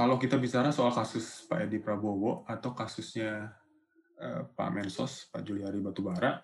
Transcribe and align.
kalau 0.00 0.16
kita 0.16 0.40
bicara 0.40 0.72
soal 0.72 0.96
kasus 0.96 1.44
Pak 1.44 1.68
Edi 1.68 1.76
Prabowo 1.76 2.48
atau 2.48 2.72
kasusnya 2.72 3.52
uh, 4.16 4.48
Pak 4.48 4.70
Mensos, 4.72 5.28
Pak 5.28 5.44
Juliari 5.44 5.76
Batubara, 5.76 6.40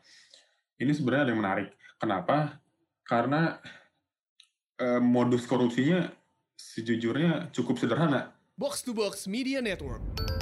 ini 0.76 0.92
sebenarnya 0.92 1.24
ada 1.24 1.32
yang 1.32 1.40
menarik. 1.40 1.68
Kenapa? 1.96 2.60
Karena 3.00 3.56
uh, 4.76 5.00
modus 5.00 5.48
korupsinya 5.48 6.04
sejujurnya 6.52 7.48
cukup 7.56 7.80
sederhana. 7.80 8.36
Box 8.60 8.84
to 8.84 8.92
Box 8.92 9.24
Media 9.24 9.64
Network. 9.64 10.35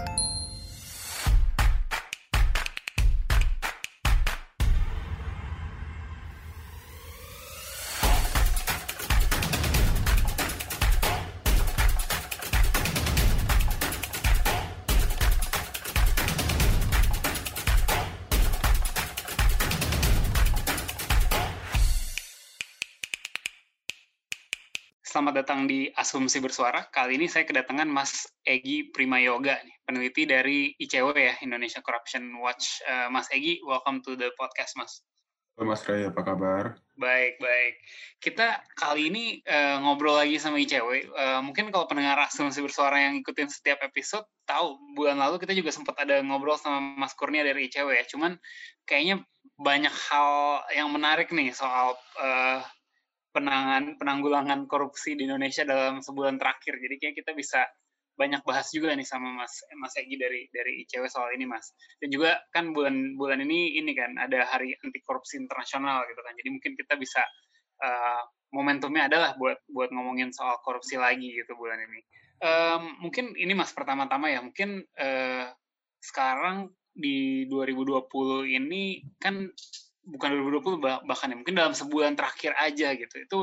Datang 25.54 25.70
di 25.70 25.86
Asumsi 25.94 26.42
Bersuara. 26.42 26.90
Kali 26.90 27.14
ini 27.14 27.30
saya 27.30 27.46
kedatangan 27.46 27.86
Mas 27.86 28.26
Egi 28.42 28.90
Prima 28.90 29.22
Yoga, 29.22 29.54
nih, 29.62 29.76
peneliti 29.86 30.26
dari 30.26 30.74
ICW 30.82 31.14
ya, 31.14 31.38
Indonesia 31.46 31.78
Corruption 31.78 32.42
Watch. 32.42 32.82
Uh, 32.82 33.06
Mas 33.06 33.30
Egi, 33.30 33.62
welcome 33.62 34.02
to 34.02 34.18
the 34.18 34.34
podcast, 34.34 34.74
Mas. 34.74 34.98
Halo 35.54 35.70
Mas 35.70 35.86
Ray, 35.86 36.10
apa 36.10 36.26
kabar? 36.26 36.74
Baik, 36.98 37.38
baik. 37.38 37.78
Kita 38.18 38.66
kali 38.74 39.14
ini 39.14 39.24
uh, 39.46 39.78
ngobrol 39.78 40.18
lagi 40.18 40.42
sama 40.42 40.58
ICW. 40.58 40.90
Uh, 40.90 41.22
eh, 41.22 41.40
mungkin 41.46 41.70
kalau 41.70 41.86
pendengar 41.86 42.18
Asumsi 42.18 42.58
Bersuara 42.58 43.06
yang 43.06 43.22
ikutin 43.22 43.46
setiap 43.46 43.78
episode, 43.86 44.26
tahu 44.50 44.74
bulan 44.98 45.22
lalu 45.22 45.38
kita 45.38 45.54
juga 45.54 45.70
sempat 45.70 45.94
ada 46.02 46.18
ngobrol 46.18 46.58
sama 46.58 46.82
Mas 46.98 47.14
Kurnia 47.14 47.46
dari 47.46 47.70
ICW 47.70 47.94
ya. 47.94 48.02
Cuman 48.10 48.42
kayaknya 48.90 49.22
banyak 49.54 49.94
hal 50.10 50.66
yang 50.74 50.90
menarik 50.90 51.30
nih 51.30 51.54
soal 51.54 51.94
uh, 52.18 52.58
penangan 53.34 53.98
penanggulangan 53.98 54.70
korupsi 54.70 55.18
di 55.18 55.26
Indonesia 55.26 55.66
dalam 55.66 55.98
sebulan 55.98 56.38
terakhir. 56.38 56.78
Jadi 56.78 56.94
kayak 57.02 57.14
kita 57.18 57.34
bisa 57.34 57.66
banyak 58.14 58.46
bahas 58.46 58.70
juga 58.70 58.94
nih 58.94 59.02
sama 59.02 59.34
Mas 59.34 59.58
Mas 59.74 59.98
Egi 59.98 60.14
dari 60.14 60.46
dari 60.54 60.86
ICW 60.86 61.10
soal 61.10 61.34
ini 61.34 61.50
Mas. 61.50 61.74
Dan 61.98 62.14
juga 62.14 62.38
kan 62.54 62.70
bulan 62.70 63.18
bulan 63.18 63.42
ini 63.42 63.74
ini 63.74 63.90
kan 63.90 64.14
ada 64.14 64.46
Hari 64.46 64.78
Anti 64.78 65.02
Korupsi 65.02 65.42
Internasional 65.42 66.06
gitu 66.06 66.22
kan. 66.22 66.32
Jadi 66.38 66.48
mungkin 66.54 66.72
kita 66.78 66.94
bisa 66.94 67.26
uh, 67.82 68.22
momentumnya 68.54 69.10
adalah 69.10 69.34
buat 69.34 69.58
buat 69.66 69.90
ngomongin 69.90 70.30
soal 70.30 70.62
korupsi 70.62 70.94
lagi 70.94 71.34
gitu 71.34 71.58
bulan 71.58 71.82
ini. 71.82 72.00
Um, 72.38 72.82
mungkin 73.02 73.34
ini 73.34 73.50
Mas 73.58 73.74
pertama-tama 73.74 74.30
ya 74.30 74.38
mungkin 74.38 74.86
uh, 74.94 75.50
sekarang 75.98 76.70
di 76.94 77.50
2020 77.50 78.06
ini 78.46 79.02
kan 79.18 79.50
bukan 80.04 80.28
2020 80.36 81.08
bahkan 81.08 81.32
ya 81.32 81.36
mungkin 81.36 81.56
dalam 81.56 81.74
sebulan 81.76 82.14
terakhir 82.14 82.52
aja 82.60 82.92
gitu. 82.94 83.16
Itu 83.20 83.40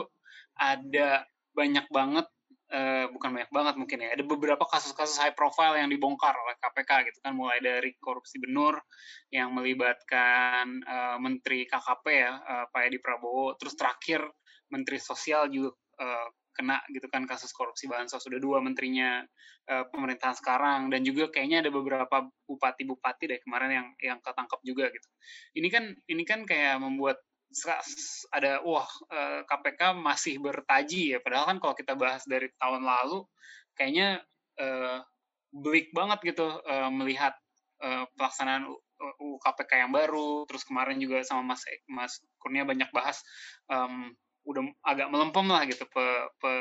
ada 0.58 1.26
banyak 1.52 1.90
banget 1.92 2.28
uh, 2.72 3.06
bukan 3.12 3.30
banyak 3.36 3.52
banget 3.52 3.76
mungkin 3.76 3.98
ya 4.08 4.10
ada 4.16 4.24
beberapa 4.24 4.64
kasus-kasus 4.64 5.20
high 5.20 5.36
profile 5.36 5.76
yang 5.78 5.92
dibongkar 5.92 6.34
oleh 6.34 6.56
KPK 6.58 7.12
gitu 7.12 7.20
kan 7.22 7.36
mulai 7.36 7.60
dari 7.60 7.94
korupsi 8.00 8.40
benur 8.40 8.80
yang 9.30 9.52
melibatkan 9.52 10.82
uh, 10.88 11.18
menteri 11.20 11.68
KKP 11.68 12.06
ya 12.08 12.32
uh, 12.40 12.66
Pak 12.72 12.82
Edi 12.88 12.98
Prabowo 13.04 13.60
terus 13.60 13.76
terakhir 13.76 14.24
menteri 14.72 14.98
sosial 14.98 15.52
juga 15.52 15.76
uh, 16.00 16.28
kena 16.52 16.84
gitu 16.92 17.08
kan 17.08 17.24
kasus 17.24 17.56
korupsi 17.56 17.88
bansos 17.88 18.22
sudah 18.22 18.38
dua 18.38 18.60
menterinya 18.60 19.24
uh, 19.72 19.86
pemerintahan 19.90 20.36
sekarang. 20.38 20.92
Dan 20.92 21.04
juga 21.08 21.32
kayaknya 21.32 21.68
ada 21.68 21.72
beberapa 21.72 22.28
bupati-bupati 22.48 23.24
deh 23.32 23.40
kemarin 23.44 23.72
yang 23.72 23.88
yang 24.00 24.20
ketangkap 24.20 24.60
juga 24.64 24.92
gitu. 24.92 25.08
Ini 25.58 25.68
kan 25.72 25.84
ini 26.12 26.24
kan 26.28 26.44
kayak 26.44 26.80
membuat 26.84 27.20
ada 28.32 28.64
wah 28.64 28.88
uh, 29.12 29.12
eh, 29.12 29.42
KPK 29.44 29.82
masih 30.00 30.40
bertaji 30.40 31.16
ya. 31.16 31.20
Padahal 31.20 31.56
kan 31.56 31.58
kalau 31.60 31.76
kita 31.76 31.94
bahas 32.00 32.24
dari 32.24 32.48
tahun 32.56 32.88
lalu 32.88 33.28
kayaknya 33.76 34.24
uh, 34.60 35.04
bleak 35.52 35.92
banget 35.92 36.32
gitu 36.32 36.48
uh, 36.48 36.88
melihat 36.88 37.36
uh, 37.84 38.08
pelaksanaan 38.16 38.72
KPK 39.44 39.72
yang 39.88 39.92
baru. 39.92 40.48
Terus 40.48 40.64
kemarin 40.64 40.98
juga 41.02 41.26
sama 41.28 41.56
Mas 41.56 41.68
Mas 41.92 42.24
Kurnia 42.40 42.64
banyak 42.64 42.88
bahas 42.96 43.20
um, 43.68 44.16
udah 44.42 44.64
agak 44.82 45.08
melempem 45.14 45.46
lah 45.48 45.62
gitu 45.70 45.86
pe, 45.86 46.06
pe, 46.42 46.54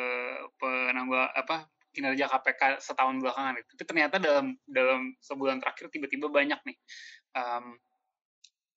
penanggung 0.60 1.16
apa 1.16 1.68
kinerja 1.90 2.30
KPK 2.30 2.78
setahun 2.78 3.18
belakangan 3.18 3.58
itu. 3.58 3.70
Tapi 3.74 3.84
ternyata 3.88 4.16
dalam 4.22 4.54
dalam 4.64 5.14
sebulan 5.18 5.58
terakhir 5.58 5.90
tiba-tiba 5.90 6.30
banyak 6.30 6.60
nih 6.62 6.76
um, 7.34 7.74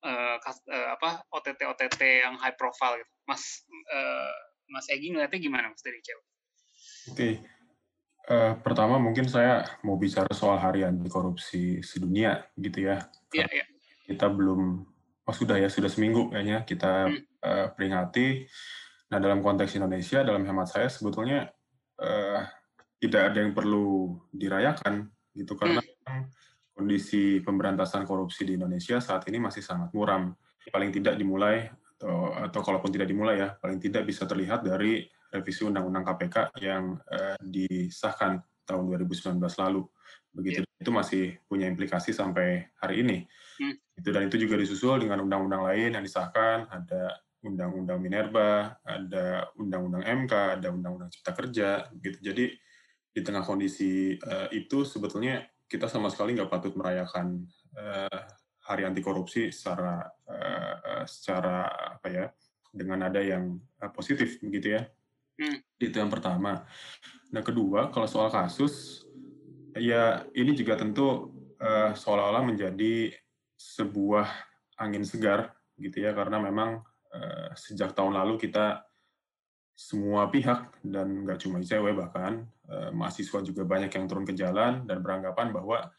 uh, 0.03 0.36
kas, 0.42 0.58
uh, 0.66 0.97
apa 0.97 1.22
OTT 1.30 1.62
OTT 1.62 2.02
yang 2.25 2.36
high 2.42 2.58
profile 2.58 2.97
gitu. 2.97 3.12
Mas 3.30 3.63
uh, 3.69 4.34
Mas 4.72 4.90
Egi 4.90 5.13
ngeliatnya 5.13 5.40
gimana 5.40 5.69
Mas 5.69 5.84
dari 5.86 6.00
cewek? 6.02 6.25
Oke. 6.25 7.16
Okay. 7.16 7.34
Uh, 8.24 8.56
pertama 8.63 8.96
mungkin 9.03 9.28
saya 9.28 9.68
mau 9.84 10.00
bicara 10.00 10.31
soal 10.31 10.56
hari 10.56 10.88
anti 10.88 11.12
korupsi 11.12 11.84
sedunia 11.84 12.47
gitu 12.56 12.88
ya. 12.88 13.03
Iya, 13.36 13.47
iya. 13.52 13.66
Kita 14.08 14.31
belum 14.31 14.80
oh 15.24 15.36
sudah 15.36 15.59
ya 15.59 15.68
sudah 15.68 15.92
seminggu 15.92 16.31
kayaknya 16.31 16.63
kita 16.63 17.12
hmm. 17.12 17.19
uh, 17.44 17.68
peringati 17.75 18.47
Nah, 19.13 19.22
dalam 19.22 19.46
konteks 19.46 19.78
Indonesia, 19.78 20.25
dalam 20.25 20.41
hemat 20.41 20.74
saya 20.74 20.90
sebetulnya 20.90 21.46
uh, 22.01 22.41
tidak 22.97 23.29
ada 23.29 23.46
yang 23.46 23.53
perlu 23.53 24.18
dirayakan 24.34 25.06
gitu 25.38 25.53
karena 25.53 25.85
hmm. 25.85 26.34
kondisi 26.74 27.38
pemberantasan 27.46 28.09
korupsi 28.09 28.41
di 28.41 28.57
Indonesia 28.57 28.97
saat 28.97 29.29
ini 29.29 29.38
masih 29.38 29.62
sangat 29.62 29.94
muram. 29.94 30.34
Paling 30.66 30.90
tidak 30.90 31.13
dimulai 31.22 31.69
atau 32.01 32.34
atau 32.41 32.59
kalaupun 32.66 32.90
tidak 32.90 33.06
dimulai 33.06 33.38
ya, 33.38 33.53
paling 33.62 33.78
tidak 33.78 34.09
bisa 34.09 34.25
terlihat 34.25 34.66
dari 34.66 35.06
revisi 35.30 35.62
Undang-Undang 35.62 36.09
KPK 36.09 36.57
yang 36.66 36.97
uh, 36.97 37.38
disahkan 37.38 38.41
tahun 38.66 38.97
2019 38.97 39.38
lalu. 39.38 39.85
Begitu 40.34 40.66
yeah. 40.66 40.81
itu 40.81 40.90
masih 40.90 41.24
punya 41.45 41.69
implikasi 41.69 42.18
sampai 42.18 42.66
hari 42.81 43.06
ini. 43.06 43.30
Hmm. 43.62 43.78
Itu 43.94 44.09
dan 44.09 44.25
itu 44.25 44.41
juga 44.41 44.57
disusul 44.57 45.06
dengan 45.06 45.22
undang-undang 45.22 45.69
lain 45.69 45.94
yang 45.94 46.01
disahkan, 46.01 46.66
ada 46.74 47.22
Undang-Undang 47.44 48.00
Minerba, 48.00 48.80
ada 48.88 49.52
Undang-Undang 49.59 50.04
MK, 50.26 50.34
ada 50.59 50.68
Undang-Undang 50.72 51.12
Cipta 51.12 51.31
Kerja, 51.36 51.70
gitu. 52.00 52.18
Jadi 52.31 52.46
di 53.14 53.22
tengah 53.22 53.46
kondisi 53.46 54.16
uh, 54.18 54.50
itu 54.50 54.88
sebetulnya 54.88 55.44
kita 55.70 55.86
sama 55.86 56.09
sekali 56.09 56.34
nggak 56.34 56.50
patut 56.50 56.74
merayakan 56.74 57.46
uh, 57.78 58.20
Hari 58.64 58.88
Anti 58.88 59.04
Korupsi 59.04 59.52
secara 59.52 60.02
uh, 60.08 61.04
secara 61.04 61.68
apa 62.00 62.08
ya 62.08 62.26
dengan 62.72 63.06
ada 63.06 63.20
yang 63.20 63.60
uh, 63.84 63.92
positif, 63.92 64.40
begitu 64.40 64.80
ya. 64.80 64.81
Hmm. 65.38 65.60
Itu 65.78 66.00
yang 66.00 66.10
pertama. 66.10 66.64
Nah 67.36 67.42
kedua 67.44 67.92
kalau 67.92 68.08
soal 68.08 68.31
kasus 68.31 69.04
ya 69.75 70.24
ini 70.34 70.56
juga 70.56 70.80
tentu 70.80 71.34
uh, 71.60 71.92
seolah-olah 71.92 72.46
menjadi 72.46 73.14
sebuah 73.58 74.25
angin 74.78 75.06
segar 75.06 75.54
gitu 75.78 76.02
ya 76.06 76.14
karena 76.14 76.38
memang 76.38 76.81
sejak 77.53 77.94
tahun 77.94 78.18
lalu 78.18 78.41
kita 78.41 78.81
semua 79.74 80.29
pihak 80.29 80.85
dan 80.85 81.25
nggak 81.25 81.41
cuma 81.41 81.57
ICW 81.57 81.97
bahkan 81.97 82.46
eh, 82.69 82.94
mahasiswa 82.94 83.41
juga 83.41 83.66
banyak 83.66 83.90
yang 83.90 84.06
turun 84.06 84.25
ke 84.25 84.38
jalan 84.38 84.85
dan 84.85 85.01
beranggapan 85.01 85.50
bahwa 85.50 85.90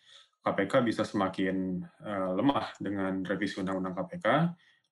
KPK 0.47 0.72
bisa 0.86 1.02
semakin 1.02 1.82
eh, 1.82 2.30
lemah 2.38 2.70
dengan 2.78 3.26
revisi 3.26 3.58
Undang-Undang 3.58 3.94
KPK 3.98 4.26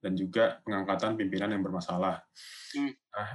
dan 0.02 0.12
juga 0.18 0.58
pengangkatan 0.66 1.14
pimpinan 1.14 1.54
yang 1.54 1.62
bermasalah. 1.62 2.18
Hmm. 2.74 2.90
Nah, 2.90 3.30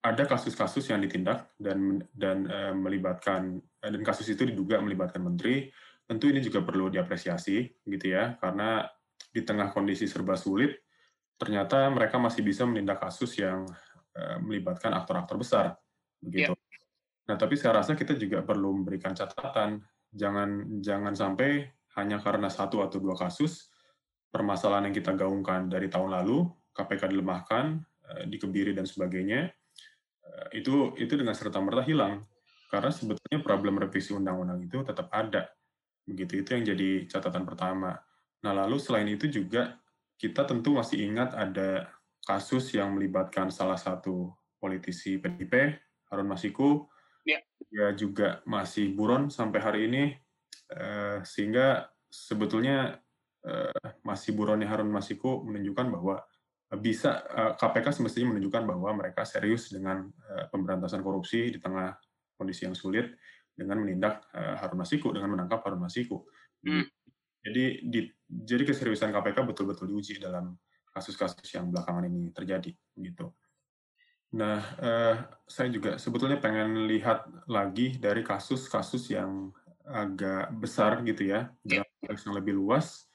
ada 0.00 0.22
kasus-kasus 0.24 0.88
yang 0.88 1.04
ditindak 1.04 1.52
dan 1.60 2.00
dan 2.16 2.48
melibatkan 2.80 3.60
dan 3.76 4.00
kasus 4.00 4.24
itu 4.32 4.48
diduga 4.48 4.80
melibatkan 4.80 5.20
menteri. 5.20 5.68
Tentu 6.08 6.32
ini 6.32 6.40
juga 6.40 6.64
perlu 6.64 6.88
diapresiasi 6.88 7.84
gitu 7.92 8.06
ya 8.08 8.40
karena 8.40 8.88
di 9.12 9.44
tengah 9.44 9.68
kondisi 9.68 10.08
serba 10.08 10.32
sulit 10.32 10.85
ternyata 11.36 11.88
mereka 11.92 12.16
masih 12.16 12.40
bisa 12.40 12.64
menindak 12.64 13.00
kasus 13.00 13.36
yang 13.36 13.68
uh, 14.16 14.36
melibatkan 14.40 14.92
aktor-aktor 14.96 15.36
besar 15.36 15.66
begitu. 16.20 16.52
Yeah. 16.52 16.64
Nah, 17.26 17.36
tapi 17.36 17.58
saya 17.58 17.82
rasa 17.82 17.98
kita 17.98 18.14
juga 18.14 18.40
perlu 18.40 18.72
memberikan 18.82 19.12
catatan 19.12 19.82
jangan 20.14 20.80
jangan 20.80 21.12
sampai 21.12 21.68
hanya 21.98 22.22
karena 22.22 22.48
satu 22.48 22.80
atau 22.84 23.02
dua 23.02 23.18
kasus 23.18 23.68
permasalahan 24.32 24.88
yang 24.90 24.96
kita 24.96 25.16
gaungkan 25.16 25.68
dari 25.68 25.88
tahun 25.88 26.12
lalu 26.12 26.44
KPK 26.76 27.08
dilemahkan, 27.12 27.64
uh, 27.82 28.24
dikebiri 28.28 28.72
dan 28.72 28.88
sebagainya 28.88 29.52
uh, 30.24 30.48
itu 30.56 30.96
itu 31.00 31.12
dengan 31.16 31.36
serta 31.36 31.60
merta 31.60 31.84
hilang 31.84 32.24
karena 32.72 32.90
sebetulnya 32.90 33.40
problem 33.40 33.78
revisi 33.78 34.12
undang-undang 34.12 34.60
itu 34.66 34.82
tetap 34.82 35.08
ada 35.14 35.46
begitu 36.06 36.42
itu 36.42 36.48
yang 36.54 36.64
jadi 36.76 36.90
catatan 37.10 37.42
pertama. 37.42 37.98
Nah 38.46 38.52
lalu 38.54 38.78
selain 38.78 39.10
itu 39.10 39.26
juga 39.26 39.74
kita 40.16 40.48
tentu 40.48 40.76
masih 40.76 41.04
ingat 41.06 41.36
ada 41.36 41.92
kasus 42.26 42.72
yang 42.74 42.96
melibatkan 42.96 43.52
salah 43.52 43.78
satu 43.78 44.34
politisi 44.58 45.20
PDIP, 45.20 45.78
Harun 46.10 46.26
Masiku, 46.26 46.88
Ya. 47.26 47.42
Dia 47.66 47.90
juga 47.98 48.40
masih 48.46 48.94
buron 48.94 49.26
sampai 49.34 49.58
hari 49.58 49.80
ini, 49.90 50.14
uh, 50.70 51.18
sehingga 51.26 51.90
sebetulnya 52.06 53.02
uh, 53.42 53.90
masih 54.06 54.30
buronnya 54.38 54.70
Harun 54.70 54.94
Masiku 54.94 55.42
menunjukkan 55.42 55.90
bahwa 55.90 56.22
bisa 56.82 57.22
KPK 57.62 57.94
semestinya 57.94 58.34
menunjukkan 58.34 58.66
bahwa 58.66 58.90
mereka 58.98 59.22
serius 59.22 59.70
dengan 59.70 60.10
pemberantasan 60.50 60.98
korupsi 60.98 61.54
di 61.54 61.62
tengah 61.62 61.94
kondisi 62.34 62.66
yang 62.66 62.74
sulit 62.74 63.14
dengan 63.54 63.86
menindak 63.86 64.26
Harun 64.34 64.82
Masiku 64.82 65.14
dengan 65.14 65.30
menangkap 65.30 65.62
Harun 65.62 65.86
Masiku. 65.86 66.26
Hmm. 66.66 66.82
Jadi 67.46 67.86
di, 67.86 68.00
jadi 68.26 68.66
keseriusan 68.66 69.14
KPK 69.14 69.46
betul-betul 69.46 69.86
diuji 69.94 70.18
dalam 70.18 70.58
kasus-kasus 70.90 71.46
yang 71.54 71.70
belakangan 71.70 72.10
ini 72.10 72.34
terjadi 72.34 72.74
gitu. 72.98 73.30
Nah, 74.34 74.58
uh, 74.82 75.14
saya 75.46 75.70
juga 75.70 76.02
sebetulnya 76.02 76.42
pengen 76.42 76.90
lihat 76.90 77.30
lagi 77.46 77.94
dari 78.02 78.26
kasus-kasus 78.26 79.14
yang 79.14 79.54
agak 79.86 80.50
besar 80.58 81.06
gitu 81.06 81.30
ya, 81.30 81.46
dalam 81.62 81.86
konteks 82.02 82.26
yang 82.26 82.34
lebih 82.34 82.58
luas 82.58 83.06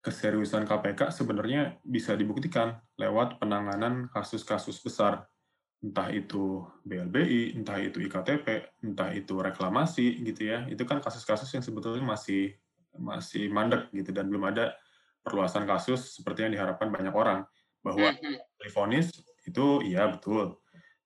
keseriusan 0.00 0.64
KPK 0.64 1.12
sebenarnya 1.12 1.76
bisa 1.84 2.16
dibuktikan 2.16 2.80
lewat 2.96 3.36
penanganan 3.36 4.08
kasus-kasus 4.08 4.80
besar, 4.80 5.28
entah 5.84 6.08
itu 6.08 6.64
BLBI, 6.88 7.52
entah 7.56 7.76
itu 7.76 8.00
IKTP, 8.00 8.80
entah 8.80 9.12
itu 9.12 9.36
reklamasi 9.36 10.24
gitu 10.24 10.48
ya. 10.48 10.64
Itu 10.72 10.88
kan 10.88 11.04
kasus-kasus 11.04 11.52
yang 11.52 11.64
sebetulnya 11.64 12.00
masih 12.00 12.56
masih 12.98 13.50
mandek 13.52 13.90
gitu 13.94 14.10
dan 14.10 14.26
belum 14.26 14.50
ada 14.50 14.74
perluasan 15.20 15.68
kasus 15.68 16.16
seperti 16.16 16.48
yang 16.48 16.52
diharapkan 16.56 16.88
banyak 16.88 17.12
orang 17.12 17.44
bahwa 17.84 18.12
telefonis 18.60 19.12
itu 19.44 19.80
iya 19.84 20.08
betul. 20.08 20.60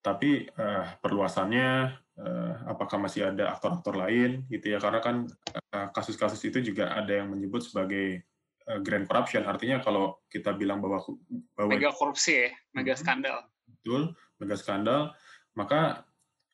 Tapi 0.05 0.47
uh, 0.59 0.85
perluasannya 1.01 1.97
uh, 2.21 2.53
apakah 2.69 3.01
masih 3.01 3.33
ada 3.33 3.57
aktor-aktor 3.57 3.97
lain 3.97 4.45
gitu 4.53 4.77
ya 4.77 4.79
karena 4.79 5.01
kan 5.01 5.17
eh, 5.55 5.89
kasus-kasus 5.97 6.41
uh, 6.45 6.47
itu 6.51 6.73
juga 6.73 6.93
ada 6.93 7.23
yang 7.25 7.33
menyebut 7.33 7.65
sebagai 7.65 8.23
uh, 8.69 8.79
grand 8.85 9.07
corruption. 9.09 9.47
Artinya 9.49 9.81
kalau 9.81 10.21
kita 10.29 10.53
bilang 10.53 10.85
bahwa 10.85 11.01
bahwa 11.57 11.71
mega 11.73 11.91
korupsi 11.95 12.49
ya, 12.49 12.51
mega 12.77 12.95
skandal. 12.99 13.49
Betul, 13.65 14.13
mega 14.39 14.57
skandal, 14.59 15.01
maka 15.57 16.05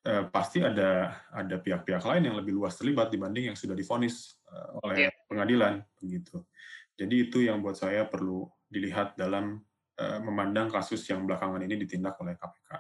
uh, 0.07 0.25
pasti 0.33 0.65
ada 0.65 1.13
ada 1.35 1.57
pihak-pihak 1.61 2.05
lain 2.05 2.33
yang 2.33 2.37
lebih 2.39 2.57
luas 2.57 2.77
terlibat 2.77 3.13
dibanding 3.13 3.53
yang 3.53 3.59
sudah 3.59 3.77
difonis 3.77 4.41
uh, 4.49 4.81
oleh 4.85 5.09
yeah. 5.09 5.13
pengadilan 5.29 5.85
begitu. 6.01 6.41
Jadi 6.97 7.29
itu 7.29 7.39
yang 7.45 7.65
buat 7.65 7.81
saya 7.81 8.05
perlu 8.05 8.45
dilihat 8.69 9.17
dalam 9.17 9.61
uh, 10.01 10.19
memandang 10.21 10.69
kasus 10.69 11.01
yang 11.09 11.25
belakangan 11.25 11.65
ini 11.65 11.81
ditindak 11.81 12.17
oleh 12.21 12.37
KPK. 12.37 12.71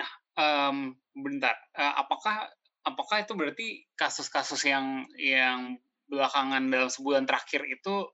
Nah, 0.00 0.12
um, 0.40 0.96
bentar, 1.12 1.56
uh, 1.76 1.94
apakah 2.00 2.48
apakah 2.84 3.20
itu 3.20 3.32
berarti 3.36 3.68
kasus-kasus 3.96 4.64
yang 4.64 5.04
yang 5.20 5.76
belakangan 6.08 6.64
dalam 6.72 6.90
sebulan 6.90 7.28
terakhir 7.28 7.68
itu 7.68 8.08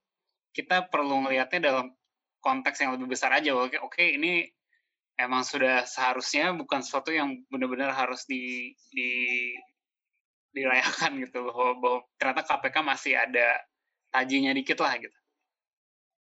kita 0.52 0.90
perlu 0.90 1.24
melihatnya 1.24 1.72
dalam 1.72 1.86
konteks 2.42 2.82
yang 2.82 2.94
lebih 2.98 3.10
besar 3.10 3.32
aja. 3.32 3.54
Oke, 3.56 3.78
oke 3.80 4.04
ini 4.04 4.44
emang 5.16 5.42
sudah 5.42 5.88
seharusnya 5.88 6.52
bukan 6.52 6.84
sesuatu 6.84 7.12
yang 7.12 7.40
benar-benar 7.48 7.92
harus 7.96 8.28
di, 8.28 8.76
di 8.92 9.10
dirayakan 10.56 11.20
gitu 11.24 11.52
bahwa, 11.52 11.68
bahwa 11.76 11.98
ternyata 12.16 12.42
KPK 12.48 12.76
masih 12.80 13.12
ada 13.16 13.48
tajinya 14.08 14.52
dikit 14.56 14.80
lah 14.80 14.96
gitu. 14.96 15.18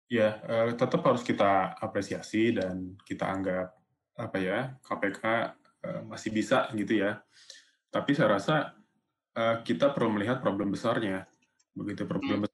Ya, 0.10 0.42
uh, 0.46 0.74
tetap 0.74 1.02
harus 1.06 1.22
kita 1.22 1.78
apresiasi 1.78 2.54
dan 2.54 2.98
kita 3.06 3.30
anggap 3.30 3.74
apa 4.14 4.38
ya 4.38 4.78
KPK 4.86 5.22
uh, 5.26 5.46
eh, 5.86 6.02
masih 6.06 6.30
bisa 6.34 6.70
gitu 6.74 7.02
ya. 7.02 7.22
Tapi 7.94 8.14
saya 8.18 8.38
rasa 8.38 8.74
uh, 9.38 9.62
kita 9.62 9.94
perlu 9.94 10.18
melihat 10.18 10.42
problem 10.42 10.74
besarnya 10.74 11.26
begitu 11.74 12.06
problemnya 12.06 12.50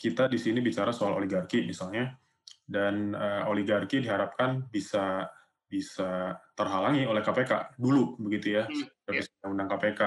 kita 0.00 0.32
di 0.32 0.40
sini 0.40 0.64
bicara 0.64 0.88
soal 0.88 1.20
oligarki 1.20 1.64
misalnya 1.68 2.16
dan 2.64 3.12
uh, 3.12 3.44
oligarki 3.52 4.00
diharapkan 4.00 4.64
bisa 4.72 5.28
bisa 5.76 6.40
terhalangi 6.56 7.04
oleh 7.04 7.20
KPK 7.20 7.76
dulu 7.76 8.16
begitu 8.16 8.56
ya 8.56 8.64
hmm, 8.64 9.04
revisi 9.04 9.28
yeah. 9.28 9.52
undang 9.52 9.68
KPK. 9.68 10.00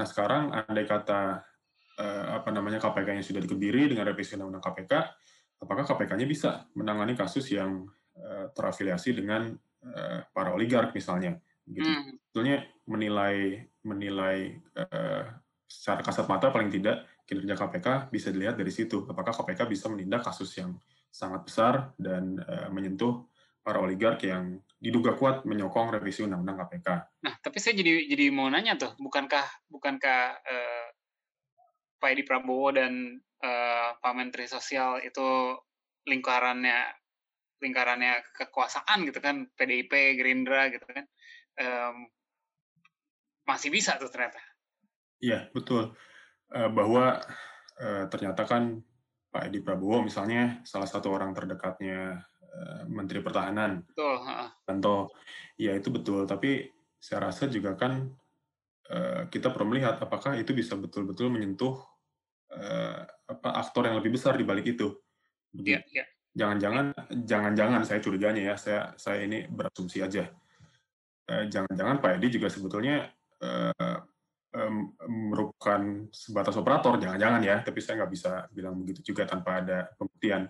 Nah 0.00 0.06
sekarang 0.08 0.48
andai 0.56 0.88
kata 0.88 1.44
uh, 2.00 2.26
apa 2.40 2.48
namanya 2.48 2.80
KPK 2.80 3.08
yang 3.20 3.26
sudah 3.26 3.42
dikebiri 3.44 3.92
dengan 3.92 4.08
revisi 4.08 4.40
undang 4.40 4.64
KPK, 4.64 4.92
apakah 5.60 5.84
KPK-nya 5.84 6.24
bisa 6.24 6.64
menangani 6.72 7.12
kasus 7.12 7.44
yang 7.52 7.84
uh, 8.16 8.48
terafiliasi 8.56 9.12
dengan 9.12 9.52
uh, 9.84 10.24
para 10.32 10.56
oligark 10.56 10.96
misalnya? 10.96 11.36
Gitu. 11.68 11.84
Hmm. 11.84 12.16
Sebetulnya 12.32 12.64
menilai 12.88 13.68
menilai 13.84 14.56
uh, 14.80 15.24
secara 15.68 16.00
kasat 16.00 16.24
mata 16.24 16.48
paling 16.48 16.72
tidak 16.72 17.04
kinerja 17.28 17.54
KPK 17.54 18.08
bisa 18.08 18.28
dilihat 18.32 18.56
dari 18.56 18.72
situ. 18.72 19.04
Apakah 19.04 19.36
KPK 19.36 19.68
bisa 19.68 19.86
menindak 19.92 20.24
kasus 20.24 20.50
yang 20.56 20.76
sangat 21.12 21.44
besar 21.44 21.92
dan 22.00 22.40
uh, 22.40 22.72
menyentuh 22.72 23.28
para 23.62 23.78
oligark 23.78 24.18
yang 24.26 24.58
diduga 24.82 25.14
kuat 25.14 25.46
menyokong 25.46 25.94
revisi 25.94 26.26
undang-undang 26.26 26.58
KPK. 26.66 26.88
Nah, 27.22 27.38
tapi 27.38 27.62
saya 27.62 27.78
jadi 27.78 28.10
jadi 28.10 28.34
mau 28.34 28.50
nanya 28.50 28.74
tuh, 28.74 28.98
bukankah 28.98 29.46
bukankah 29.70 30.22
uh, 30.42 30.86
Pak 32.02 32.10
Edi 32.10 32.26
Prabowo 32.26 32.74
dan 32.74 33.22
uh, 33.46 33.94
Pak 34.02 34.14
Menteri 34.18 34.50
Sosial 34.50 34.98
itu 35.06 35.54
lingkarannya 36.10 36.98
lingkarannya 37.62 38.26
kekuasaan 38.34 39.06
gitu 39.06 39.22
kan, 39.22 39.46
PDIP, 39.54 40.18
Gerindra 40.18 40.66
gitu 40.66 40.82
kan, 40.82 41.06
um, 41.62 42.10
masih 43.46 43.70
bisa 43.70 43.94
tuh 44.02 44.10
ternyata. 44.10 44.42
Iya, 45.22 45.46
betul. 45.54 45.94
Eh, 46.50 46.70
bahwa 46.74 47.22
uh, 47.78 48.04
ternyata 48.10 48.42
kan 48.50 48.82
Pak 49.30 49.46
Edi 49.46 49.62
Prabowo 49.62 50.02
misalnya 50.02 50.58
salah 50.66 50.90
satu 50.90 51.14
orang 51.14 51.30
terdekatnya 51.32 52.26
Menteri 52.88 53.24
Pertahanan. 53.24 53.80
Betul. 53.88 54.14
Tentu, 54.68 54.96
ya 55.56 55.72
itu 55.72 55.88
betul. 55.88 56.28
Tapi 56.28 56.68
saya 57.00 57.32
rasa 57.32 57.48
juga 57.48 57.74
kan 57.74 58.12
uh, 58.92 59.22
kita 59.32 59.50
perlu 59.50 59.72
melihat 59.72 59.98
apakah 59.98 60.36
itu 60.36 60.52
bisa 60.52 60.76
betul-betul 60.76 61.32
menyentuh 61.32 61.80
uh, 62.52 63.00
apa 63.08 63.48
aktor 63.56 63.88
yang 63.88 63.98
lebih 63.98 64.14
besar 64.14 64.36
di 64.36 64.44
balik 64.44 64.76
itu. 64.76 64.92
Iya. 65.56 65.80
Yeah, 65.88 66.08
Jangan-jangan, 66.32 66.96
jangan-jangan 67.28 67.84
saya 67.84 68.00
curiganya 68.00 68.40
ya, 68.40 68.54
saya 68.56 68.96
saya 68.96 69.20
ini 69.28 69.44
berasumsi 69.52 70.00
aja. 70.00 70.24
Jangan-jangan 71.28 72.00
Pak 72.00 72.16
Edi 72.16 72.40
juga 72.40 72.48
sebetulnya 72.48 73.04
merupakan 75.04 76.08
sebatas 76.08 76.56
operator, 76.56 76.96
jangan-jangan 76.96 77.40
ya, 77.44 77.60
tapi 77.60 77.84
saya 77.84 78.00
nggak 78.00 78.12
bisa 78.16 78.48
bilang 78.48 78.80
begitu 78.80 79.12
juga 79.12 79.28
tanpa 79.28 79.60
ada 79.60 79.92
pembuktian. 79.92 80.48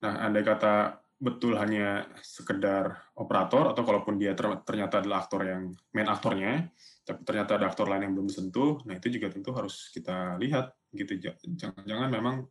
Nah, 0.00 0.24
andai 0.24 0.40
kata 0.40 0.99
betul 1.20 1.52
hanya 1.60 2.08
sekedar 2.24 3.12
operator, 3.12 3.76
atau 3.76 3.84
kalaupun 3.84 4.16
dia 4.16 4.32
ternyata 4.64 5.04
adalah 5.04 5.22
aktor 5.22 5.44
yang 5.44 5.76
main 5.92 6.08
aktornya, 6.08 6.72
tapi 7.04 7.20
ternyata 7.28 7.60
ada 7.60 7.68
aktor 7.68 7.92
lain 7.92 8.08
yang 8.08 8.14
belum 8.16 8.32
disentuh, 8.32 8.80
nah 8.88 8.96
itu 8.96 9.12
juga 9.12 9.28
tentu 9.28 9.52
harus 9.52 9.92
kita 9.92 10.40
lihat, 10.40 10.72
gitu. 10.96 11.20
Jangan-jangan 11.44 12.08
memang 12.08 12.48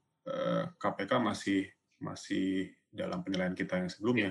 KPK 0.78 1.18
masih 1.18 1.66
masih 1.98 2.70
dalam 2.94 3.26
penilaian 3.26 3.58
kita 3.58 3.82
yang 3.82 3.90
sebelumnya 3.90 4.30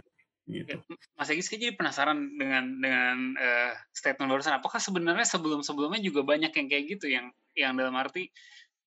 gitu. 0.49 0.81
Mas 1.13 1.29
Egi 1.29 1.45
sih 1.45 1.61
jadi 1.61 1.77
penasaran 1.77 2.17
dengan 2.41 2.65
dengan 2.81 3.17
uh, 3.37 3.73
statement 3.93 4.33
barusan. 4.33 4.57
Apakah 4.57 4.81
sebenarnya 4.81 5.29
sebelum-sebelumnya 5.29 6.01
juga 6.01 6.25
banyak 6.25 6.49
yang 6.57 6.67
kayak 6.73 6.85
gitu 6.89 7.07
yang 7.13 7.29
yang 7.53 7.77
dalam 7.77 7.93
arti 8.01 8.33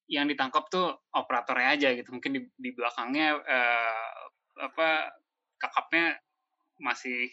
yang 0.10 0.26
ditangkap 0.26 0.68
tuh 0.74 0.98
operatornya 1.14 1.78
aja 1.78 1.94
gitu. 1.94 2.10
Mungkin 2.12 2.32
di, 2.34 2.42
di 2.58 2.70
belakangnya 2.74 3.38
uh, 3.38 4.18
apa 4.58 5.21
kakapnya 5.62 6.18
masih 6.82 7.30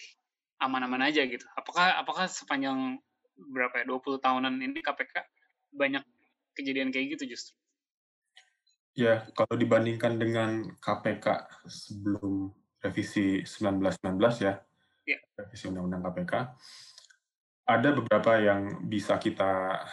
aman-aman 0.60 1.08
aja 1.08 1.24
gitu. 1.24 1.48
Apakah 1.56 1.96
apakah 1.96 2.28
sepanjang 2.28 3.00
berapa 3.38 3.82
ya 3.82 3.84
20 3.88 4.20
tahunan 4.20 4.54
ini 4.60 4.84
KPK 4.84 5.14
banyak 5.72 6.04
kejadian 6.52 6.92
kayak 6.92 7.16
gitu 7.16 7.32
justru? 7.32 7.54
Ya, 8.98 9.22
kalau 9.38 9.54
dibandingkan 9.54 10.18
dengan 10.18 10.74
KPK 10.82 11.46
sebelum 11.70 12.50
revisi 12.82 13.46
1919 13.46 14.18
ya, 14.42 14.58
yeah. 15.06 15.20
revisi 15.38 15.70
Undang-Undang 15.70 16.02
KPK, 16.10 16.32
ada 17.68 17.88
beberapa 17.94 18.42
yang 18.42 18.90
bisa 18.90 19.14
kita 19.22 19.86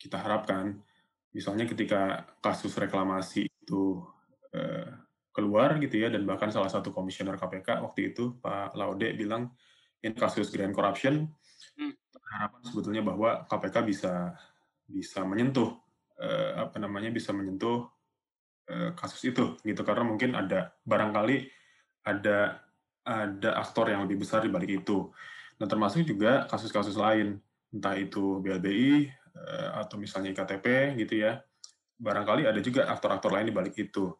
kita 0.00 0.16
harapkan. 0.16 0.80
Misalnya 1.36 1.68
ketika 1.68 2.24
kasus 2.40 2.72
reklamasi 2.80 3.44
itu 3.44 4.00
eh, 4.56 4.88
keluar 5.30 5.78
gitu 5.78 6.02
ya, 6.02 6.08
dan 6.10 6.26
bahkan 6.26 6.50
salah 6.50 6.68
satu 6.68 6.90
komisioner 6.90 7.38
KPK 7.38 7.82
waktu 7.82 8.14
itu 8.14 8.38
Pak 8.42 8.74
Laude 8.74 9.14
bilang 9.14 9.54
ini 10.00 10.16
kasus 10.16 10.50
grand 10.50 10.74
corruption, 10.74 11.28
hmm. 11.78 11.92
harapan 12.34 12.60
sebetulnya 12.66 13.02
bahwa 13.04 13.44
KPK 13.46 13.76
bisa 13.86 14.34
bisa 14.90 15.22
menyentuh 15.22 15.76
eh, 16.18 16.52
apa 16.58 16.76
namanya 16.82 17.14
bisa 17.14 17.30
menyentuh 17.30 17.86
eh, 18.66 18.90
kasus 18.98 19.22
itu 19.30 19.54
gitu 19.62 19.82
karena 19.86 20.02
mungkin 20.02 20.34
ada 20.34 20.74
barangkali 20.82 21.46
ada 22.04 22.58
ada 23.04 23.50
aktor 23.60 23.88
yang 23.88 24.04
lebih 24.04 24.22
besar 24.22 24.44
di 24.44 24.50
balik 24.52 24.84
itu. 24.84 25.08
Nah, 25.60 25.68
termasuk 25.68 26.04
juga 26.04 26.48
kasus-kasus 26.48 26.96
lain. 26.96 27.40
entah 27.70 27.94
itu 27.94 28.42
BLBI 28.42 29.06
atau 29.78 29.94
misalnya 29.94 30.34
IKTP 30.34 30.98
gitu 31.06 31.22
ya. 31.22 31.38
Barangkali 32.02 32.42
ada 32.50 32.58
juga 32.58 32.90
aktor-aktor 32.90 33.30
lain 33.30 33.46
di 33.46 33.54
balik 33.54 33.78
itu. 33.78 34.10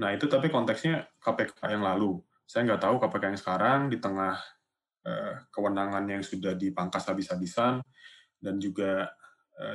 Nah 0.00 0.16
itu 0.16 0.24
tapi 0.24 0.48
konteksnya 0.48 1.04
KPK 1.20 1.76
yang 1.76 1.84
lalu. 1.84 2.16
Saya 2.48 2.64
nggak 2.64 2.82
tahu 2.82 2.96
KPK 3.04 3.24
yang 3.30 3.40
sekarang 3.40 3.80
di 3.92 4.00
tengah 4.00 4.40
kewenangan 5.52 6.04
yang 6.08 6.24
sudah 6.24 6.56
dipangkas 6.56 7.04
habis-habisan 7.08 7.84
dan 8.40 8.56
juga 8.56 9.12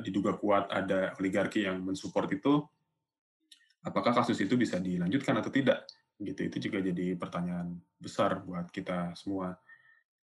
diduga 0.01 0.34
kuat 0.34 0.74
ada 0.74 1.13
oligarki 1.22 1.62
yang 1.70 1.77
mensupport 1.86 2.25
itu, 2.34 2.62
apakah 3.86 4.17
kasus 4.17 4.41
itu 4.41 4.58
bisa 4.58 4.82
dilanjutkan 4.82 5.38
atau 5.38 5.53
tidak? 5.53 5.86
Gitu 6.17 6.50
itu 6.50 6.58
juga 6.70 6.82
jadi 6.82 7.13
pertanyaan 7.13 7.77
besar 8.01 8.41
buat 8.41 8.74
kita 8.74 9.13
semua. 9.13 9.53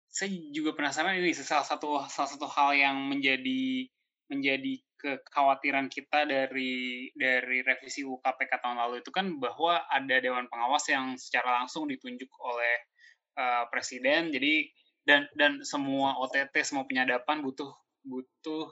Saya 0.09 0.33
juga 0.51 0.73
penasaran 0.73 1.21
ini 1.21 1.37
salah 1.37 1.63
satu 1.63 2.03
salah 2.09 2.31
satu 2.31 2.49
hal 2.49 2.73
yang 2.73 2.97
menjadi 3.05 3.85
menjadi 4.31 4.79
kekhawatiran 5.01 5.91
kita 5.91 6.29
dari 6.29 7.09
dari 7.17 7.67
revisi 7.67 8.07
UU 8.07 8.23
KPK 8.23 8.63
tahun 8.63 8.79
lalu 8.79 9.03
itu 9.03 9.11
kan 9.11 9.27
bahwa 9.43 9.83
ada 9.91 10.17
dewan 10.23 10.47
pengawas 10.47 10.87
yang 10.87 11.19
secara 11.19 11.61
langsung 11.61 11.91
ditunjuk 11.91 12.31
oleh 12.39 12.77
uh, 13.41 13.65
presiden. 13.73 14.31
Jadi 14.31 14.71
dan 15.03 15.27
dan 15.35 15.65
semua 15.67 16.15
OTT 16.23 16.55
semua 16.63 16.87
penyadapan 16.87 17.43
butuh 17.43 17.73
butuh 18.05 18.71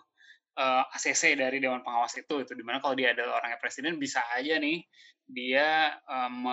uh, 0.60 0.84
eh, 0.84 0.96
ACC 0.96 1.36
dari 1.36 1.58
Dewan 1.58 1.80
Pengawas 1.80 2.14
itu 2.20 2.44
itu 2.44 2.52
di 2.52 2.64
mana 2.64 2.78
kalau 2.78 2.94
dia 2.94 3.16
adalah 3.16 3.40
orangnya 3.40 3.58
presiden 3.60 3.96
bisa 3.96 4.20
aja 4.36 4.60
nih 4.60 4.84
dia 5.28 5.92
um, 6.08 6.44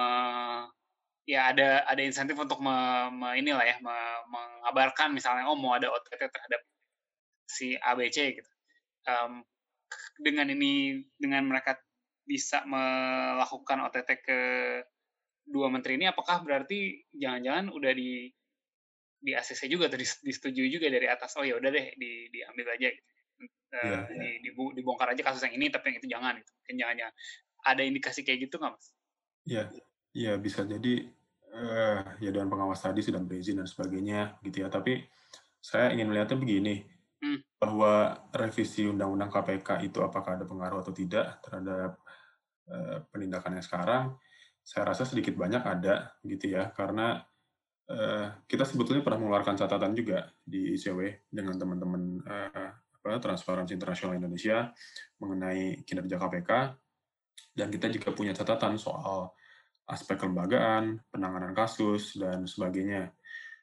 ya 1.25 1.51
ada 1.51 1.83
ada 1.89 2.01
insentif 2.03 2.37
untuk 2.37 2.61
me, 2.61 2.75
me, 3.11 3.27
inilah 3.39 3.65
ya 3.65 3.75
me, 3.81 3.95
mengabarkan 4.29 5.11
misalnya 5.11 5.49
oh 5.49 5.57
mau 5.57 5.73
ada 5.73 5.89
OTT 5.89 6.21
terhadap 6.29 6.61
si 7.49 7.73
ABC 7.77 8.37
gitu 8.41 8.54
um, 9.05 9.41
dengan 10.19 10.49
ini 10.51 11.01
dengan 11.17 11.45
mereka 11.45 11.77
bisa 12.25 12.65
melakukan 12.65 13.85
OTT 13.85 14.09
ke 14.25 14.39
dua 15.45 15.69
menteri 15.69 15.97
ini 16.01 16.09
apakah 16.09 16.41
berarti 16.41 17.05
jangan-jangan 17.13 17.69
udah 17.69 17.93
di 17.93 18.27
di 19.21 19.31
ACC 19.33 19.69
juga 19.69 19.89
atau 19.89 20.01
disetujui 20.01 20.69
juga 20.69 20.89
dari 20.89 21.05
atas 21.05 21.37
oh 21.37 21.45
ya 21.45 21.57
udah 21.57 21.69
deh 21.69 21.93
di, 21.97 22.29
diambil 22.33 22.77
aja 22.77 22.89
gitu 22.89 23.13
yeah, 23.73 24.05
yeah. 24.09 24.37
di, 24.41 24.49
dibongkar 24.53 25.13
aja 25.13 25.21
kasus 25.21 25.45
yang 25.45 25.57
ini 25.57 25.69
tapi 25.69 25.93
yang 25.93 25.97
itu 26.01 26.07
jangan 26.09 26.33
gitu 26.41 26.51
jangan 26.77 26.95
jangan 26.97 27.13
ada 27.65 27.81
indikasi 27.81 28.21
kayak 28.21 28.47
gitu 28.47 28.61
nggak 28.61 28.77
mas? 28.77 28.87
Iya, 29.49 29.63
iya 30.13 30.33
bisa 30.37 30.61
jadi 30.63 31.09
uh, 31.49 32.05
ya 32.21 32.29
dengan 32.29 32.53
pengawas 32.53 32.85
tadi 32.85 33.01
sudah 33.01 33.19
berizin 33.25 33.57
dan 33.57 33.67
sebagainya 33.67 34.37
gitu 34.45 34.63
ya. 34.63 34.69
Tapi 34.69 35.01
saya 35.59 35.89
ingin 35.97 36.13
melihatnya 36.13 36.37
begini 36.37 36.85
hmm. 37.25 37.57
bahwa 37.57 38.13
revisi 38.29 38.85
undang-undang 38.85 39.33
KPK 39.33 39.81
itu 39.89 40.05
apakah 40.05 40.37
ada 40.37 40.45
pengaruh 40.45 40.85
atau 40.85 40.93
tidak 40.93 41.41
terhadap 41.41 41.97
uh, 42.69 43.01
penindakan 43.09 43.57
yang 43.57 43.65
sekarang? 43.65 44.03
Saya 44.61 44.93
rasa 44.93 45.09
sedikit 45.09 45.33
banyak 45.33 45.61
ada 45.65 46.13
gitu 46.21 46.53
ya 46.53 46.69
karena 46.69 47.25
uh, 47.89 48.45
kita 48.45 48.69
sebetulnya 48.69 49.01
pernah 49.01 49.25
mengeluarkan 49.25 49.57
catatan 49.57 49.97
juga 49.97 50.29
di 50.45 50.77
ICW 50.77 51.29
dengan 51.33 51.57
teman-teman 51.57 52.03
uh, 52.21 52.71
Transparansi 53.05 53.77
Internasional 53.77 54.17
Indonesia 54.17 54.73
mengenai 55.21 55.85
kinerja 55.85 56.17
KPK 56.17 56.51
dan 57.53 57.69
kita 57.69 57.87
juga 57.93 58.09
punya 58.11 58.33
catatan 58.33 58.81
soal 58.81 59.29
aspek 59.85 60.17
kelembagaan, 60.17 60.97
penanganan 61.13 61.53
kasus 61.53 62.17
dan 62.17 62.49
sebagainya. 62.49 63.13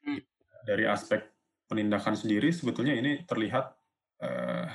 Hmm. 0.07 0.23
Dari 0.63 0.87
aspek 0.87 1.32
penindakan 1.73 2.13
sendiri 2.13 2.53
sebetulnya 2.53 2.93
ini 2.93 3.25
terlihat 3.25 3.73
uh, 4.21 4.65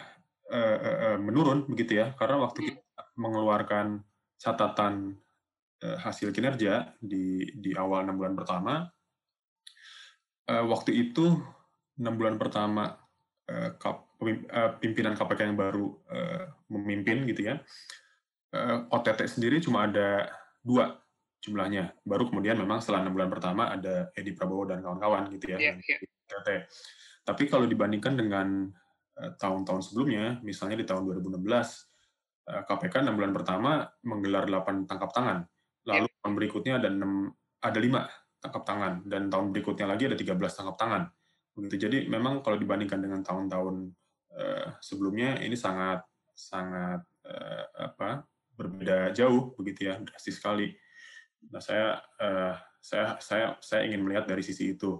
uh, 0.50 0.78
uh, 0.82 1.18
menurun 1.22 1.70
begitu 1.70 2.02
ya 2.02 2.10
karena 2.18 2.42
waktu 2.42 2.58
hmm. 2.58 2.68
kita 2.74 3.02
mengeluarkan 3.14 4.02
catatan 4.42 5.14
uh, 5.86 5.98
hasil 6.02 6.34
kinerja 6.34 6.98
di 6.98 7.54
di 7.54 7.70
awal 7.78 8.02
enam 8.02 8.18
bulan 8.18 8.34
pertama 8.34 8.82
uh, 10.50 10.64
waktu 10.66 10.90
itu 10.98 11.38
enam 12.02 12.14
bulan 12.18 12.34
pertama 12.34 12.98
uh, 13.46 13.70
Eh, 14.18 14.70
pimpinan 14.82 15.14
KPK 15.14 15.46
yang 15.46 15.54
baru 15.54 15.94
uh, 16.10 16.50
memimpin 16.74 17.22
gitu 17.30 17.54
ya. 17.54 17.62
Uh, 18.50 18.82
eh, 18.82 18.98
OTT 18.98 19.30
sendiri 19.30 19.62
cuma 19.62 19.86
ada 19.86 20.26
dua 20.58 20.98
jumlahnya. 21.38 21.94
Baru 22.02 22.26
kemudian 22.26 22.58
memang 22.58 22.82
setelah 22.82 23.06
enam 23.06 23.14
bulan 23.14 23.30
pertama 23.30 23.70
ada 23.70 24.10
Edi 24.18 24.34
Prabowo 24.34 24.66
dan 24.66 24.82
kawan-kawan 24.82 25.30
gitu 25.38 25.54
ya. 25.54 25.70
Yeah, 25.70 25.78
yeah. 25.86 26.02
OTT. 26.28 26.50
Tapi 27.24 27.42
kalau 27.48 27.64
dibandingkan 27.68 28.14
dengan 28.16 28.72
tahun-tahun 29.18 29.82
uh, 29.82 29.84
sebelumnya, 29.84 30.38
misalnya 30.40 30.78
di 30.78 30.86
tahun 30.86 31.04
2016, 31.04 31.34
uh, 32.48 32.62
KPK 32.64 32.94
enam 33.04 33.14
bulan 33.18 33.32
pertama 33.34 33.70
menggelar 34.06 34.46
8 34.48 34.88
tangkap 34.88 35.10
tangan. 35.12 35.38
Lalu 35.84 36.06
yeah. 36.08 36.18
tahun 36.22 36.32
berikutnya 36.36 36.72
ada 36.80 36.88
6, 36.88 37.64
ada 37.64 37.78
5 37.78 38.42
tangkap 38.44 38.62
tangan. 38.64 38.92
Dan 39.04 39.22
tahun 39.28 39.46
berikutnya 39.52 39.86
lagi 39.90 40.04
ada 40.08 40.16
13 40.16 40.38
tangkap 40.38 40.76
tangan. 40.78 41.02
Begitu. 41.58 41.76
Jadi 41.88 41.98
memang 42.06 42.40
kalau 42.40 42.56
dibandingkan 42.56 43.02
dengan 43.02 43.20
tahun-tahun 43.26 43.76
uh, 44.38 44.68
sebelumnya 44.78 45.42
ini 45.42 45.58
sangat 45.58 46.06
sangat 46.38 47.02
uh, 47.26 47.64
apa 47.74 48.22
berbeda 48.54 49.10
jauh 49.10 49.54
begitu 49.58 49.90
ya 49.90 49.98
drastis 49.98 50.38
sekali. 50.38 50.70
Nah 51.50 51.62
saya 51.62 51.98
uh, 52.22 52.54
saya 52.78 53.18
saya 53.18 53.46
saya 53.58 53.86
ingin 53.90 54.06
melihat 54.06 54.30
dari 54.30 54.42
sisi 54.46 54.74
itu 54.74 54.98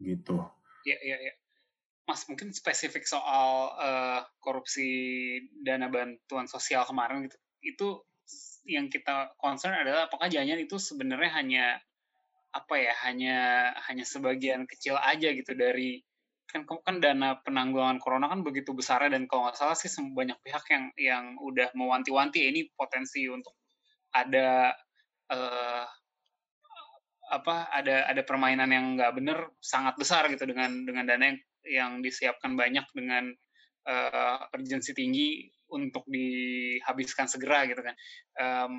gitu. 0.00 0.42
Iya 0.84 0.98
iya 1.00 1.16
iya. 1.30 1.34
Mas 2.04 2.28
mungkin 2.28 2.52
spesifik 2.52 3.08
soal 3.08 3.72
uh, 3.80 4.20
korupsi 4.44 4.88
dana 5.64 5.88
bantuan 5.88 6.44
sosial 6.44 6.84
kemarin 6.84 7.24
gitu 7.24 7.36
itu 7.64 7.88
yang 8.68 8.92
kita 8.92 9.32
concern 9.40 9.72
adalah 9.72 10.08
apakah 10.08 10.28
jangan 10.28 10.60
itu 10.60 10.76
sebenarnya 10.76 11.32
hanya 11.32 11.66
apa 12.54 12.74
ya 12.76 12.92
hanya 13.08 13.38
hanya 13.88 14.04
sebagian 14.04 14.68
kecil 14.68 15.00
aja 15.00 15.32
gitu 15.32 15.56
dari 15.56 16.04
kan 16.44 16.68
kan 16.68 17.02
dana 17.02 17.40
penanggulangan 17.42 17.98
corona 17.98 18.30
kan 18.30 18.44
begitu 18.44 18.76
besar 18.76 19.02
dan 19.08 19.26
kalau 19.26 19.48
nggak 19.48 19.58
salah 19.58 19.74
sih 19.74 19.90
banyak 19.90 20.38
pihak 20.44 20.64
yang 20.70 20.84
yang 20.94 21.24
udah 21.40 21.72
mewanti-wanti 21.74 22.46
ini 22.46 22.70
potensi 22.76 23.26
untuk 23.26 23.56
ada 24.14 24.70
uh, 25.34 25.88
apa 27.34 27.68
ada 27.74 28.06
ada 28.06 28.22
permainan 28.22 28.70
yang 28.70 28.94
nggak 28.94 29.12
benar 29.18 29.38
sangat 29.58 29.98
besar 29.98 30.30
gitu 30.30 30.46
dengan 30.46 30.86
dengan 30.86 31.04
dana 31.04 31.24
yang 31.26 31.38
yang 31.64 31.92
disiapkan 32.04 32.54
banyak 32.54 32.84
dengan 32.94 33.32
uh, 33.88 34.38
urgensi 34.52 34.92
tinggi 34.92 35.48
untuk 35.72 36.04
dihabiskan 36.06 37.26
segera 37.26 37.66
gitu 37.66 37.82
kan. 37.82 37.96
Um, 38.38 38.72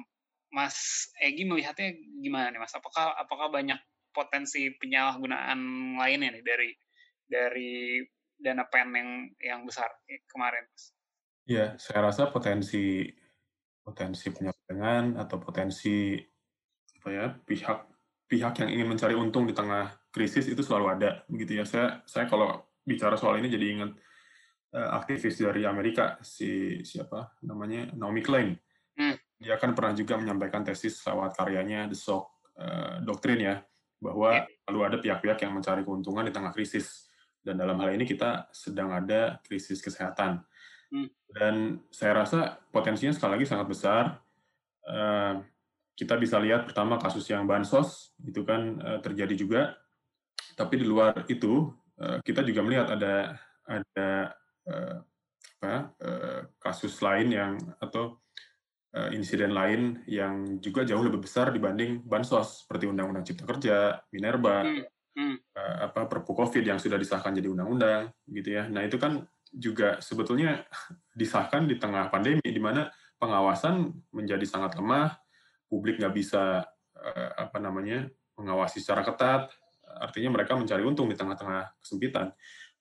Mas 0.53 1.09
Egi 1.19 1.43
melihatnya 1.43 1.91
gimana 2.23 2.53
nih 2.53 2.61
Mas? 2.61 2.71
Apakah 2.71 3.11
apakah 3.17 3.51
banyak 3.51 3.77
potensi 4.15 4.71
penyalahgunaan 4.71 5.59
lainnya 5.99 6.39
nih 6.39 6.43
dari 6.45 6.69
dari 7.27 7.99
dana 8.39 8.63
pen 8.67 8.95
yang 8.95 9.09
yang 9.39 9.61
besar 9.67 9.91
kemarin. 10.31 10.63
Iya, 11.45 11.75
saya 11.75 12.09
rasa 12.09 12.31
potensi 12.31 13.05
potensi 13.85 14.33
penyelewengan 14.33 15.19
atau 15.19 15.37
potensi 15.37 16.17
apa 17.01 17.09
ya 17.13 17.27
pihak 17.29 17.79
pihak 18.35 18.59
yang 18.59 18.69
ingin 18.75 18.87
mencari 18.91 19.15
untung 19.15 19.47
di 19.47 19.55
tengah 19.55 19.95
krisis 20.11 20.51
itu 20.51 20.59
selalu 20.59 20.99
ada 20.99 21.09
begitu 21.31 21.63
ya. 21.63 21.63
Saya 21.63 22.03
saya 22.03 22.27
kalau 22.27 22.67
bicara 22.83 23.15
soal 23.15 23.39
ini 23.39 23.47
jadi 23.47 23.65
ingat 23.79 23.91
uh, 24.75 24.89
aktivis 24.99 25.39
dari 25.39 25.63
Amerika 25.63 26.19
si 26.19 26.83
siapa 26.83 27.39
namanya 27.47 27.95
Naomi 27.95 28.19
Klein. 28.19 28.51
Hmm. 28.99 29.15
Dia 29.39 29.55
kan 29.55 29.71
pernah 29.71 29.95
juga 29.95 30.19
menyampaikan 30.19 30.67
tesis 30.67 30.99
lewat 31.07 31.39
karyanya 31.39 31.87
The 31.87 31.97
Shock 31.97 32.51
uh, 32.59 32.99
Doctrine 33.03 33.41
ya 33.41 33.55
bahwa 34.03 34.43
yeah. 34.43 34.67
lalu 34.67 34.79
ada 34.83 34.97
pihak-pihak 34.99 35.39
yang 35.47 35.55
mencari 35.55 35.81
keuntungan 35.87 36.27
di 36.27 36.35
tengah 36.35 36.51
krisis 36.51 37.07
dan 37.39 37.55
dalam 37.55 37.79
hal 37.79 37.95
ini 37.95 38.03
kita 38.03 38.51
sedang 38.51 38.91
ada 38.91 39.39
krisis 39.47 39.79
kesehatan. 39.79 40.43
Hmm. 40.91 41.07
Dan 41.31 41.55
saya 41.89 42.23
rasa 42.23 42.59
potensinya 42.71 43.15
sekali 43.15 43.39
lagi 43.39 43.47
sangat 43.47 43.67
besar. 43.71 44.03
Uh, 44.85 45.41
kita 45.95 46.19
bisa 46.19 46.37
lihat 46.37 46.67
pertama 46.67 46.99
kasus 46.99 47.23
yang 47.31 47.47
bansos 47.47 48.13
itu 48.23 48.43
kan 48.43 48.79
uh, 48.83 48.99
terjadi 48.99 49.35
juga. 49.35 49.61
Tapi 50.55 50.83
di 50.83 50.85
luar 50.87 51.23
itu 51.27 51.71
uh, 51.99 52.19
kita 52.23 52.43
juga 52.43 52.63
melihat 52.63 52.91
ada 52.91 53.39
ada 53.65 54.09
uh, 54.67 54.95
apa, 55.59 55.73
uh, 56.03 56.41
kasus 56.59 56.99
lain 56.99 57.31
yang 57.31 57.51
atau 57.79 58.19
uh, 58.95 59.09
insiden 59.15 59.55
lain 59.55 60.03
yang 60.07 60.59
juga 60.59 60.83
jauh 60.83 61.01
lebih 61.01 61.23
besar 61.23 61.49
dibanding 61.55 62.03
bansos 62.03 62.67
seperti 62.67 62.87
Undang-Undang 62.91 63.25
Cipta 63.25 63.43
Kerja, 63.47 63.99
Minerba, 64.11 64.67
hmm 64.67 64.95
hmm. 65.15 65.37
uh, 65.55 65.75
apa 65.89 66.05
Perpu 66.05 66.35
Covid 66.35 66.61
yang 66.61 66.77
sudah 66.77 66.99
disahkan 66.99 67.31
jadi 67.33 67.47
undang-undang 67.47 68.11
gitu 68.29 68.59
ya. 68.59 68.67
Nah 68.67 68.83
itu 68.83 68.99
kan 68.99 69.23
juga 69.55 70.03
sebetulnya 70.03 70.67
disahkan 71.19 71.65
di 71.65 71.79
tengah 71.79 72.11
pandemi 72.11 72.43
di 72.43 72.59
mana 72.59 72.91
pengawasan 73.15 73.95
menjadi 74.11 74.43
sangat 74.43 74.75
lemah, 74.75 75.15
publik 75.69 75.97
nggak 76.01 76.15
bisa 76.15 76.63
uh, 76.95 77.29
apa 77.37 77.57
namanya 77.59 78.07
mengawasi 78.35 78.83
secara 78.83 79.01
ketat, 79.03 79.47
artinya 80.01 80.35
mereka 80.35 80.59
mencari 80.59 80.83
untung 80.83 81.07
di 81.07 81.15
tengah-tengah 81.15 81.79
kesempitan. 81.79 82.35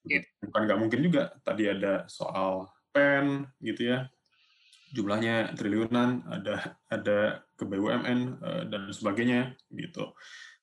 Yeah. 0.05 0.26
Bukan 0.43 0.67
nggak 0.67 0.81
mungkin 0.81 1.00
juga. 1.00 1.33
Tadi 1.47 1.71
ada 1.71 2.05
soal 2.11 2.69
pen 2.91 3.49
gitu 3.62 3.91
ya, 3.95 4.07
jumlahnya 4.95 5.55
triliunan, 5.59 6.23
ada 6.31 6.79
ada 6.91 7.43
ke 7.55 7.64
BUMN 7.67 8.19
uh, 8.43 8.62
dan 8.67 8.91
sebagainya 8.91 9.55
gitu. 9.75 10.14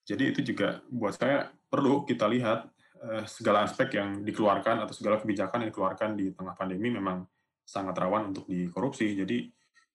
Jadi 0.08 0.24
itu 0.36 0.40
juga 0.54 0.84
buat 0.92 1.16
saya 1.16 1.52
perlu 1.72 2.04
kita 2.04 2.28
lihat 2.28 2.68
uh, 3.00 3.24
segala 3.28 3.64
aspek 3.64 3.96
yang 3.96 4.28
dikeluarkan 4.28 4.84
atau 4.84 4.96
segala 4.96 5.20
kebijakan 5.24 5.64
yang 5.64 5.70
dikeluarkan 5.72 6.10
di 6.20 6.36
tengah 6.36 6.56
pandemi 6.56 6.92
memang 6.92 7.24
sangat 7.64 7.96
rawan 7.96 8.36
untuk 8.36 8.48
dikorupsi. 8.52 9.16
Jadi 9.16 9.48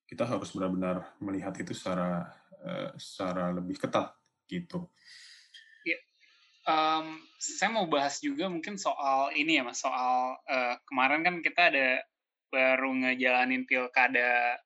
kita 0.07 0.25
harus 0.25 0.55
benar-benar 0.55 1.19
melihat 1.19 1.53
itu 1.59 1.75
secara 1.75 2.31
uh, 2.63 2.91
secara 2.97 3.51
lebih 3.51 3.77
ketat 3.79 4.15
gitu. 4.47 4.87
Um, 6.67 7.23
saya 7.39 7.71
mau 7.71 7.87
bahas 7.87 8.19
juga 8.19 8.51
mungkin 8.51 8.75
soal 8.75 9.31
ini 9.39 9.55
ya 9.55 9.63
mas 9.63 9.79
soal 9.79 10.35
uh, 10.51 10.75
kemarin 10.91 11.23
kan 11.23 11.39
kita 11.39 11.71
ada 11.71 12.03
baru 12.51 12.91
ngejalanin 12.91 13.63
pilkada 13.71 14.59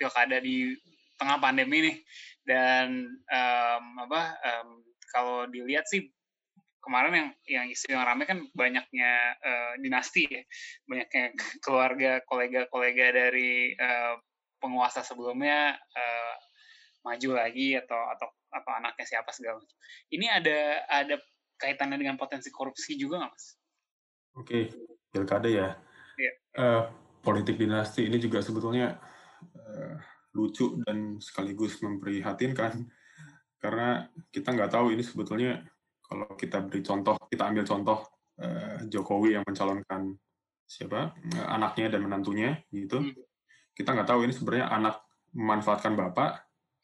pilkada 0.00 0.40
di 0.40 0.72
tengah 1.20 1.36
pandemi 1.36 1.92
nih. 1.92 1.96
Dan 2.40 3.04
um, 3.28 3.84
apa 4.08 4.32
um, 4.40 4.80
kalau 5.12 5.44
dilihat 5.44 5.84
sih 5.92 6.08
kemarin 6.80 7.12
yang 7.12 7.30
yang 7.44 7.66
isu 7.68 7.92
yang 7.92 8.08
ramai 8.08 8.24
kan 8.24 8.40
banyaknya 8.56 9.36
uh, 9.44 9.72
dinasti 9.76 10.24
ya. 10.24 10.42
Banyaknya 10.88 11.36
keluarga 11.64 12.24
kolega-kolega 12.24 13.06
dari 13.12 13.76
uh, 13.76 14.16
penguasa 14.60 15.00
sebelumnya 15.00 15.74
uh, 15.74 16.34
maju 17.02 17.30
lagi 17.40 17.74
atau 17.80 18.00
atau 18.12 18.28
atau 18.52 18.72
anaknya 18.76 19.06
siapa 19.08 19.32
segala 19.32 19.58
macam. 19.58 19.76
Ini 20.12 20.26
ada 20.28 20.58
ada 20.86 21.16
kaitannya 21.56 21.96
dengan 21.96 22.20
potensi 22.20 22.52
korupsi 22.52 23.00
juga 23.00 23.24
nggak 23.24 23.32
mas? 23.32 23.46
Oke, 24.36 24.70
pilkada 25.10 25.48
ya. 25.48 25.68
Iya. 26.20 26.32
Uh, 26.54 26.82
politik 27.24 27.56
dinasti 27.56 28.04
ini 28.06 28.20
juga 28.20 28.44
sebetulnya 28.44 29.00
uh, 29.56 29.96
lucu 30.36 30.78
dan 30.86 31.18
sekaligus 31.18 31.80
memprihatinkan 31.82 32.86
karena 33.60 34.08
kita 34.32 34.56
nggak 34.56 34.72
tahu 34.72 34.92
ini 34.96 35.04
sebetulnya 35.04 35.60
kalau 36.00 36.26
kita 36.34 36.64
beri 36.66 36.82
contoh, 36.82 37.14
kita 37.30 37.46
ambil 37.46 37.62
contoh 37.62 37.98
uh, 38.42 38.82
Jokowi 38.88 39.38
yang 39.38 39.44
mencalonkan 39.46 40.16
siapa 40.66 41.14
uh, 41.14 41.46
anaknya 41.54 41.92
dan 41.92 42.00
menantunya 42.02 42.58
gitu, 42.72 43.04
hmm. 43.04 43.14
Kita 43.74 43.96
nggak 43.96 44.08
tahu 44.08 44.26
ini 44.26 44.32
sebenarnya 44.34 44.66
anak 44.70 44.96
memanfaatkan 45.34 45.94
bapak 45.94 46.30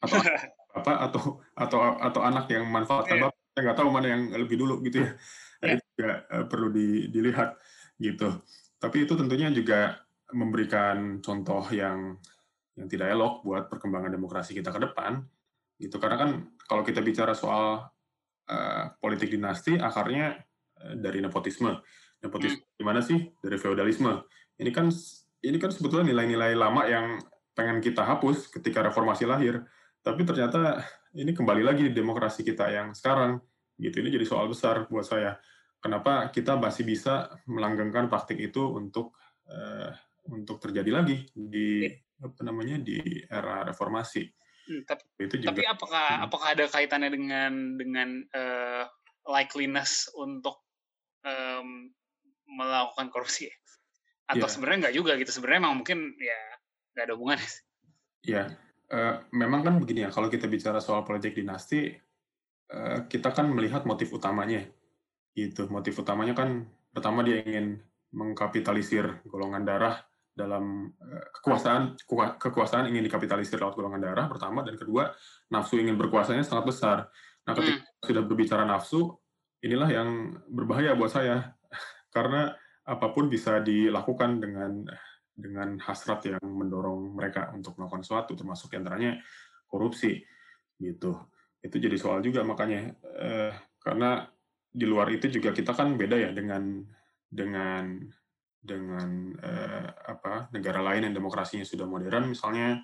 atau 0.01 0.17
bapak 0.77 0.97
atau 1.09 1.21
atau 1.57 1.79
atau 1.97 2.21
anak 2.23 2.45
yang 2.51 2.65
memanfaatkan 2.67 3.15
yeah. 3.17 3.23
bapak. 3.27 3.37
Saya 3.57 3.61
nggak 3.65 3.77
tahu 3.81 3.89
mana 3.89 4.07
yang 4.13 4.21
lebih 4.37 4.57
dulu 4.61 4.85
gitu 4.85 5.01
ya. 5.01 5.11
Nah, 5.57 5.67
itu 5.73 5.85
juga 5.97 6.11
uh, 6.29 6.45
perlu 6.45 6.67
di, 6.69 7.09
dilihat 7.09 7.57
gitu. 7.97 8.29
Tapi 8.77 9.09
itu 9.09 9.13
tentunya 9.17 9.49
juga 9.49 9.97
memberikan 10.29 11.17
contoh 11.25 11.65
yang 11.73 12.13
yang 12.77 12.85
tidak 12.85 13.09
elok 13.09 13.41
buat 13.41 13.65
perkembangan 13.65 14.13
demokrasi 14.13 14.53
kita 14.53 14.69
ke 14.69 14.77
depan. 14.77 15.25
Gitu 15.81 15.97
karena 15.97 16.17
kan 16.21 16.29
kalau 16.69 16.85
kita 16.85 17.01
bicara 17.01 17.33
soal 17.33 17.89
uh, 18.45 18.83
politik 19.01 19.33
dinasti 19.33 19.81
akarnya 19.81 20.37
uh, 20.85 20.93
dari 20.93 21.17
nepotisme. 21.17 21.81
Nepotisme 22.21 22.61
hmm. 22.61 22.77
gimana 22.77 23.01
sih? 23.01 23.17
Dari 23.41 23.57
feodalisme. 23.57 24.21
Ini 24.61 24.69
kan 24.69 24.93
ini 25.47 25.57
kan 25.57 25.71
sebetulnya 25.71 26.11
nilai-nilai 26.11 26.53
lama 26.53 26.83
yang 26.83 27.23
pengen 27.55 27.79
kita 27.79 28.03
hapus 28.03 28.51
ketika 28.51 28.83
reformasi 28.83 29.23
lahir. 29.23 29.63
Tapi 30.03 30.27
ternyata 30.27 30.83
ini 31.15 31.31
kembali 31.31 31.63
lagi 31.63 31.87
di 31.87 31.93
demokrasi 31.95 32.43
kita 32.43 32.67
yang 32.69 32.91
sekarang. 32.91 33.39
Gitu 33.79 34.03
ini 34.03 34.11
jadi 34.11 34.25
soal 34.27 34.51
besar 34.51 34.85
buat 34.91 35.07
saya. 35.07 35.39
Kenapa 35.79 36.29
kita 36.33 36.59
masih 36.59 36.83
bisa 36.83 37.31
melanggengkan 37.47 38.11
praktik 38.11 38.37
itu 38.37 38.61
untuk 38.75 39.15
uh, 39.47 39.93
untuk 40.27 40.59
terjadi 40.59 40.91
lagi 41.01 41.23
di 41.31 41.87
apa 42.19 42.41
namanya 42.43 42.81
di 42.81 42.99
era 43.29 43.63
reformasi? 43.63 44.25
Hmm, 44.67 44.83
tapi, 44.83 45.05
itu 45.23 45.35
juga, 45.39 45.55
tapi 45.55 45.63
apakah 45.63 46.07
hmm. 46.11 46.25
apakah 46.27 46.47
ada 46.51 46.65
kaitannya 46.67 47.11
dengan 47.13 47.53
dengan 47.79 48.09
uh, 48.35 48.83
likeliness 49.31 50.11
untuk 50.17 50.59
um, 51.23 51.87
melakukan 52.51 53.07
korupsi 53.13 53.47
atau 54.27 54.43
yeah. 54.43 54.51
sebenarnya 54.51 54.77
nggak 54.87 54.95
juga 54.95 55.11
gitu 55.15 55.31
sebenarnya 55.31 55.59
memang 55.63 55.75
mungkin 55.79 55.99
ya 56.19 56.39
nggak 56.93 57.03
ada 57.07 57.13
hubungannya 57.15 57.49
ya 58.27 58.43
Uh, 58.87 59.19
memang 59.35 59.67
kan 59.67 59.75
begini 59.83 60.07
ya, 60.07 60.09
kalau 60.15 60.31
kita 60.31 60.47
bicara 60.47 60.79
soal 60.79 61.03
politik 61.03 61.35
dinasti, 61.35 61.91
uh, 62.71 63.03
kita 63.03 63.35
kan 63.35 63.51
melihat 63.51 63.83
motif 63.83 64.15
utamanya. 64.15 64.63
Gitu. 65.35 65.67
Motif 65.67 65.99
utamanya 65.99 66.31
kan 66.31 66.63
pertama 66.95 67.19
dia 67.19 67.43
ingin 67.43 67.83
mengkapitalisir 68.15 69.27
golongan 69.27 69.67
darah 69.67 69.99
dalam 70.31 70.95
uh, 71.03 71.25
kekuasaan 71.35 71.99
kekuasaan 72.39 72.87
ingin 72.87 73.03
dikapitalisir 73.11 73.59
lewat 73.59 73.75
golongan 73.75 73.99
darah 74.07 74.31
pertama 74.31 74.63
dan 74.63 74.79
kedua 74.79 75.11
nafsu 75.51 75.83
ingin 75.83 75.99
berkuasanya 75.99 76.47
sangat 76.47 76.71
besar. 76.71 76.97
Nah, 77.43 77.51
ketika 77.59 77.83
hmm. 77.83 78.07
sudah 78.07 78.23
berbicara 78.23 78.63
nafsu, 78.63 79.19
inilah 79.67 79.91
yang 79.91 80.39
berbahaya 80.47 80.95
buat 80.95 81.11
saya 81.11 81.59
karena 82.15 82.55
apa 82.87 83.11
pun 83.11 83.27
bisa 83.27 83.59
dilakukan 83.59 84.39
dengan 84.39 84.87
dengan 85.37 85.77
hasrat 85.83 86.33
yang 86.33 86.41
mendorong 86.41 87.13
mereka 87.13 87.53
untuk 87.53 87.77
melakukan 87.77 88.01
sesuatu 88.01 88.33
termasuk 88.33 88.73
antaranya 88.73 89.21
korupsi 89.69 90.23
gitu. 90.81 91.13
Itu 91.61 91.77
jadi 91.77 91.93
soal 91.99 92.23
juga 92.25 92.41
makanya 92.41 92.95
eh, 93.21 93.53
karena 93.77 94.25
di 94.71 94.85
luar 94.87 95.11
itu 95.13 95.29
juga 95.29 95.53
kita 95.53 95.77
kan 95.77 95.93
beda 95.93 96.17
ya 96.17 96.29
dengan 96.33 96.81
dengan 97.27 98.01
dengan 98.57 99.35
eh, 99.37 99.89
apa 100.09 100.49
negara 100.55 100.81
lain 100.81 101.11
yang 101.11 101.15
demokrasinya 101.15 101.67
sudah 101.67 101.85
modern. 101.85 102.33
Misalnya 102.33 102.81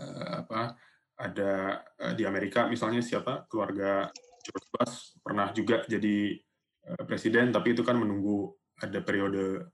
eh, 0.00 0.30
apa 0.40 0.78
ada 1.20 1.84
eh, 2.00 2.14
di 2.16 2.24
Amerika 2.24 2.64
misalnya 2.70 3.04
siapa 3.04 3.44
keluarga 3.50 4.08
George 4.40 4.68
Bush 4.72 4.96
pernah 5.20 5.52
juga 5.52 5.84
jadi 5.84 6.40
eh, 6.88 7.02
presiden 7.04 7.52
tapi 7.52 7.76
itu 7.76 7.84
kan 7.84 8.00
menunggu 8.00 8.59
ada 8.80 8.98
periode 9.04 9.68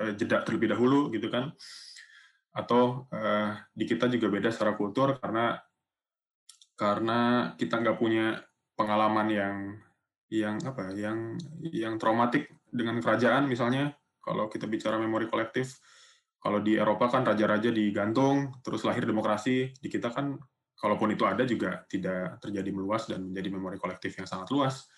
uh, 0.00 0.12
jeda 0.16 0.42
terlebih 0.42 0.72
dahulu 0.72 1.12
gitu 1.12 1.28
kan. 1.28 1.52
Atau 2.52 3.08
uh, 3.08 3.52
di 3.72 3.84
kita 3.88 4.08
juga 4.08 4.28
beda 4.28 4.48
secara 4.52 4.76
kultur 4.76 5.16
karena 5.20 5.56
karena 6.76 7.52
kita 7.54 7.78
nggak 7.78 7.98
punya 8.00 8.40
pengalaman 8.74 9.28
yang 9.30 9.56
yang 10.32 10.56
apa 10.64 10.96
yang 10.96 11.36
yang 11.60 11.94
traumatik 12.00 12.48
dengan 12.68 12.98
kerajaan 12.98 13.46
misalnya. 13.46 13.92
Kalau 14.22 14.46
kita 14.46 14.70
bicara 14.70 15.02
memori 15.02 15.26
kolektif 15.26 15.82
kalau 16.38 16.58
di 16.58 16.74
Eropa 16.74 17.10
kan 17.10 17.22
raja-raja 17.22 17.70
digantung 17.70 18.54
terus 18.62 18.82
lahir 18.82 19.06
demokrasi. 19.06 19.74
Di 19.78 19.90
kita 19.90 20.14
kan 20.14 20.38
kalaupun 20.78 21.14
itu 21.14 21.22
ada 21.22 21.46
juga 21.46 21.86
tidak 21.86 22.42
terjadi 22.42 22.70
meluas 22.74 23.06
dan 23.06 23.30
menjadi 23.30 23.48
memori 23.54 23.78
kolektif 23.78 24.18
yang 24.18 24.26
sangat 24.26 24.50
luas 24.50 24.90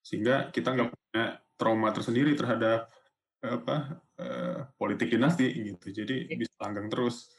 sehingga 0.00 0.48
kita 0.50 0.72
nggak 0.74 0.90
punya 0.90 1.24
trauma 1.60 1.88
tersendiri 1.92 2.32
terhadap 2.32 2.88
apa 3.40 4.00
uh, 4.20 4.58
politik 4.76 5.12
dinasti 5.12 5.48
gitu. 5.48 6.04
Jadi 6.04 6.28
ya. 6.28 6.36
bisa 6.36 6.54
langgang 6.60 6.88
terus 6.92 7.32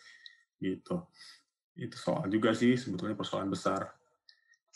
gitu. 0.61 1.05
Itu 1.77 1.97
soal 1.97 2.29
juga 2.29 2.53
sih 2.53 2.77
sebetulnya 2.77 3.17
persoalan 3.17 3.49
besar. 3.49 3.89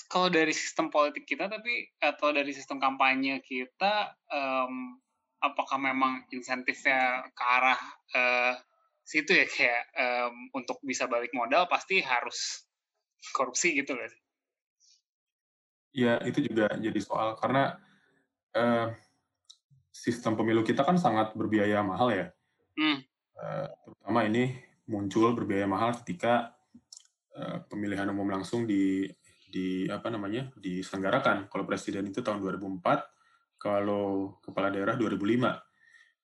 Kalau 0.06 0.30
dari 0.30 0.54
sistem 0.54 0.94
politik 0.94 1.26
kita 1.26 1.50
tapi 1.50 1.90
atau 1.98 2.30
dari 2.30 2.52
sistem 2.54 2.78
kampanye 2.78 3.42
kita 3.42 4.14
um, 4.30 5.02
apakah 5.42 5.78
memang 5.82 6.26
insentifnya 6.30 7.26
ke 7.34 7.44
arah 7.44 7.80
uh, 8.14 8.54
situ 9.06 9.38
ya 9.38 9.46
kayak 9.46 9.84
um, 9.94 10.50
untuk 10.58 10.82
bisa 10.82 11.06
balik 11.06 11.30
modal 11.38 11.70
pasti 11.70 12.02
harus 12.02 12.66
korupsi 13.34 13.78
gitu 13.78 13.94
loh 13.94 14.10
ya 15.96 16.20
itu 16.28 16.52
juga 16.52 16.68
jadi 16.76 17.00
soal 17.00 17.40
karena 17.40 17.80
uh, 18.52 18.92
sistem 19.96 20.36
pemilu 20.36 20.60
kita 20.68 20.84
kan 20.84 21.00
sangat 21.00 21.32
berbiaya 21.32 21.80
mahal 21.80 22.12
ya. 22.12 22.28
Hmm. 22.76 23.00
Uh, 23.40 23.68
terutama 23.88 24.28
ini 24.28 24.52
muncul 24.92 25.32
berbiaya 25.32 25.64
mahal 25.64 25.96
ketika 26.04 26.52
uh, 27.40 27.64
pemilihan 27.72 28.12
umum 28.12 28.28
langsung 28.28 28.68
di 28.68 29.08
di 29.48 29.88
apa 29.88 30.12
namanya 30.12 30.52
diselenggarakan. 30.60 31.48
Kalau 31.48 31.64
presiden 31.64 32.12
itu 32.12 32.20
tahun 32.20 32.44
2004, 32.44 32.84
kalau 33.56 34.36
kepala 34.44 34.68
daerah 34.68 35.00
2005. 35.00 35.16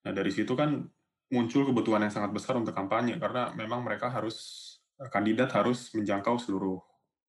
Nah 0.04 0.12
dari 0.12 0.32
situ 0.36 0.52
kan 0.52 0.84
muncul 1.32 1.64
kebutuhan 1.64 2.04
yang 2.04 2.12
sangat 2.12 2.36
besar 2.36 2.60
untuk 2.60 2.76
kampanye 2.76 3.16
karena 3.16 3.56
memang 3.56 3.88
mereka 3.88 4.12
harus 4.12 4.68
kandidat 5.16 5.48
harus 5.56 5.96
menjangkau 5.96 6.36
seluruh 6.36 6.78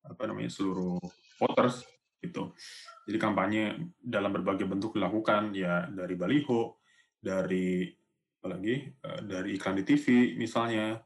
apa 0.03 0.27
namanya 0.27 0.51
seluruh 0.51 0.99
voters 1.39 1.87
gitu. 2.23 2.55
Jadi 3.03 3.17
kampanye 3.19 3.63
dalam 3.99 4.31
berbagai 4.31 4.63
bentuk 4.63 4.95
dilakukan 4.95 5.51
ya 5.51 5.91
dari 5.91 6.15
baliho, 6.15 6.79
dari 7.19 7.91
apalagi 8.39 8.75
eh, 8.87 9.19
dari 9.27 9.59
iklan 9.59 9.79
di 9.79 9.83
TV 9.83 10.35
misalnya 10.39 10.99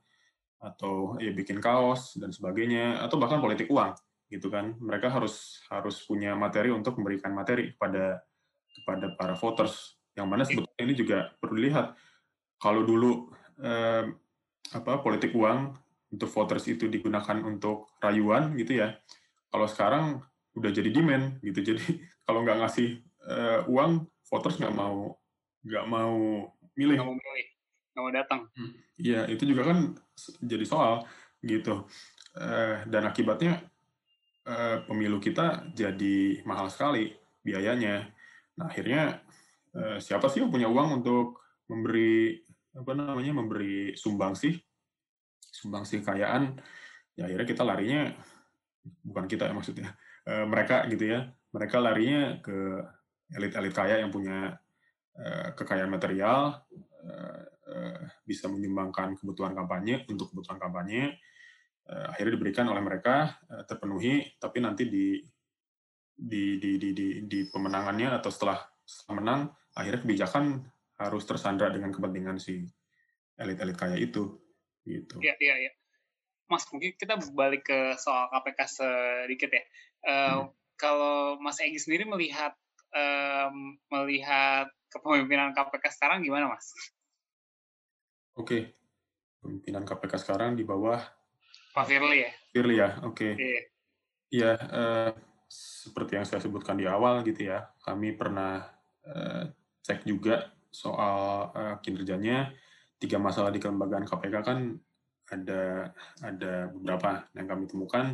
atau 0.58 1.18
ya 1.22 1.30
bikin 1.34 1.62
kaos 1.62 2.18
dan 2.18 2.34
sebagainya 2.34 3.02
atau 3.02 3.18
bahkan 3.18 3.42
politik 3.42 3.70
uang 3.74 3.98
gitu 4.30 4.54
kan. 4.54 4.78
Mereka 4.78 5.10
harus 5.10 5.62
harus 5.74 5.98
punya 6.06 6.38
materi 6.38 6.70
untuk 6.70 7.02
memberikan 7.02 7.34
materi 7.34 7.74
kepada 7.74 8.22
kepada 8.78 9.18
para 9.18 9.34
voters 9.34 9.98
Yang 10.18 10.28
mana 10.34 10.44
sebetulnya 10.50 10.82
ini 10.82 10.96
juga 10.98 11.18
perlu 11.38 11.62
dilihat. 11.62 11.94
Kalau 12.58 12.82
dulu 12.82 13.30
eh, 13.62 14.06
apa 14.74 15.02
politik 15.06 15.34
uang 15.38 15.78
untuk 16.10 16.30
voters 16.32 16.66
itu 16.66 16.90
digunakan 16.90 17.38
untuk 17.46 17.94
rayuan 18.02 18.58
gitu 18.58 18.82
ya. 18.82 18.98
Kalau 19.54 19.68
sekarang 19.70 20.06
udah 20.58 20.72
jadi 20.74 20.90
demand 20.90 21.38
gitu. 21.46 21.60
Jadi 21.62 21.86
kalau 22.26 22.42
nggak 22.42 22.58
ngasih 22.66 23.02
uh, 23.30 23.62
uang, 23.70 24.10
voters 24.28 24.58
nggak 24.58 24.74
mau 24.74 25.14
nggak 25.62 25.86
mau 25.86 26.18
milih. 26.74 26.98
Nggak 26.98 27.10
mau 27.10 27.18
milih, 27.18 27.46
nggak 27.94 28.04
mau 28.04 28.14
datang. 28.14 28.42
Hmm. 28.58 28.72
Iya, 28.98 29.22
itu 29.30 29.44
juga 29.46 29.70
kan 29.70 29.94
jadi 30.42 30.66
soal 30.66 31.06
gitu. 31.46 31.86
Uh, 32.38 32.86
dan 32.90 33.06
akibatnya 33.10 33.66
uh, 34.46 34.86
pemilu 34.86 35.18
kita 35.22 35.70
jadi 35.74 36.42
mahal 36.46 36.70
sekali 36.70 37.14
biayanya. 37.46 38.10
Nah 38.58 38.70
akhirnya 38.70 39.22
uh, 39.78 39.98
siapa 40.02 40.30
sih 40.30 40.42
yang 40.42 40.54
punya 40.54 40.70
uang 40.70 41.02
untuk 41.02 41.42
memberi 41.68 42.42
apa 42.78 42.94
namanya 42.94 43.34
memberi 43.34 43.98
sumbang 43.98 44.38
sih 44.38 44.54
sumbang 45.42 45.84
sih 45.84 46.06
kekayaan 46.06 46.62
ya 47.18 47.26
akhirnya 47.26 47.48
kita 47.50 47.64
larinya 47.66 48.14
bukan 49.02 49.26
kita 49.26 49.50
ya 49.50 49.54
maksudnya 49.58 49.90
uh, 50.28 50.46
mereka 50.46 50.84
gitu 50.92 51.08
ya 51.08 51.32
mereka 51.56 51.80
larinya 51.80 52.44
ke 52.44 52.84
elit-elit 53.34 53.74
kaya 53.74 54.04
yang 54.04 54.12
punya 54.12 54.60
uh, 55.16 55.48
kekayaan 55.56 55.92
material 55.92 56.68
uh, 57.08 57.44
bisa 58.24 58.48
menyumbangkan 58.48 59.20
kebutuhan 59.20 59.52
kampanye 59.52 60.08
untuk 60.08 60.32
kebutuhan 60.32 60.60
kampanye 60.60 61.20
akhirnya 61.88 62.36
diberikan 62.36 62.68
oleh 62.68 62.84
mereka 62.84 63.40
uh, 63.48 63.64
terpenuhi 63.64 64.40
tapi 64.40 64.60
nanti 64.60 64.88
di 64.92 65.20
di, 66.18 66.58
di 66.58 66.82
di 66.82 66.90
di 66.92 67.08
di 67.30 67.40
pemenangannya 67.48 68.10
atau 68.18 68.34
setelah, 68.34 68.60
setelah 68.82 69.16
menang 69.22 69.42
akhirnya 69.78 70.02
kebijakan 70.02 70.66
harus 70.98 71.24
tersandra 71.30 71.70
dengan 71.70 71.94
kepentingan 71.94 72.42
si 72.42 72.66
elit-elit 73.38 73.78
kaya 73.78 73.96
itu 74.02 74.34
gitu. 74.82 75.22
Iya 75.22 75.38
iya 75.38 75.56
iya. 75.68 75.72
Mas 76.48 76.64
mungkin 76.72 76.96
kita 76.96 77.20
balik 77.36 77.68
ke 77.68 77.96
soal 78.00 78.32
KPK 78.32 78.60
sedikit 78.68 79.50
ya. 79.52 79.64
Uh, 80.04 80.12
hmm. 80.12 80.46
Kalau 80.80 81.40
Mas 81.44 81.60
Egi 81.60 81.80
sendiri 81.80 82.08
melihat 82.08 82.56
um, 82.96 83.76
melihat 83.92 84.72
kepemimpinan 84.88 85.52
KPK 85.52 85.92
sekarang 85.92 86.24
gimana 86.24 86.52
Mas? 86.52 86.72
Oke, 88.38 88.46
okay. 88.46 88.62
pemimpinan 89.42 89.84
KPK 89.84 90.14
sekarang 90.22 90.56
di 90.56 90.64
bawah 90.64 91.02
Pak 91.74 91.86
Firly 91.90 92.26
ya. 92.26 92.32
Firly 92.54 92.76
ya, 92.78 92.90
oke. 93.04 93.18
Okay. 93.18 93.32
Iya. 93.38 93.62
Iya, 94.28 94.52
uh, 94.60 95.12
seperti 95.48 96.20
yang 96.20 96.26
saya 96.28 96.44
sebutkan 96.44 96.76
di 96.76 96.84
awal 96.84 97.24
gitu 97.24 97.48
ya, 97.48 97.72
kami 97.80 98.12
pernah 98.14 98.60
uh, 99.08 99.48
cek 99.82 100.04
juga 100.04 100.52
soal 100.68 101.50
uh, 101.56 101.76
kinerjanya 101.80 102.52
tiga 103.00 103.22
masalah 103.22 103.54
di 103.54 103.62
kelembagaan 103.62 104.04
KPK 104.04 104.36
kan 104.44 104.76
ada 105.28 105.92
ada 106.24 106.72
beberapa 106.72 107.28
yang 107.36 107.48
kami 107.48 107.66
temukan. 107.68 108.06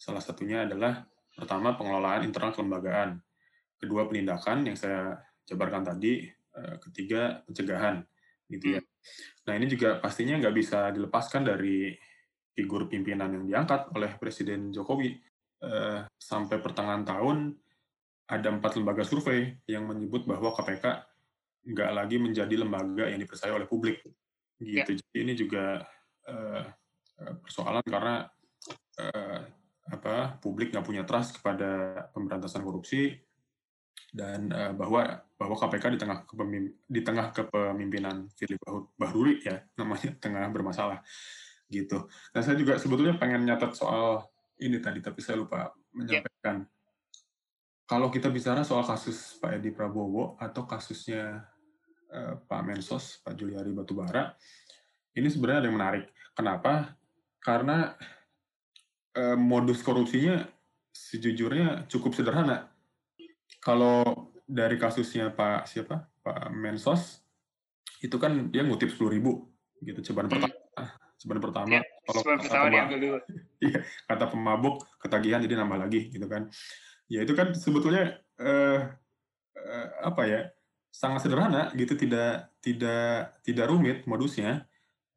Salah 0.00 0.22
satunya 0.22 0.64
adalah 0.64 1.04
pertama 1.34 1.76
pengelolaan 1.76 2.24
internal 2.24 2.54
kelembagaan, 2.54 3.20
kedua 3.76 4.06
penindakan 4.08 4.64
yang 4.64 4.76
saya 4.78 5.18
jabarkan 5.44 5.84
tadi, 5.84 6.24
eh, 6.30 6.76
ketiga 6.88 7.42
pencegahan, 7.44 8.00
gitu 8.48 8.78
ya. 8.78 8.80
Nah 9.48 9.54
ini 9.56 9.66
juga 9.70 9.98
pastinya 9.98 10.38
nggak 10.40 10.54
bisa 10.56 10.90
dilepaskan 10.94 11.46
dari 11.46 11.92
figur 12.54 12.90
pimpinan 12.90 13.30
yang 13.32 13.44
diangkat 13.46 13.90
oleh 13.94 14.10
Presiden 14.18 14.74
Jokowi. 14.74 15.16
Eh, 15.60 16.00
sampai 16.16 16.56
pertengahan 16.64 17.04
tahun 17.04 17.52
ada 18.30 18.48
empat 18.48 18.80
lembaga 18.80 19.04
survei 19.04 19.58
yang 19.68 19.84
menyebut 19.84 20.24
bahwa 20.24 20.54
KPK 20.56 20.84
nggak 21.60 21.90
lagi 21.92 22.16
menjadi 22.16 22.54
lembaga 22.56 23.04
yang 23.10 23.20
dipercaya 23.20 23.52
oleh 23.52 23.68
publik 23.68 24.00
gitu. 24.00 24.16
Ya. 24.60 24.84
Jadi 24.88 25.16
ini 25.16 25.32
juga 25.36 25.84
uh, 26.30 26.62
persoalan 27.42 27.84
karena 27.84 28.24
uh, 29.02 29.40
apa 29.90 30.38
publik 30.38 30.70
nggak 30.70 30.86
punya 30.86 31.02
trust 31.02 31.42
kepada 31.42 32.02
pemberantasan 32.14 32.62
korupsi 32.62 33.18
dan 34.10 34.50
bahwa 34.74 35.22
bahwa 35.38 35.54
KPK 35.54 35.94
di 35.94 35.98
tengah 36.02 36.18
kepemim, 36.26 36.66
di 36.82 37.00
tengah 37.02 37.30
kepemimpinan 37.30 38.26
Firly 38.34 38.58
Bahruri 38.98 39.42
ya 39.42 39.62
namanya 39.78 40.14
tengah 40.18 40.46
bermasalah 40.50 40.98
gitu. 41.70 42.10
Dan 42.34 42.42
saya 42.42 42.58
juga 42.58 42.78
sebetulnya 42.78 43.18
pengen 43.18 43.46
nyatat 43.46 43.74
soal 43.74 44.26
ini 44.62 44.78
tadi 44.82 44.98
tapi 44.98 45.22
saya 45.22 45.42
lupa 45.42 45.74
menyampaikan. 45.94 46.66
Ya. 46.66 46.70
Kalau 47.86 48.10
kita 48.10 48.30
bicara 48.30 48.62
soal 48.62 48.86
kasus 48.86 49.38
Pak 49.42 49.58
Edi 49.58 49.74
Prabowo 49.74 50.38
atau 50.38 50.66
kasusnya 50.66 51.50
Eh, 52.10 52.34
Pak 52.42 52.62
Mensos, 52.66 53.22
Pak 53.22 53.38
Juliari 53.38 53.70
Batubara, 53.70 54.34
ini 55.14 55.30
sebenarnya 55.30 55.62
ada 55.62 55.68
yang 55.70 55.78
menarik. 55.78 56.04
Kenapa? 56.34 56.96
Karena 57.40 57.94
eh, 59.16 59.36
modus 59.36 59.82
korupsinya 59.82 60.44
sejujurnya 60.90 61.86
cukup 61.90 62.14
sederhana. 62.14 62.70
Kalau 63.60 64.30
dari 64.44 64.76
kasusnya 64.80 65.30
Pak 65.30 65.68
siapa? 65.68 66.10
Pak 66.20 66.52
Mensos, 66.52 67.24
itu 68.04 68.16
kan 68.20 68.52
dia 68.52 68.60
ngutip 68.60 68.92
10 68.92 69.16
ribu 69.16 69.48
gitu 69.80 70.12
cobaan 70.12 70.28
hmm. 70.28 70.34
pertama. 70.36 70.84
Cobaan 71.20 71.40
pertama 71.44 71.68
ya, 71.68 71.82
kalau 72.08 72.22
kata, 72.24 72.40
pertama 72.40 72.64
pemabuk, 72.72 73.22
iya, 73.68 73.80
kata 74.08 74.24
pemabuk 74.32 74.76
ketagihan 75.04 75.40
jadi 75.44 75.54
nambah 75.60 75.78
lagi 75.84 76.08
gitu 76.08 76.26
kan. 76.28 76.48
Ya 77.12 77.20
itu 77.24 77.36
kan 77.36 77.52
sebetulnya 77.52 78.20
eh, 78.40 78.80
eh, 79.56 79.88
apa 80.04 80.24
ya? 80.24 80.42
sangat 80.90 81.22
sederhana 81.22 81.70
gitu 81.78 81.94
tidak 81.94 82.50
tidak 82.58 83.38
tidak 83.46 83.70
rumit 83.70 84.02
modusnya 84.10 84.66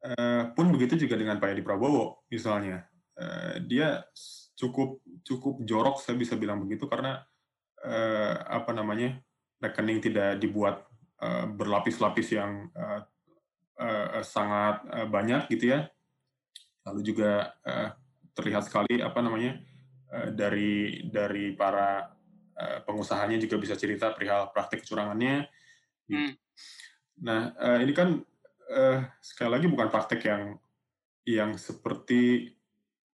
uh, 0.04 0.52
pun 0.52 0.68
begitu 0.70 1.00
juga 1.08 1.16
dengan 1.16 1.40
Pak 1.40 1.56
Edi 1.56 1.62
Prabowo 1.64 2.28
misalnya 2.28 2.84
uh, 3.16 3.58
dia 3.64 4.04
cukup 4.54 5.02
cukup 5.24 5.64
jorok 5.64 5.98
saya 5.98 6.14
bisa 6.14 6.36
bilang 6.38 6.62
begitu 6.62 6.86
karena 6.86 7.24
uh, 7.82 8.36
apa 8.46 8.70
namanya 8.70 9.18
rekening 9.58 10.04
tidak 10.04 10.38
dibuat 10.38 10.84
uh, 11.24 11.48
berlapis-lapis 11.48 12.36
yang 12.36 12.68
uh, 12.76 13.02
uh, 13.80 14.22
sangat 14.22 14.84
uh, 14.92 15.06
banyak 15.08 15.50
gitu 15.50 15.74
ya 15.74 15.88
lalu 16.84 17.00
juga 17.00 17.56
uh, 17.64 17.96
terlihat 18.36 18.68
sekali 18.68 19.00
apa 19.00 19.18
namanya 19.24 19.58
uh, 20.12 20.28
dari 20.30 21.08
dari 21.08 21.56
para 21.56 22.14
uh, 22.54 22.78
pengusahanya 22.84 23.40
juga 23.40 23.56
bisa 23.56 23.74
cerita 23.74 24.12
perihal 24.12 24.50
praktik 24.52 24.84
kecurangannya. 24.84 25.48
Hmm. 26.10 26.32
Nah, 27.24 27.54
uh, 27.56 27.78
ini 27.80 27.92
kan 27.94 28.20
uh, 28.70 29.04
sekali 29.20 29.50
lagi 29.52 29.66
bukan 29.68 29.88
praktek 29.90 30.20
yang 30.24 30.42
yang 31.24 31.50
seperti 31.56 32.52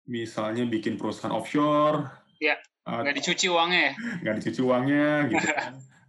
misalnya 0.10 0.66
bikin 0.66 0.98
perusahaan 0.98 1.34
offshore. 1.34 2.10
Ya, 2.42 2.58
nggak 2.86 3.16
dicuci 3.22 3.46
uangnya. 3.48 3.82
Ya? 3.82 3.94
Nggak 4.26 4.36
dicuci 4.42 4.62
uangnya, 4.66 5.08
gitu. 5.30 5.48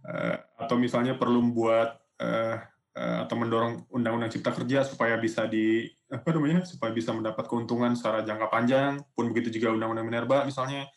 uh, 0.09 0.35
atau 0.65 0.75
misalnya 0.81 1.13
perlu 1.13 1.45
membuat 1.45 2.01
uh, 2.17 2.57
uh, 2.97 3.17
atau 3.27 3.35
mendorong 3.37 3.85
undang-undang 3.93 4.33
cipta 4.33 4.49
kerja 4.51 4.81
supaya 4.81 5.21
bisa 5.21 5.45
di 5.45 5.85
apa 6.11 6.33
namanya 6.35 6.67
supaya 6.67 6.91
bisa 6.91 7.15
mendapat 7.15 7.45
keuntungan 7.45 7.93
secara 7.93 8.25
jangka 8.25 8.47
panjang. 8.49 8.97
Pun 9.13 9.29
begitu 9.29 9.61
juga 9.61 9.77
undang-undang 9.77 10.09
minerba 10.09 10.43
misalnya 10.43 10.89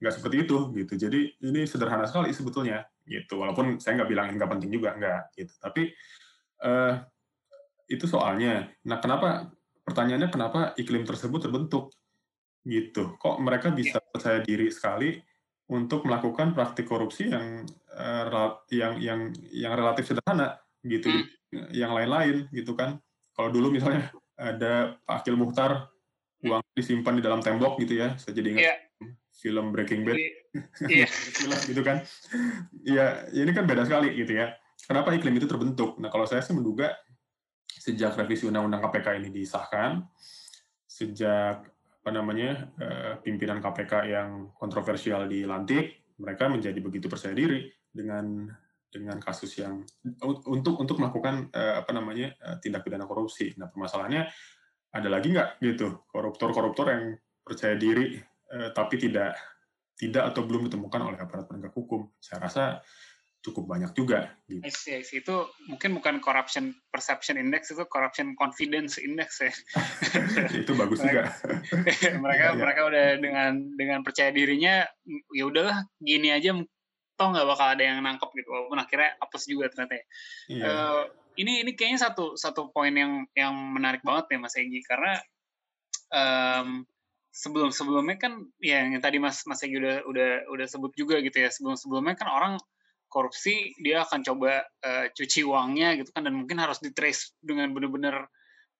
nggak 0.00 0.14
seperti 0.16 0.36
itu 0.48 0.56
gitu. 0.72 0.94
Jadi 0.96 1.20
ini 1.44 1.68
sederhana 1.68 2.08
sekali 2.08 2.32
sebetulnya 2.32 2.88
gitu. 3.04 3.36
Walaupun 3.36 3.76
saya 3.78 4.00
nggak 4.00 4.10
bilang 4.10 4.32
nggak 4.32 4.50
penting 4.56 4.70
juga 4.72 4.96
nggak 4.96 5.22
gitu. 5.36 5.52
Tapi 5.60 5.82
uh, 6.64 6.94
itu 7.86 8.04
soalnya. 8.06 8.70
Nah 8.86 8.98
kenapa 8.98 9.50
pertanyaannya 9.86 10.30
kenapa 10.30 10.60
iklim 10.78 11.06
tersebut 11.06 11.46
terbentuk 11.48 11.94
gitu? 12.66 13.14
Kok 13.18 13.38
mereka 13.42 13.70
bisa 13.70 13.98
iya. 14.02 14.08
percaya 14.10 14.38
diri 14.42 14.68
sekali 14.70 15.16
untuk 15.66 16.06
melakukan 16.06 16.54
praktik 16.54 16.86
korupsi 16.86 17.30
yang 17.30 17.66
uh, 17.94 18.62
yang 18.70 18.98
yang 19.02 19.20
yang 19.50 19.72
relatif 19.74 20.06
sederhana 20.06 20.58
gitu, 20.86 21.10
hmm. 21.10 21.74
yang 21.74 21.90
lain-lain 21.94 22.46
gitu 22.54 22.78
kan? 22.78 22.98
Kalau 23.34 23.50
dulu 23.50 23.74
misalnya 23.74 24.10
ada 24.38 24.98
Pak 25.02 25.26
Akil 25.26 25.34
Muhtar 25.34 25.90
uang 26.46 26.62
disimpan 26.76 27.18
di 27.18 27.22
dalam 27.24 27.42
tembok 27.42 27.80
gitu 27.82 27.98
ya, 27.98 28.14
saya 28.20 28.36
jadi 28.36 28.48
ingat. 28.54 28.62
Yeah 28.62 28.78
film 29.40 29.72
Breaking 29.72 30.02
Bad 30.02 30.16
iya 30.92 31.06
film 31.08 31.58
gitu 31.68 31.82
kan 31.84 32.00
iya 32.82 33.28
ini 33.30 33.52
kan 33.52 33.68
beda 33.68 33.84
sekali 33.84 34.16
gitu 34.16 34.32
ya 34.32 34.56
kenapa 34.88 35.12
iklim 35.12 35.36
itu 35.36 35.46
terbentuk 35.46 36.00
nah 36.00 36.08
kalau 36.08 36.24
saya 36.24 36.40
sih 36.40 36.56
menduga 36.56 36.96
sejak 37.86 38.18
revisi 38.18 38.50
undang-undang 38.50 38.82
KPK 38.82 39.22
ini 39.22 39.30
disahkan 39.30 40.02
sejak 40.90 41.62
apa 42.02 42.10
namanya 42.10 42.74
eh, 42.82 43.14
pimpinan 43.22 43.62
KPK 43.62 43.92
yang 44.10 44.30
kontroversial 44.58 45.30
dilantik 45.30 46.10
mereka 46.18 46.50
menjadi 46.50 46.78
begitu 46.82 47.06
percaya 47.06 47.30
diri 47.30 47.70
dengan 47.86 48.50
dengan 48.90 49.22
kasus 49.22 49.54
yang 49.62 49.86
untuk 50.26 50.82
untuk 50.82 50.98
melakukan 50.98 51.46
eh, 51.54 51.78
apa 51.78 51.94
namanya 51.94 52.34
eh, 52.34 52.56
tindak 52.58 52.82
pidana 52.82 53.06
korupsi. 53.06 53.54
Nah 53.54 53.70
permasalahannya 53.70 54.22
ada 54.90 55.06
lagi 55.06 55.30
nggak 55.30 55.62
gitu 55.62 56.10
koruptor-koruptor 56.10 56.86
yang 56.90 57.04
percaya 57.46 57.78
diri 57.78 58.18
tapi 58.46 58.94
tidak 58.96 59.34
tidak 59.98 60.30
atau 60.30 60.46
belum 60.46 60.70
ditemukan 60.70 61.02
oleh 61.02 61.18
aparat 61.18 61.50
penegak 61.50 61.74
hukum. 61.74 62.06
Saya 62.22 62.46
rasa 62.46 62.64
cukup 63.46 63.70
banyak 63.70 63.94
juga. 63.94 64.34
Gitu. 64.50 64.62
I 64.66 64.70
see, 64.74 64.94
I 64.98 65.02
see. 65.06 65.22
Itu 65.22 65.46
mungkin 65.70 65.94
bukan 65.94 66.18
corruption 66.18 66.74
perception 66.90 67.38
index, 67.38 67.70
itu 67.70 67.86
corruption 67.86 68.34
confidence 68.34 68.98
index 68.98 69.38
ya. 69.38 69.54
itu 70.66 70.72
bagus 70.74 70.98
juga. 70.98 71.30
mereka 72.24 72.44
ya, 72.50 72.58
mereka 72.58 72.80
udah 72.90 73.06
dengan 73.22 73.52
dengan 73.78 74.00
percaya 74.02 74.34
dirinya, 74.34 74.82
ya 75.30 75.44
udahlah 75.46 75.86
gini 76.02 76.34
aja, 76.34 76.58
toh 77.14 77.28
nggak 77.30 77.46
bakal 77.46 77.66
ada 77.78 77.82
yang 77.86 78.02
nangkep 78.02 78.30
gitu. 78.34 78.48
Walaupun 78.50 78.78
akhirnya 78.82 79.14
apes 79.22 79.46
juga 79.46 79.70
ternyata. 79.70 79.94
Ya. 79.94 80.04
Iya. 80.50 80.64
Uh, 80.66 81.04
ini 81.36 81.62
ini 81.62 81.72
kayaknya 81.76 82.10
satu 82.10 82.34
satu 82.34 82.72
poin 82.72 82.92
yang 82.92 83.28
yang 83.36 83.52
menarik 83.54 84.00
banget 84.00 84.36
ya 84.36 84.38
Mas 84.40 84.56
Egi 84.56 84.80
karena 84.82 85.20
um, 86.10 86.82
sebelum 87.28 87.68
sebelumnya 87.68 88.16
kan 88.16 88.40
ya 88.56 88.80
yang 88.80 88.96
tadi 89.04 89.20
Mas 89.20 89.44
Mas 89.44 89.60
Egi 89.60 89.76
udah 89.76 90.08
udah 90.08 90.30
udah 90.48 90.66
sebut 90.66 90.96
juga 90.96 91.20
gitu 91.20 91.36
ya 91.36 91.52
sebelum 91.52 91.76
sebelumnya 91.76 92.16
kan 92.16 92.28
orang 92.32 92.52
korupsi 93.08 93.74
dia 93.80 94.02
akan 94.02 94.20
coba 94.26 94.66
uh, 94.82 95.06
cuci 95.14 95.46
uangnya 95.46 95.98
gitu 96.02 96.10
kan 96.12 96.26
dan 96.26 96.34
mungkin 96.34 96.58
harus 96.58 96.82
ditrace 96.82 97.34
dengan 97.40 97.70
benar-benar 97.72 98.26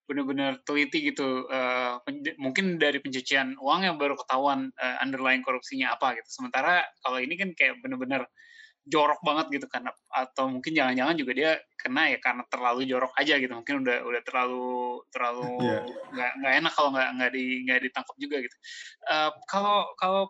benar-benar 0.07 0.63
teliti 0.63 1.11
gitu 1.11 1.51
uh, 1.51 1.99
mungkin 2.39 2.79
dari 2.79 3.03
pencucian 3.03 3.59
uang 3.59 3.91
yang 3.91 3.97
baru 3.99 4.15
ketahuan 4.15 4.71
uh, 4.79 4.97
underlying 5.03 5.43
korupsinya 5.43 5.99
apa 5.99 6.15
gitu 6.23 6.31
sementara 6.31 6.87
kalau 7.03 7.19
ini 7.19 7.35
kan 7.35 7.51
kayak 7.59 7.83
benar-benar 7.83 8.31
jorok 8.87 9.19
banget 9.27 9.59
gitu 9.59 9.67
kan 9.67 9.83
atau 10.15 10.47
mungkin 10.47 10.71
jangan-jangan 10.71 11.19
juga 11.19 11.33
dia 11.35 11.51
kena 11.75 12.15
ya 12.15 12.19
karena 12.23 12.47
terlalu 12.47 12.87
jorok 12.87 13.11
aja 13.19 13.35
gitu 13.43 13.51
mungkin 13.51 13.83
udah 13.83 13.99
udah 14.07 14.23
terlalu 14.23 15.03
terlalu 15.11 15.51
iya. 15.67 15.79
nggak 16.15 16.31
yeah. 16.31 16.39
nggak 16.39 16.55
enak 16.63 16.73
kalau 16.73 16.91
nggak 16.95 17.09
nggak 17.19 17.31
di 17.35 17.45
nggak 17.67 17.81
ditangkap 17.83 18.17
juga 18.23 18.37
gitu 18.47 18.57
uh, 19.11 19.31
kalau 19.51 19.79
kalau 19.99 20.23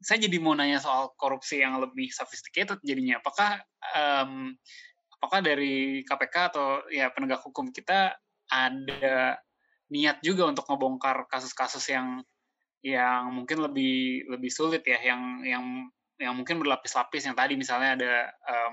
saya 0.00 0.28
jadi 0.28 0.36
mau 0.38 0.52
nanya 0.52 0.80
soal 0.80 1.12
korupsi 1.16 1.64
yang 1.64 1.80
lebih 1.80 2.12
sophisticated 2.12 2.80
jadinya. 2.84 3.20
Apakah 3.20 3.64
um, 3.96 4.52
apakah 5.16 5.40
dari 5.40 6.04
KPK 6.04 6.34
atau 6.52 6.84
ya 6.92 7.08
penegak 7.12 7.40
hukum 7.40 7.72
kita 7.72 8.12
ada 8.52 9.40
niat 9.88 10.20
juga 10.20 10.46
untuk 10.46 10.68
ngebongkar 10.68 11.24
kasus-kasus 11.30 11.82
yang 11.88 12.20
yang 12.84 13.32
mungkin 13.32 13.64
lebih 13.64 14.28
lebih 14.30 14.50
sulit 14.52 14.84
ya 14.84 15.00
yang 15.00 15.42
yang 15.42 15.64
yang 16.20 16.34
mungkin 16.36 16.60
berlapis-lapis? 16.60 17.24
Yang 17.24 17.36
tadi 17.40 17.54
misalnya 17.56 17.90
ada 17.96 18.12
um, 18.44 18.72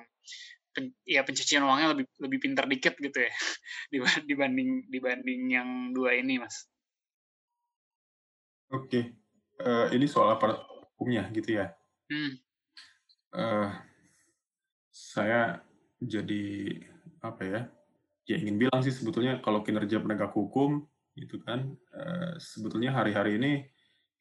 pen, 0.76 0.92
ya 1.08 1.24
pencucian 1.24 1.64
uangnya 1.64 1.96
lebih 1.96 2.06
lebih 2.20 2.40
pintar 2.44 2.68
dikit 2.68 3.00
gitu 3.00 3.24
ya 3.24 3.32
dibanding 4.30 4.92
dibanding 4.92 5.42
yang 5.56 5.70
dua 5.96 6.20
ini 6.20 6.44
mas. 6.44 6.68
Oke, 8.74 9.14
uh, 9.62 9.86
ini 9.94 10.10
soal 10.10 10.34
apa 10.34 10.73
hukumnya 11.04 11.28
gitu 11.36 11.60
ya. 11.60 11.76
Hmm. 12.08 12.32
Uh, 13.36 13.70
saya 14.88 15.60
jadi 16.00 16.80
apa 17.20 17.44
ya? 17.44 17.62
Ya 18.24 18.40
ingin 18.40 18.56
bilang 18.56 18.80
sih 18.80 18.96
sebetulnya 18.96 19.44
kalau 19.44 19.60
kinerja 19.68 20.00
penegak 20.00 20.32
hukum 20.32 20.88
gitu 21.20 21.44
kan 21.44 21.76
uh, 21.92 22.40
sebetulnya 22.40 22.96
hari-hari 22.96 23.36
ini 23.36 23.68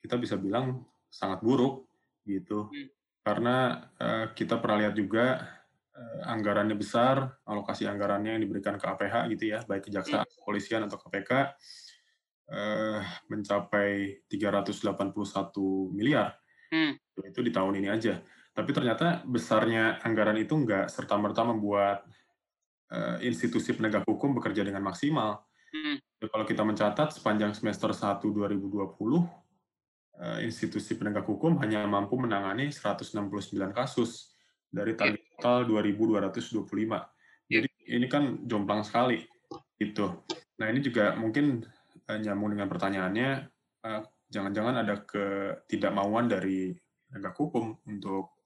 kita 0.03 0.19
bisa 0.19 0.35
bilang 0.35 0.83
sangat 1.07 1.39
buruk 1.39 1.87
gitu. 2.27 2.67
Hmm. 2.67 2.91
Karena 3.23 3.87
uh, 4.03 4.27
kita 4.35 4.59
pernah 4.59 4.83
lihat 4.83 4.99
juga 4.99 5.39
uh, 5.95 6.21
anggarannya 6.27 6.75
besar, 6.75 7.39
alokasi 7.47 7.87
anggarannya 7.87 8.35
yang 8.35 8.43
diberikan 8.43 8.75
ke 8.75 8.91
APH 8.91 9.31
gitu 9.39 9.55
ya, 9.55 9.63
baik 9.71 9.87
kejaksaan, 9.87 10.27
hmm. 10.27 10.35
kepolisian 10.43 10.83
atau 10.91 10.99
KPK 10.99 11.31
uh, 12.51 13.01
mencapai 13.31 14.27
381 14.27 15.15
miliar 15.95 16.42
Hmm. 16.73 16.97
Itu 17.21 17.45
di 17.45 17.53
tahun 17.53 17.77
ini 17.85 17.93
aja. 17.93 18.17
Tapi 18.53 18.71
ternyata 18.73 19.21
besarnya 19.29 20.01
anggaran 20.01 20.41
itu 20.41 20.57
nggak 20.57 20.89
serta-merta 20.89 21.45
membuat 21.45 22.09
uh, 22.93 23.21
institusi 23.21 23.77
penegak 23.77 24.09
hukum 24.09 24.33
bekerja 24.37 24.65
dengan 24.65 24.81
maksimal. 24.85 25.45
Hmm. 25.73 26.01
Kalau 26.23 26.45
kita 26.49 26.65
mencatat 26.65 27.13
sepanjang 27.17 27.53
semester 27.53 27.93
1 27.93 28.25
2020, 28.25 28.73
uh, 30.21 30.39
institusi 30.41 30.97
penegak 30.97 31.29
hukum 31.29 31.61
hanya 31.61 31.85
mampu 31.85 32.17
menangani 32.17 32.73
169 32.73 33.13
kasus 33.73 34.33
dari 34.73 34.97
target 34.97 35.21
total 35.37 35.69
2.225. 35.69 36.69
Jadi 37.53 37.69
ini 37.93 38.07
kan 38.09 38.41
jomplang 38.49 38.85
sekali 38.85 39.21
itu. 39.77 40.07
Nah 40.61 40.67
ini 40.73 40.81
juga 40.81 41.17
mungkin 41.17 41.65
uh, 42.09 42.19
nyambung 42.21 42.57
dengan 42.57 42.69
pertanyaannya, 42.69 43.31
uh, 43.85 44.03
jangan-jangan 44.33 44.81
ada 44.81 45.05
ketidakmauan 45.05 46.33
dari 46.33 46.73
penegak 47.05 47.37
hukum 47.37 47.77
untuk 47.85 48.41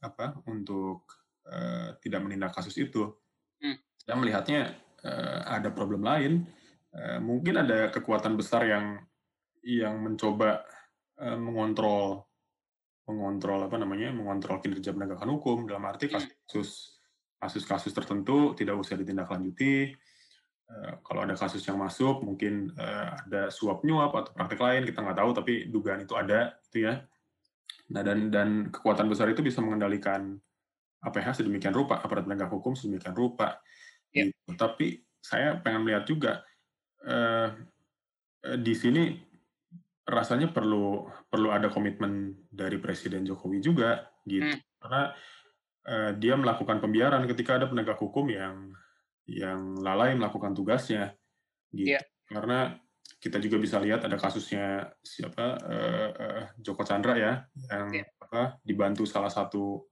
apa 0.00 0.40
untuk 0.48 1.04
uh, 1.44 1.92
tidak 2.00 2.24
menindak 2.24 2.56
kasus 2.56 2.80
itu. 2.80 3.12
Hmm. 3.60 3.76
Saya 4.00 4.16
melihatnya 4.16 4.72
uh, 5.04 5.40
ada 5.44 5.68
problem 5.68 6.00
lain. 6.00 6.48
Uh, 6.96 7.20
mungkin 7.20 7.60
ada 7.60 7.92
kekuatan 7.92 8.40
besar 8.40 8.64
yang 8.64 9.04
yang 9.60 10.00
mencoba 10.00 10.64
uh, 11.20 11.36
mengontrol 11.36 12.24
mengontrol 13.06 13.68
apa 13.68 13.76
namanya 13.78 14.10
mengontrol 14.10 14.58
kinerja 14.58 14.96
penegakan 14.96 15.36
hukum 15.36 15.68
dalam 15.68 15.84
arti 15.84 16.08
hmm. 16.08 16.16
kasus 16.16 16.96
kasus-kasus 17.36 17.92
tertentu 17.92 18.56
tidak 18.56 18.80
usah 18.80 18.96
ditindaklanjuti 18.96 19.92
kalau 21.06 21.22
ada 21.22 21.38
kasus 21.38 21.62
yang 21.62 21.78
masuk, 21.78 22.26
mungkin 22.26 22.74
uh, 22.74 23.14
ada 23.22 23.54
suap 23.54 23.86
nyuap 23.86 24.10
atau 24.10 24.34
praktek 24.34 24.58
lain 24.58 24.82
kita 24.82 24.98
nggak 24.98 25.18
tahu, 25.22 25.30
tapi 25.30 25.52
dugaan 25.70 26.02
itu 26.02 26.14
ada, 26.18 26.58
gitu 26.68 26.90
ya. 26.90 27.06
Nah 27.94 28.02
dan 28.02 28.34
dan 28.34 28.48
kekuatan 28.74 29.06
besar 29.06 29.30
itu 29.30 29.46
bisa 29.46 29.62
mengendalikan 29.62 30.34
APH 31.06 31.38
sedemikian 31.38 31.70
rupa, 31.70 32.02
aparat 32.02 32.26
penegak 32.26 32.50
hukum 32.50 32.74
sedemikian 32.74 33.14
rupa. 33.14 33.62
Yeah. 34.10 34.34
Gitu. 34.34 34.58
Tapi 34.58 34.86
saya 35.22 35.62
pengen 35.62 35.86
melihat 35.86 36.04
juga 36.06 36.32
uh, 37.06 37.54
di 38.58 38.74
sini 38.74 39.22
rasanya 40.06 40.50
perlu 40.50 41.06
perlu 41.30 41.50
ada 41.54 41.70
komitmen 41.70 42.34
dari 42.50 42.82
Presiden 42.82 43.22
Jokowi 43.22 43.62
juga, 43.62 44.02
gitu. 44.26 44.50
Hmm. 44.50 44.82
Karena 44.82 45.02
uh, 45.86 46.10
dia 46.18 46.34
melakukan 46.34 46.82
pembiaran 46.82 47.22
ketika 47.30 47.54
ada 47.54 47.70
penegak 47.70 48.02
hukum 48.02 48.26
yang 48.34 48.74
yang 49.26 49.82
lalai 49.82 50.14
melakukan 50.14 50.54
tugasnya 50.54 51.14
gitu. 51.74 51.98
Yeah. 51.98 52.02
Karena 52.26 52.78
kita 53.18 53.42
juga 53.42 53.58
bisa 53.58 53.82
lihat 53.82 54.06
ada 54.06 54.14
kasusnya 54.18 54.86
siapa 55.02 55.46
uh, 55.58 56.10
uh, 56.14 56.42
Joko 56.58 56.86
Chandra 56.86 57.14
ya 57.18 57.32
yang 57.70 57.90
yeah. 57.90 58.06
apa 58.22 58.58
dibantu 58.62 59.02
salah 59.06 59.30
satu 59.30 59.82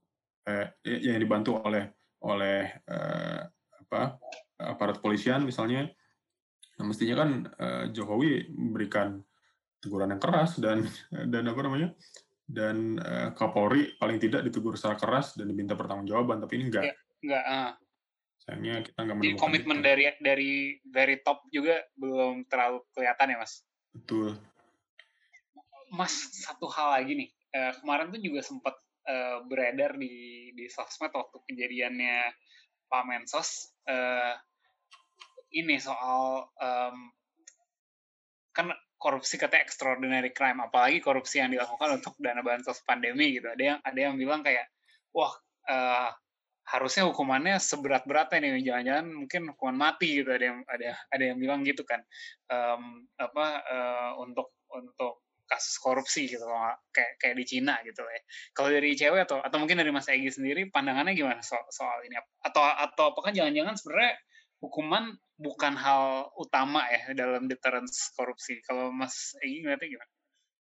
eh, 0.46 0.78
yang 0.86 1.18
dibantu 1.18 1.58
oleh 1.62 1.90
oleh 2.24 2.68
uh, 2.90 3.42
apa 3.86 4.18
aparat 4.62 5.02
polisian 5.02 5.42
misalnya. 5.42 5.90
Nah, 6.74 6.90
mestinya 6.90 7.22
kan 7.22 7.30
uh, 7.46 7.84
Jokowi 7.94 8.50
memberikan 8.50 9.22
teguran 9.78 10.10
yang 10.10 10.22
keras 10.22 10.58
dan 10.58 10.82
dan 11.32 11.42
apa 11.46 11.60
namanya 11.62 11.94
dan 12.44 12.98
uh, 12.98 13.30
Kapolri 13.32 13.94
paling 13.96 14.18
tidak 14.20 14.44
ditegur 14.44 14.76
secara 14.76 14.98
keras 14.98 15.38
dan 15.38 15.48
diminta 15.48 15.78
pertanggungjawaban 15.78 16.42
tapi 16.42 16.60
ini 16.60 16.64
enggak. 16.70 16.84
Yeah, 16.86 16.98
enggak. 17.22 17.44
Uh 17.46 17.83
Sayangnya 18.44 18.84
kita 18.84 18.98
nggak 19.08 19.16
menemukan 19.16 19.40
komitmen 19.40 19.78
itu. 19.80 19.86
dari 19.88 20.04
dari 20.20 20.52
dari 20.84 21.14
top 21.24 21.48
juga 21.48 21.80
belum 21.96 22.44
terlalu 22.44 22.84
kelihatan 22.92 23.32
ya 23.32 23.38
mas. 23.40 23.64
Betul. 23.96 24.36
Mas 25.88 26.12
satu 26.44 26.68
hal 26.68 27.00
lagi 27.00 27.12
nih 27.16 27.30
uh, 27.56 27.72
kemarin 27.80 28.12
tuh 28.12 28.20
juga 28.20 28.40
sempat 28.44 28.74
uh, 29.08 29.46
beredar 29.48 29.96
di 29.96 30.50
di 30.52 30.68
sosmed 30.68 31.14
waktu 31.14 31.36
kejadiannya 31.48 32.36
Pak 32.92 33.04
Mensos 33.08 33.72
uh, 33.88 34.36
ini 35.54 35.78
soal 35.78 36.50
um, 36.58 36.96
kan 38.50 38.74
korupsi 38.98 39.36
katanya 39.36 39.66
extraordinary 39.66 40.32
crime 40.32 40.60
apalagi 40.62 40.98
korupsi 40.98 41.42
yang 41.42 41.52
dilakukan 41.52 42.00
untuk 42.02 42.14
dana 42.18 42.40
bansos 42.40 42.80
pandemi 42.86 43.36
gitu 43.38 43.50
ada 43.50 43.62
yang 43.62 43.78
ada 43.82 43.98
yang 43.98 44.14
bilang 44.16 44.40
kayak 44.40 44.66
wah 45.12 45.34
uh, 45.68 46.10
harusnya 46.64 47.04
hukumannya 47.08 47.60
seberat-beratnya 47.60 48.40
nih 48.40 48.64
jangan-jangan 48.64 49.06
mungkin 49.12 49.42
hukuman 49.52 49.76
mati 49.76 50.20
gitu 50.20 50.32
ada 50.32 50.44
yang 50.48 50.60
ada 50.64 50.96
ada 51.12 51.24
yang 51.24 51.38
bilang 51.40 51.60
gitu 51.62 51.84
kan. 51.84 52.00
Um, 52.48 53.08
apa 53.20 53.46
uh, 53.64 54.12
untuk 54.20 54.56
untuk 54.72 55.24
kasus 55.44 55.76
korupsi 55.76 56.24
gitu 56.24 56.48
kayak 56.88 57.20
kayak 57.20 57.36
di 57.36 57.44
Cina 57.44 57.76
gitu 57.84 58.00
ya. 58.00 58.20
Kalau 58.56 58.72
dari 58.72 58.96
cewek 58.96 59.28
atau 59.28 59.44
atau 59.44 59.56
mungkin 59.60 59.76
dari 59.76 59.92
Mas 59.92 60.08
Egi 60.08 60.32
sendiri 60.32 60.72
pandangannya 60.72 61.12
gimana 61.12 61.44
so, 61.44 61.56
soal 61.68 62.00
ini? 62.08 62.16
Atau 62.40 62.64
atau 62.64 63.12
apakah 63.12 63.30
jangan-jangan 63.30 63.76
sebenarnya 63.76 64.16
hukuman 64.64 65.12
bukan 65.36 65.76
hal 65.76 66.32
utama 66.40 66.88
ya 66.88 67.12
dalam 67.12 67.44
deterrence 67.44 68.08
korupsi? 68.16 68.64
Kalau 68.64 68.88
Mas 68.88 69.36
Egi 69.44 69.62
ngeliatnya 69.62 69.88
gimana? 70.00 70.12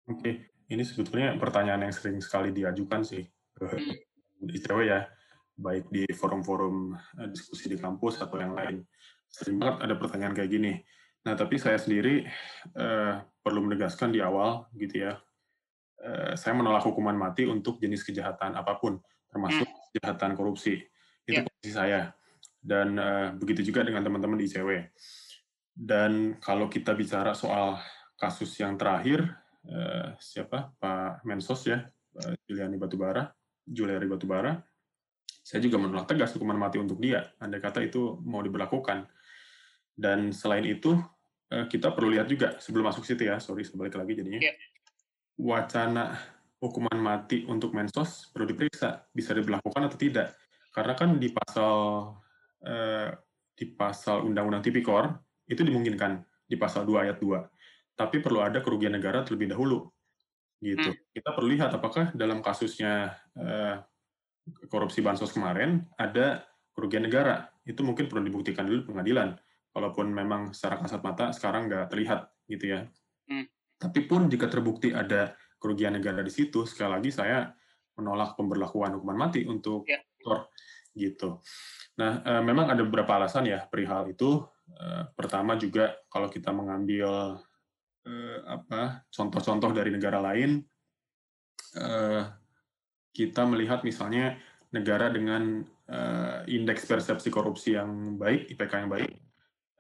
Oke 0.09 0.53
ini 0.73 0.83
sebetulnya 0.83 1.37
pertanyaan 1.37 1.85
yang 1.89 1.95
sering 1.95 2.19
sekali 2.25 2.49
diajukan 2.55 3.05
sih 3.05 3.23
ke 3.53 3.67
hmm. 3.69 4.49
ICW 4.49 4.81
ya 4.89 5.05
baik 5.63 5.89
di 5.89 6.05
forum-forum 6.11 6.99
eh, 7.23 7.29
diskusi 7.31 7.71
di 7.71 7.79
kampus 7.79 8.19
atau 8.19 8.37
yang 8.37 8.53
lain. 8.59 8.83
Sering 9.31 9.63
banget 9.63 9.77
ada 9.87 9.95
pertanyaan 9.97 10.35
kayak 10.35 10.51
gini. 10.51 10.75
Nah, 11.23 11.39
tapi 11.39 11.57
saya 11.57 11.79
sendiri 11.79 12.27
eh, 12.75 13.15
perlu 13.41 13.63
menegaskan 13.63 14.11
di 14.11 14.19
awal, 14.19 14.67
gitu 14.75 15.07
ya, 15.07 15.15
eh, 16.03 16.35
saya 16.35 16.59
menolak 16.59 16.83
hukuman 16.83 17.15
mati 17.15 17.47
untuk 17.47 17.79
jenis 17.79 18.03
kejahatan 18.03 18.59
apa 18.59 18.77
pun, 18.83 18.99
termasuk 19.31 19.65
hmm. 19.65 19.81
kejahatan 19.95 20.35
korupsi. 20.35 20.83
saya. 21.63 22.11
Dan 22.63 22.95
uh, 22.95 23.35
begitu 23.35 23.71
juga 23.71 23.83
dengan 23.83 24.07
teman-teman 24.07 24.39
di 24.39 24.47
ICW. 24.47 24.87
Dan 25.75 26.39
kalau 26.39 26.71
kita 26.71 26.95
bicara 26.95 27.35
soal 27.35 27.79
kasus 28.15 28.55
yang 28.59 28.79
terakhir, 28.79 29.23
uh, 29.67 30.15
siapa 30.19 30.75
Pak 30.79 31.27
Mensos 31.27 31.63
ya, 31.67 31.83
Juliani 32.47 32.79
Batubara, 32.79 33.31
Juliari 33.67 34.07
Batubara, 34.07 34.59
saya 35.41 35.65
juga 35.65 35.81
menolak 35.81 36.05
tegas 36.05 36.37
hukuman 36.37 36.61
mati 36.61 36.77
untuk 36.77 37.01
dia, 37.01 37.33
andai 37.41 37.59
kata 37.59 37.81
itu 37.81 38.21
mau 38.23 38.45
diberlakukan. 38.45 39.09
Dan 39.93 40.33
selain 40.37 40.69
itu, 40.69 41.01
eh, 41.49 41.65
kita 41.69 41.97
perlu 41.97 42.13
lihat 42.13 42.29
juga, 42.29 42.61
sebelum 42.61 42.93
masuk 42.93 43.09
situ 43.09 43.25
ya, 43.25 43.41
sorry, 43.41 43.65
sebalik 43.65 43.97
lagi 43.97 44.13
jadinya, 44.17 44.41
yeah. 44.45 44.57
wacana 45.41 46.17
hukuman 46.63 46.95
mati 46.95 47.43
untuk 47.49 47.75
mensos 47.75 48.31
perlu 48.31 48.47
diperiksa, 48.47 49.09
bisa 49.11 49.35
diberlakukan 49.35 49.91
atau 49.91 49.99
tidak. 49.99 50.39
Karena 50.71 50.95
kan 50.95 51.19
di 51.19 51.29
pasal 51.35 51.75
eh, 52.63 53.11
di 53.53 53.67
pasal 53.75 54.25
Undang-Undang 54.25 54.65
Tipikor, 54.65 55.05
itu 55.51 55.61
dimungkinkan 55.61 56.23
di 56.47 56.57
pasal 56.57 56.87
2 56.89 57.05
ayat 57.09 57.19
2. 57.21 57.99
Tapi 57.99 58.25
perlu 58.25 58.41
ada 58.41 58.65
kerugian 58.65 58.95
negara 58.95 59.21
terlebih 59.27 59.53
dahulu. 59.53 59.91
Gitu. 60.63 60.95
Hmm. 60.95 60.99
Kita 61.11 61.35
perlu 61.35 61.53
lihat 61.53 61.75
apakah 61.75 62.15
dalam 62.15 62.41
kasusnya 62.41 63.13
eh, 63.35 63.77
korupsi 64.67 65.05
bansos 65.05 65.31
kemarin 65.31 65.87
ada 65.99 66.47
kerugian 66.75 67.07
negara. 67.07 67.49
Itu 67.63 67.87
mungkin 67.87 68.11
perlu 68.11 68.27
dibuktikan 68.27 68.67
dulu 68.67 68.95
pengadilan. 68.95 69.39
Walaupun 69.73 70.13
memang 70.13 70.53
secara 70.53 70.83
kasat 70.85 71.01
mata 71.01 71.33
sekarang 71.33 71.71
nggak 71.71 71.89
terlihat 71.89 72.29
gitu 72.49 72.77
ya. 72.77 72.81
Hmm. 73.29 73.49
Tapi 73.81 74.05
pun 74.05 74.29
jika 74.29 74.47
terbukti 74.47 74.93
ada 74.93 75.33
kerugian 75.57 75.97
negara 75.97 76.21
di 76.21 76.33
situ, 76.33 76.67
sekali 76.67 76.91
lagi 76.99 77.11
saya 77.15 77.49
menolak 77.97 78.35
pemberlakuan 78.35 78.99
hukuman 78.99 79.29
mati 79.29 79.47
untuk 79.47 79.87
ya. 79.87 80.01
gitu. 80.97 81.41
Nah, 81.99 82.25
e, 82.25 82.33
memang 82.41 82.73
ada 82.73 82.83
beberapa 82.83 83.21
alasan 83.21 83.49
ya 83.49 83.65
perihal 83.69 84.09
itu. 84.11 84.43
E, 84.69 84.87
pertama 85.13 85.55
juga 85.61 85.93
kalau 86.09 86.29
kita 86.29 86.51
mengambil 86.51 87.39
e, 88.03 88.13
apa 88.49 89.07
contoh-contoh 89.13 89.71
dari 89.77 89.93
negara 89.93 90.19
lain, 90.19 90.63
kita 93.13 93.45
melihat 93.45 93.85
misalnya 93.85 94.41
negara 94.73 95.13
dengan 95.13 95.61
uh, 95.93 96.41
indeks 96.49 96.89
persepsi 96.89 97.29
korupsi 97.29 97.77
yang 97.77 98.17
baik, 98.17 98.49
IPK 98.57 98.73
yang 98.89 98.91
baik, 98.91 99.13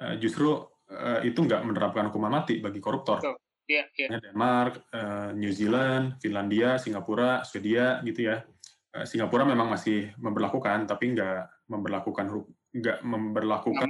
uh, 0.05 0.14
justru 0.21 0.53
uh, 0.92 1.21
itu 1.25 1.40
nggak 1.40 1.64
menerapkan 1.64 2.12
hukuman 2.12 2.45
mati 2.45 2.61
bagi 2.61 2.79
koruptor. 2.79 3.25
So, 3.25 3.40
yeah, 3.66 3.88
yeah. 3.97 4.21
Denmark, 4.21 4.85
uh, 4.92 5.33
New 5.33 5.51
Zealand, 5.51 6.21
Finlandia, 6.21 6.77
Singapura, 6.77 7.40
Swedia, 7.49 8.05
gitu 8.05 8.29
ya. 8.29 8.45
Uh, 8.92 9.09
Singapura 9.09 9.49
memang 9.49 9.73
masih 9.73 10.12
memperlakukan, 10.21 10.85
tapi 10.85 11.16
nggak 11.16 11.68
memperlakukan 11.73 12.29
nggak 12.73 13.05
memperlakukan 13.05 13.85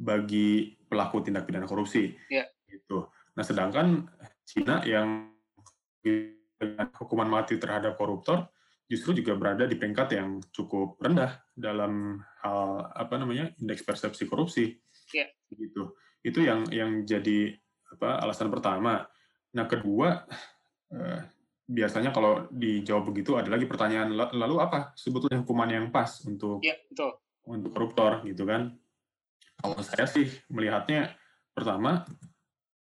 bagi 0.00 0.76
pelaku 0.88 1.24
tindak 1.24 1.48
pidana 1.48 1.68
korupsi. 1.68 2.16
Yeah. 2.28 2.48
Gitu. 2.68 3.04
Nah, 3.36 3.44
sedangkan 3.44 4.08
Cina 4.44 4.84
yang 4.84 5.32
dengan 6.60 6.92
hukuman 6.92 7.40
mati 7.40 7.56
terhadap 7.56 7.96
koruptor 7.96 8.52
justru 8.90 9.22
juga 9.22 9.38
berada 9.38 9.64
di 9.70 9.78
peringkat 9.78 10.08
yang 10.18 10.42
cukup 10.50 10.98
rendah 10.98 11.38
dalam 11.54 12.18
hal 12.42 12.90
apa 12.90 13.14
namanya 13.22 13.54
indeks 13.62 13.86
persepsi 13.86 14.26
korupsi. 14.26 14.74
Yeah. 15.14 15.30
Gitu. 15.46 15.94
Itu 16.26 16.42
yang 16.42 16.66
yang 16.74 17.06
jadi 17.06 17.54
apa 17.96 18.18
alasan 18.18 18.50
pertama. 18.50 19.06
Nah 19.54 19.64
kedua 19.70 20.26
eh, 20.90 21.20
biasanya 21.70 22.10
kalau 22.10 22.50
dijawab 22.50 23.14
begitu 23.14 23.38
ada 23.38 23.46
lagi 23.46 23.70
pertanyaan 23.70 24.10
lalu 24.10 24.58
apa 24.58 24.90
sebetulnya 24.98 25.46
hukuman 25.46 25.70
yang 25.70 25.86
pas 25.94 26.26
untuk 26.26 26.58
yeah, 26.66 26.74
betul. 26.90 27.14
untuk 27.46 27.70
koruptor 27.70 28.26
gitu 28.26 28.42
kan? 28.42 28.74
Kalau 29.54 29.78
saya 29.86 30.10
sih 30.10 30.26
melihatnya 30.50 31.14
pertama 31.54 32.02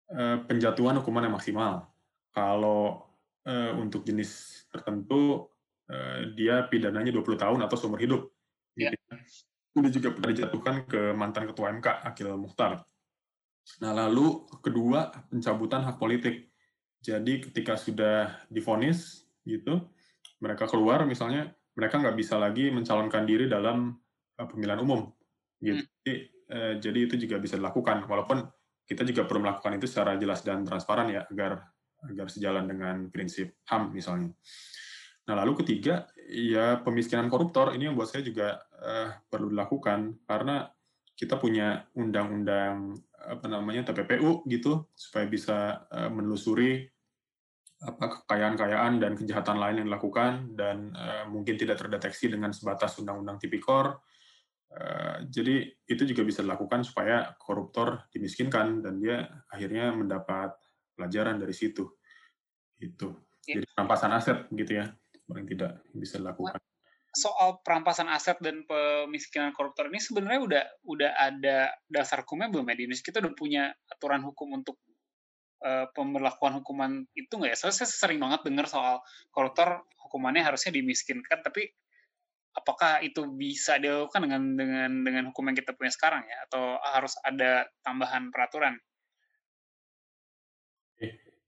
eh, 0.09 0.41
penjatuhan 0.41 1.05
hukuman 1.05 1.29
yang 1.29 1.37
maksimal. 1.37 1.93
Kalau 2.33 3.12
uh, 3.47 3.73
untuk 3.79 4.07
jenis 4.07 4.65
tertentu 4.71 5.49
uh, 5.91 6.19
dia 6.35 6.67
pidananya 6.67 7.11
20 7.11 7.39
tahun 7.39 7.61
atau 7.63 7.77
seumur 7.79 7.99
hidup. 7.99 8.31
Ini 9.73 9.89
juga 9.89 10.13
pernah 10.13 10.31
dijatuhkan 10.37 10.77
ke 10.85 11.01
mantan 11.17 11.49
ketua 11.49 11.73
MK 11.73 12.05
Akil 12.05 12.29
Mukhtar. 12.37 12.85
Nah 13.81 13.93
lalu 13.95 14.45
kedua 14.61 15.13
pencabutan 15.33 15.87
hak 15.89 15.97
politik. 15.97 16.51
Jadi 17.03 17.43
ketika 17.51 17.75
sudah 17.75 18.47
difonis 18.47 19.27
gitu, 19.43 19.81
mereka 20.39 20.71
keluar 20.71 21.03
misalnya 21.09 21.51
mereka 21.75 21.99
nggak 21.99 22.15
bisa 22.15 22.37
lagi 22.37 22.69
mencalonkan 22.71 23.25
diri 23.25 23.49
dalam 23.49 23.97
uh, 24.39 24.47
pemilihan 24.47 24.81
umum. 24.81 25.09
Gitu. 25.63 25.83
Hmm. 25.83 25.91
Jadi, 26.05 26.15
jadi 26.85 26.99
itu 27.09 27.15
juga 27.17 27.41
bisa 27.41 27.57
dilakukan 27.57 28.05
walaupun 28.05 28.45
kita 28.85 29.09
juga 29.09 29.25
perlu 29.25 29.49
melakukan 29.49 29.73
itu 29.81 29.89
secara 29.89 30.21
jelas 30.21 30.45
dan 30.45 30.69
transparan 30.69 31.09
ya 31.09 31.25
agar 31.33 31.72
agar 32.07 32.27
sejalan 32.31 32.67
dengan 32.67 32.97
prinsip 33.09 33.63
HAM 33.67 33.95
misalnya. 33.95 34.33
Nah, 35.23 35.35
lalu 35.39 35.63
ketiga, 35.63 36.11
ya 36.27 36.83
pemiskinan 36.83 37.31
koruptor 37.31 37.71
ini 37.79 37.87
yang 37.87 37.95
buat 37.95 38.11
saya 38.11 38.27
juga 38.27 38.59
uh, 38.83 39.15
perlu 39.31 39.55
dilakukan 39.55 40.27
karena 40.27 40.67
kita 41.15 41.39
punya 41.39 41.87
undang-undang 41.95 42.99
apa 43.23 43.47
namanya 43.47 43.87
TPPU 43.87 44.43
gitu 44.51 44.91
supaya 44.99 45.31
bisa 45.31 45.87
uh, 45.87 46.11
menelusuri 46.11 46.83
apa 47.83 48.23
kekayaan-kekayaan 48.23 49.03
dan 49.03 49.13
kejahatan 49.19 49.59
lain 49.59 49.83
yang 49.83 49.89
dilakukan 49.91 50.55
dan 50.55 50.91
uh, 50.95 51.27
mungkin 51.31 51.59
tidak 51.59 51.83
terdeteksi 51.83 52.31
dengan 52.31 52.55
sebatas 52.55 52.99
undang-undang 52.99 53.39
tipikor. 53.43 54.03
Uh, 54.73 55.23
jadi 55.29 55.71
itu 55.87 56.03
juga 56.07 56.23
bisa 56.27 56.41
dilakukan 56.43 56.83
supaya 56.83 57.35
koruptor 57.39 58.07
dimiskinkan 58.11 58.83
dan 58.83 58.99
dia 59.03 59.27
akhirnya 59.51 59.95
mendapat 59.95 60.55
pelajaran 61.03 61.43
dari 61.43 61.51
situ. 61.51 61.83
Itu. 62.79 63.19
Ya. 63.51 63.59
Jadi 63.59 63.67
perampasan 63.75 64.15
aset 64.15 64.47
gitu 64.55 64.79
ya, 64.79 64.87
paling 65.27 65.51
tidak 65.51 65.83
bisa 65.91 66.23
dilakukan. 66.23 66.63
Soal 67.13 67.59
perampasan 67.61 68.09
aset 68.09 68.39
dan 68.39 68.63
pemiskinan 68.65 69.51
koruptor 69.53 69.91
ini 69.91 69.99
sebenarnya 69.99 70.41
udah 70.41 70.65
udah 70.87 71.11
ada 71.19 71.75
dasar 71.91 72.23
hukumnya 72.23 72.49
belum 72.49 72.71
ya 72.71 72.75
di 72.79 72.83
Indonesia? 72.87 73.05
Kita 73.11 73.19
udah 73.19 73.35
punya 73.35 73.65
aturan 73.91 74.23
hukum 74.23 74.63
untuk 74.63 74.79
uh, 75.67 75.91
pemberlakuan 75.91 76.63
hukuman 76.63 77.03
itu 77.19 77.35
nggak 77.35 77.53
ya? 77.53 77.57
Soalnya 77.59 77.83
saya 77.83 77.91
sering 77.91 78.23
banget 78.23 78.47
dengar 78.47 78.71
soal 78.71 79.03
koruptor 79.35 79.83
hukumannya 80.07 80.47
harusnya 80.47 80.73
dimiskinkan, 80.73 81.43
tapi 81.43 81.67
apakah 82.53 83.01
itu 83.01 83.27
bisa 83.33 83.77
dilakukan 83.81 84.29
dengan 84.29 84.43
dengan 84.57 84.91
dengan 85.03 85.25
hukum 85.33 85.51
yang 85.51 85.57
kita 85.57 85.73
punya 85.73 85.93
sekarang 85.93 86.25
ya 86.25 86.39
atau 86.49 86.79
harus 86.81 87.13
ada 87.27 87.67
tambahan 87.83 88.31
peraturan? 88.33 88.79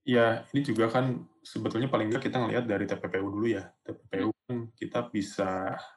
Ya, 0.05 0.45
ini 0.53 0.61
juga 0.61 0.93
kan 0.93 1.25
sebetulnya 1.41 1.89
paling 1.89 2.13
nggak 2.13 2.29
kita 2.29 2.37
ngelihat 2.37 2.65
dari 2.69 2.85
TPPU 2.85 3.29
dulu 3.33 3.49
ya. 3.49 3.65
TPPU 3.89 4.29
hmm. 4.29 4.41
kan 4.45 4.57
kita 4.77 5.01
bisa 5.09 5.51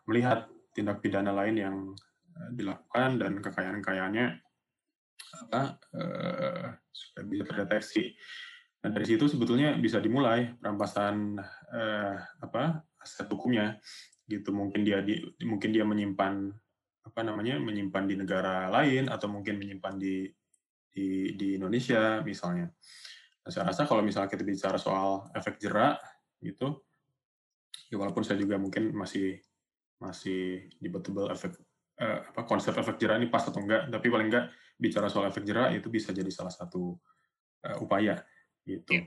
melihat 0.07 0.47
tindak 0.71 1.03
pidana 1.03 1.35
lain 1.35 1.55
yang 1.59 1.75
eh, 2.31 2.49
dilakukan 2.55 3.19
dan 3.19 3.31
kekayaan-kekayaannya 3.43 4.27
apa 5.27 5.75
uh, 5.91 6.65
supaya 6.95 7.23
bisa 7.27 7.43
terdeteksi. 7.43 8.15
Nah 8.79 8.89
dari 8.95 9.05
situ 9.09 9.27
sebetulnya 9.27 9.75
bisa 9.75 9.99
dimulai 9.99 10.55
perampasan 10.55 11.35
uh, 11.73 12.15
apa 12.39 12.87
aset 13.03 13.27
hukumnya 13.27 13.75
gitu. 14.31 14.55
Mungkin 14.55 14.87
dia 14.87 15.03
di, 15.03 15.19
mungkin 15.43 15.75
dia 15.75 15.83
menyimpan 15.83 16.47
apa 17.07 17.21
namanya 17.23 17.59
menyimpan 17.59 18.03
di 18.07 18.15
negara 18.15 18.71
lain 18.71 19.11
atau 19.11 19.27
mungkin 19.27 19.59
menyimpan 19.59 19.95
di 19.99 20.31
di, 20.87 21.35
di 21.35 21.47
Indonesia 21.59 22.23
misalnya. 22.23 22.71
Nah, 23.47 23.51
saya 23.55 23.71
rasa 23.71 23.87
kalau 23.87 24.03
misalnya 24.03 24.27
kita 24.27 24.43
bicara 24.43 24.75
soal 24.75 25.31
efek 25.31 25.55
jerak 25.55 26.03
gitu, 26.43 26.83
ya 27.87 27.95
walaupun 27.95 28.27
saya 28.27 28.35
juga 28.35 28.59
mungkin 28.59 28.91
masih 28.91 29.39
masih 30.03 30.67
debatable 30.83 31.31
efek 31.31 31.55
eh, 31.95 32.27
apa 32.27 32.43
konsep 32.43 32.75
efek 32.75 32.99
jerak 32.99 33.23
ini 33.23 33.31
pas 33.31 33.47
atau 33.47 33.63
enggak, 33.63 33.87
tapi 33.87 34.11
paling 34.11 34.27
enggak 34.27 34.51
bicara 34.75 35.07
soal 35.07 35.31
efek 35.31 35.47
jerak 35.47 35.79
itu 35.79 35.87
bisa 35.87 36.11
jadi 36.11 36.27
salah 36.27 36.51
satu 36.51 36.99
uh, 37.63 37.77
upaya 37.79 38.19
gitu. 38.67 38.99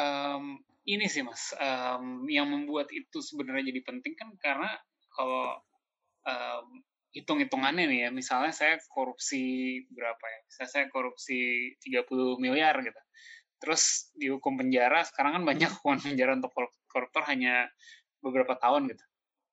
Um, 0.00 0.64
ini 0.88 1.12
sih 1.12 1.20
mas, 1.20 1.52
um, 1.60 2.24
yang 2.24 2.48
membuat 2.48 2.88
itu 2.88 3.20
sebenarnya 3.20 3.68
jadi 3.68 3.84
penting 3.84 4.16
kan 4.16 4.32
karena 4.40 4.80
kalau 5.12 5.60
um, 6.24 6.80
hitung-hitungannya 7.10 7.84
nih 7.90 8.00
ya, 8.06 8.10
misalnya 8.14 8.54
saya 8.54 8.78
korupsi 8.90 9.42
berapa 9.90 10.24
ya, 10.24 10.38
misalnya 10.46 10.70
saya 10.70 10.86
korupsi 10.94 11.38
30 11.82 12.38
miliar 12.38 12.78
gitu, 12.80 13.00
terus 13.58 14.14
dihukum 14.14 14.56
penjara, 14.56 15.02
sekarang 15.02 15.40
kan 15.40 15.44
banyak 15.44 15.70
hukuman 15.78 16.00
penjara 16.00 16.38
untuk 16.38 16.54
koruptor 16.86 17.22
hanya 17.26 17.66
beberapa 18.22 18.54
tahun 18.56 18.90
gitu. 18.94 19.04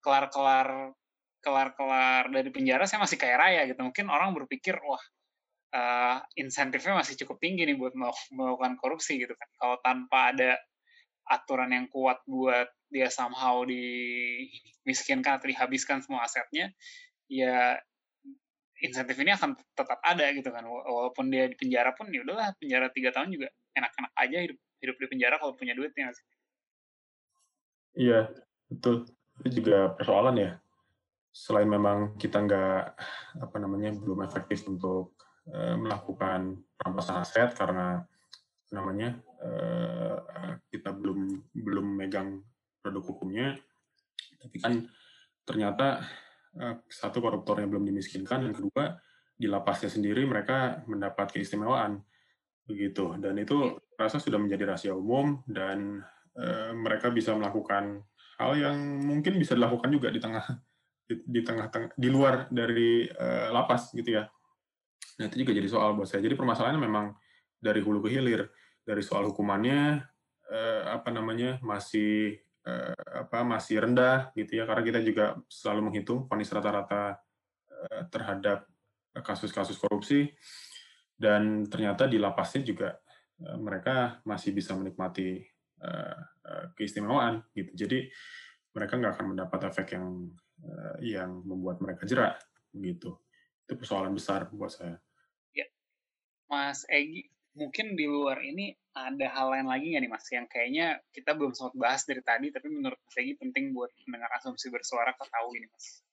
Kelar-kelar 0.03 0.93
kelar-kelar 1.37 2.27
dari 2.33 2.49
penjara 2.51 2.83
saya 2.89 2.99
masih 3.05 3.15
kaya 3.15 3.37
raya 3.39 3.61
gitu. 3.69 3.79
Mungkin 3.79 4.11
orang 4.11 4.35
berpikir, 4.35 4.75
wah 4.83 4.99
uh, 5.71 6.17
insentifnya 6.35 6.97
masih 6.97 7.15
cukup 7.23 7.39
tinggi 7.39 7.63
nih 7.63 7.77
buat 7.77 7.93
melakukan 8.33 8.75
korupsi 8.79 9.21
gitu 9.21 9.33
kan. 9.37 9.49
Kalau 9.55 9.77
tanpa 9.79 10.35
ada 10.35 10.51
aturan 11.27 11.71
yang 11.75 11.87
kuat 11.91 12.23
buat 12.23 12.71
dia 12.87 13.11
somehow 13.11 13.67
dimiskinkan 13.67 15.39
atau 15.39 15.47
dihabiskan 15.51 15.99
semua 15.99 16.23
asetnya, 16.23 16.71
ya 17.27 17.79
insentif 18.83 19.17
ini 19.19 19.33
akan 19.33 19.57
tetap 19.73 19.99
ada 20.03 20.25
gitu 20.33 20.49
kan. 20.49 20.63
Walaupun 20.67 21.29
dia 21.31 21.47
di 21.49 21.55
penjara 21.57 21.93
pun 21.93 22.09
ya 22.11 22.23
udahlah 22.23 22.53
penjara 22.59 22.87
tiga 22.93 23.13
tahun 23.13 23.33
juga 23.33 23.47
enak-enak 23.77 24.11
aja 24.17 24.37
hidup 24.49 24.57
hidup 24.77 24.95
di 25.01 25.07
penjara 25.09 25.35
kalau 25.41 25.53
punya 25.57 25.73
duitnya 25.73 26.13
iya 27.97 28.29
betul. 28.69 29.09
Itu 29.41 29.61
juga 29.61 29.93
persoalan 29.97 30.35
ya. 30.37 30.51
Selain 31.33 31.69
memang 31.69 32.17
kita 32.17 32.41
nggak 32.41 32.81
apa 33.41 33.55
namanya 33.57 33.93
belum 33.93 34.25
efektif 34.25 34.65
untuk 34.69 35.17
uh, 35.49 35.77
melakukan 35.77 36.61
perampasan 36.77 37.21
aset 37.21 37.53
karena 37.57 38.05
namanya 38.69 39.17
uh, 39.39 40.57
kita 40.67 40.91
belum 40.91 41.39
belum 41.55 41.87
megang 41.95 42.43
produk 42.83 43.03
hukumnya 43.03 43.55
tapi 44.43 44.57
kan 44.59 44.73
ternyata 45.47 46.03
satu 46.89 47.21
koruptornya 47.21 47.69
belum 47.69 47.85
dimiskinkan 47.85 48.45
dan 48.49 48.53
kedua 48.53 48.97
di 49.37 49.45
lapasnya 49.45 49.93
sendiri 49.93 50.25
mereka 50.25 50.81
mendapat 50.89 51.37
keistimewaan. 51.37 52.01
Begitu. 52.65 53.15
Dan 53.21 53.37
itu 53.37 53.77
rasa 53.95 54.17
sudah 54.17 54.41
menjadi 54.41 54.73
rahasia 54.73 54.93
umum 54.97 55.45
dan 55.47 56.01
uh, 56.35 56.73
mereka 56.73 57.13
bisa 57.13 57.37
melakukan 57.37 58.01
hal 58.37 58.51
yang 58.57 58.77
mungkin 59.05 59.37
bisa 59.37 59.53
dilakukan 59.57 59.89
juga 59.89 60.13
di 60.13 60.19
tengah 60.21 60.45
di, 61.07 61.15
di 61.23 61.41
tengah 61.41 61.71
di 61.95 62.09
luar 62.11 62.51
dari 62.51 63.07
uh, 63.07 63.53
lapas 63.53 63.93
gitu 63.95 64.19
ya. 64.19 64.27
Nah 65.21 65.25
itu 65.31 65.45
juga 65.45 65.53
jadi 65.55 65.69
soal 65.69 65.95
buat 65.95 66.09
saya. 66.09 66.21
Jadi 66.25 66.35
permasalahannya 66.35 66.81
memang 66.81 67.05
dari 67.57 67.79
hulu 67.81 68.03
ke 68.05 68.09
hilir. 68.13 68.49
Dari 68.87 69.03
soal 69.03 69.27
hukumannya 69.27 69.99
apa 70.87 71.11
namanya 71.11 71.59
masih 71.59 72.39
uh, 72.67 73.23
apa 73.23 73.47
masih 73.47 73.79
rendah 73.79 74.35
gitu 74.35 74.59
ya 74.59 74.67
karena 74.67 74.83
kita 74.83 74.99
juga 74.99 75.39
selalu 75.47 75.89
menghitung 75.89 76.27
vonis 76.27 76.51
rata-rata 76.51 77.15
uh, 77.71 78.01
terhadap 78.11 78.67
kasus-kasus 79.23 79.79
korupsi. 79.79 80.27
Dan 81.17 81.65
ternyata 81.65 82.05
di 82.05 82.21
lapasnya 82.21 82.61
juga 82.61 82.93
uh, 83.41 83.57
mereka 83.57 84.19
masih 84.27 84.51
bisa 84.51 84.75
menikmati 84.75 85.41
keistimewaan 86.73 87.45
gitu. 87.53 87.85
Jadi 87.85 88.09
mereka 88.73 88.97
nggak 88.97 89.13
akan 89.13 89.37
mendapat 89.37 89.69
efek 89.69 89.93
yang 89.93 90.25
yang 91.05 91.45
membuat 91.45 91.77
mereka 91.85 92.09
jerak 92.09 92.41
gitu. 92.73 93.21
Itu 93.61 93.77
persoalan 93.77 94.09
besar 94.17 94.49
buat 94.49 94.73
saya. 94.73 94.97
Ya. 95.53 95.69
Mas 96.49 96.81
Egi 96.89 97.29
mungkin 97.57 97.97
di 97.97 98.05
luar 98.05 98.37
ini 98.45 98.69
ada 98.93 99.27
hal 99.33 99.57
lain 99.57 99.67
lagi 99.67 99.93
nggak 99.93 100.03
nih 100.05 100.11
Mas 100.13 100.27
yang 100.29 100.45
kayaknya 100.45 101.01
kita 101.09 101.33
belum 101.33 101.57
sempat 101.57 101.73
bahas 101.77 102.01
dari 102.05 102.21
tadi 102.21 102.53
tapi 102.53 102.69
menurut 102.69 102.97
Mas 103.01 103.17
Egi 103.17 103.33
penting 103.37 103.73
buat 103.73 103.89
mendengar 104.05 104.29
asumsi 104.37 104.69
bersuara 104.69 105.17
ketahui 105.17 105.65
nih 105.65 105.69
Mas 105.73 106.05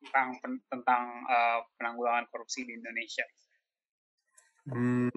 tentang 0.00 0.28
tentang 0.72 1.02
uh, 1.28 1.58
penanggulangan 1.76 2.28
korupsi 2.32 2.64
di 2.64 2.76
Indonesia. 2.76 3.24
Hmm, 4.66 5.10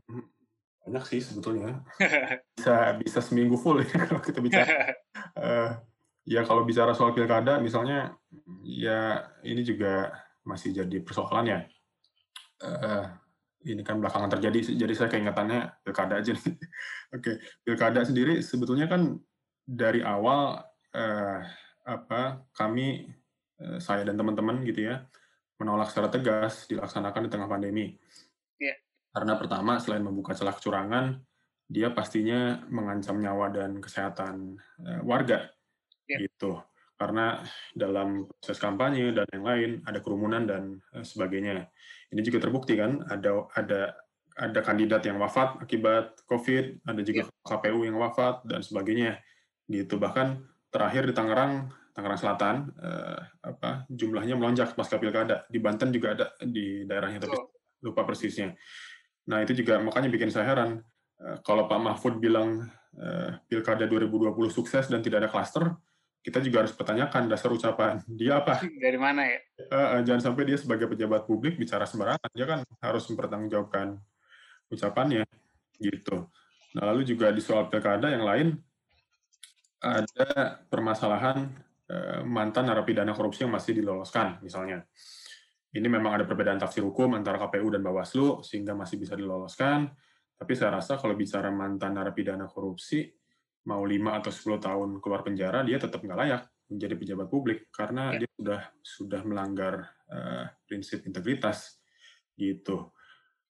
banyak 0.86 1.04
sih 1.06 1.22
sebetulnya. 1.22 1.84
bisa 2.58 2.98
bisa 3.00 3.20
seminggu 3.20 3.60
full 3.60 3.84
ya 3.84 3.88
kalau 4.10 4.22
kita 4.24 4.40
bicara. 4.40 4.96
uh, 5.36 5.72
ya 6.34 6.42
kalau 6.48 6.64
bicara 6.64 6.96
soal 6.96 7.12
pilkada 7.12 7.60
misalnya, 7.60 8.16
ya 8.64 9.30
ini 9.44 9.62
juga 9.66 10.14
masih 10.48 10.74
jadi 10.74 10.98
persoalan 11.04 11.46
ya. 11.46 11.60
Uh, 12.60 13.08
ini 13.68 13.84
kan 13.84 14.00
belakangan 14.00 14.32
terjadi, 14.40 14.80
jadi 14.80 14.94
saya 14.96 15.10
keingetannya 15.12 15.84
pilkada 15.84 16.24
aja 16.24 16.32
nih. 16.32 16.56
Oke, 17.16 17.32
pilkada 17.64 18.08
sendiri 18.08 18.40
sebetulnya 18.40 18.88
kan 18.88 19.20
dari 19.68 20.00
awal 20.00 20.64
uh, 20.96 21.40
apa 21.84 22.48
kami 22.56 23.10
uh, 23.60 23.78
saya 23.84 24.08
dan 24.08 24.16
teman-teman 24.16 24.64
gitu 24.64 24.88
ya 24.88 25.04
menolak 25.60 25.92
secara 25.92 26.08
tegas 26.08 26.66
dilaksanakan 26.72 27.28
di 27.28 27.30
tengah 27.30 27.50
pandemi. 27.52 27.92
Yeah. 28.58 28.80
Karena 29.12 29.36
pertama 29.36 29.76
selain 29.84 30.08
membuka 30.08 30.32
celah 30.32 30.56
kecurangan, 30.56 31.20
dia 31.68 31.92
pastinya 31.92 32.64
mengancam 32.72 33.20
nyawa 33.20 33.52
dan 33.52 33.84
kesehatan 33.84 34.56
uh, 34.88 35.02
warga, 35.04 35.52
yeah. 36.08 36.24
gitu. 36.24 36.64
Karena 37.00 37.40
dalam 37.72 38.28
proses 38.28 38.60
kampanye 38.60 39.16
dan 39.16 39.24
yang 39.32 39.46
lain 39.48 39.70
ada 39.88 40.04
kerumunan 40.04 40.44
dan 40.44 40.84
uh, 40.92 41.04
sebagainya. 41.04 41.72
Ini 42.12 42.20
juga 42.20 42.44
terbukti 42.44 42.76
kan 42.76 43.08
ada 43.08 43.48
ada 43.56 43.96
ada 44.40 44.60
kandidat 44.64 45.04
yang 45.08 45.20
wafat 45.20 45.64
akibat 45.64 46.20
COVID, 46.28 46.84
ada 46.84 47.02
juga 47.04 47.28
yeah. 47.28 47.48
KPU 47.48 47.88
yang 47.88 47.96
wafat 47.96 48.44
dan 48.44 48.60
sebagainya. 48.60 49.24
Gitu 49.72 49.96
bahkan 49.96 50.44
terakhir 50.68 51.08
di 51.08 51.14
Tangerang 51.16 51.72
Tangerang 51.96 52.20
Selatan 52.20 52.56
uh, 52.80 53.20
apa 53.44 53.88
jumlahnya 53.88 54.36
melonjak 54.36 54.76
pasca 54.76 55.00
pilkada. 55.00 55.48
Di 55.48 55.60
Banten 55.64 55.96
juga 55.96 56.16
ada 56.16 56.26
di 56.44 56.84
daerahnya 56.84 57.24
tapi 57.24 57.40
lupa 57.84 58.04
persisnya. 58.04 58.56
Nah, 59.30 59.46
itu 59.46 59.54
juga 59.56 59.78
makanya 59.80 60.10
bikin 60.10 60.34
saya 60.34 60.52
heran 60.52 60.82
uh, 61.22 61.38
kalau 61.46 61.70
Pak 61.70 61.80
Mahfud 61.80 62.18
bilang 62.18 62.66
uh, 62.98 63.30
pilkada 63.46 63.86
2020 63.86 64.32
sukses 64.50 64.90
dan 64.90 65.04
tidak 65.06 65.28
ada 65.28 65.30
klaster, 65.30 65.76
kita 66.20 66.44
juga 66.44 66.66
harus 66.66 66.74
pertanyakan 66.76 67.32
dasar 67.32 67.50
ucapan 67.52 68.04
dia 68.20 68.40
apa. 68.40 68.60
Dari 68.64 69.00
mana 69.00 69.26
ya? 69.26 69.40
Uh, 69.72 70.02
jangan 70.04 70.32
sampai 70.32 70.44
dia 70.48 70.58
sebagai 70.60 70.88
pejabat 70.92 71.26
publik 71.28 71.56
bicara 71.56 71.88
sembarangan. 71.88 72.30
Dia 72.36 72.46
kan 72.46 72.60
harus 72.84 73.04
mempertanggungjawabkan 73.12 73.98
ucapannya 74.70 75.26
gitu. 75.80 76.28
Nah, 76.78 76.84
lalu 76.94 77.02
juga 77.08 77.34
di 77.34 77.42
soal 77.42 77.66
pilkada 77.72 78.14
yang 78.14 78.22
lain 78.28 78.48
ada 79.80 80.60
permasalahan 80.68 81.50
Eh, 81.90 82.22
mantan 82.22 82.70
narapidana 82.70 83.18
korupsi 83.18 83.50
yang 83.50 83.54
masih 83.58 83.82
diloloskan, 83.82 84.38
misalnya. 84.46 84.86
Ini 85.74 85.90
memang 85.90 86.22
ada 86.22 86.26
perbedaan 86.26 86.62
tafsir 86.62 86.86
hukum 86.86 87.18
antara 87.18 87.42
KPU 87.42 87.74
dan 87.74 87.82
Bawaslu, 87.82 88.46
sehingga 88.46 88.78
masih 88.78 89.02
bisa 89.02 89.18
diloloskan. 89.18 89.90
Tapi 90.38 90.54
saya 90.54 90.78
rasa 90.78 91.02
kalau 91.02 91.18
bicara 91.18 91.50
mantan 91.50 91.98
narapidana 91.98 92.46
korupsi, 92.46 93.10
mau 93.70 93.86
5 93.86 94.20
atau 94.26 94.32
10 94.34 94.66
tahun 94.66 94.90
keluar 94.98 95.22
penjara, 95.22 95.62
dia 95.62 95.78
tetap 95.78 96.02
nggak 96.02 96.20
layak 96.20 96.44
menjadi 96.70 96.94
pejabat 96.98 97.28
publik, 97.30 97.60
karena 97.70 98.14
ya. 98.18 98.26
dia 98.26 98.30
sudah 98.34 98.62
sudah 98.82 99.22
melanggar 99.22 99.94
uh, 100.10 100.50
prinsip 100.66 101.06
integritas. 101.06 101.78
gitu. 102.40 102.96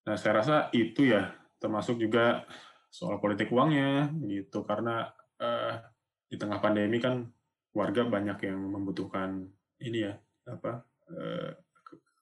Nah, 0.09 0.17
saya 0.17 0.41
rasa 0.41 0.55
itu 0.73 1.05
ya, 1.05 1.29
termasuk 1.61 2.01
juga 2.01 2.41
soal 2.89 3.21
politik 3.21 3.53
uangnya, 3.53 4.09
gitu, 4.25 4.65
karena 4.65 5.13
uh, 5.37 5.77
di 6.25 6.41
tengah 6.41 6.57
pandemi 6.57 6.97
kan 6.97 7.29
warga 7.73 8.05
banyak 8.05 8.49
yang 8.49 8.59
membutuhkan 8.59 9.45
ini 9.81 10.09
ya 10.09 10.13
apa 10.49 10.85
eh, 11.13 11.51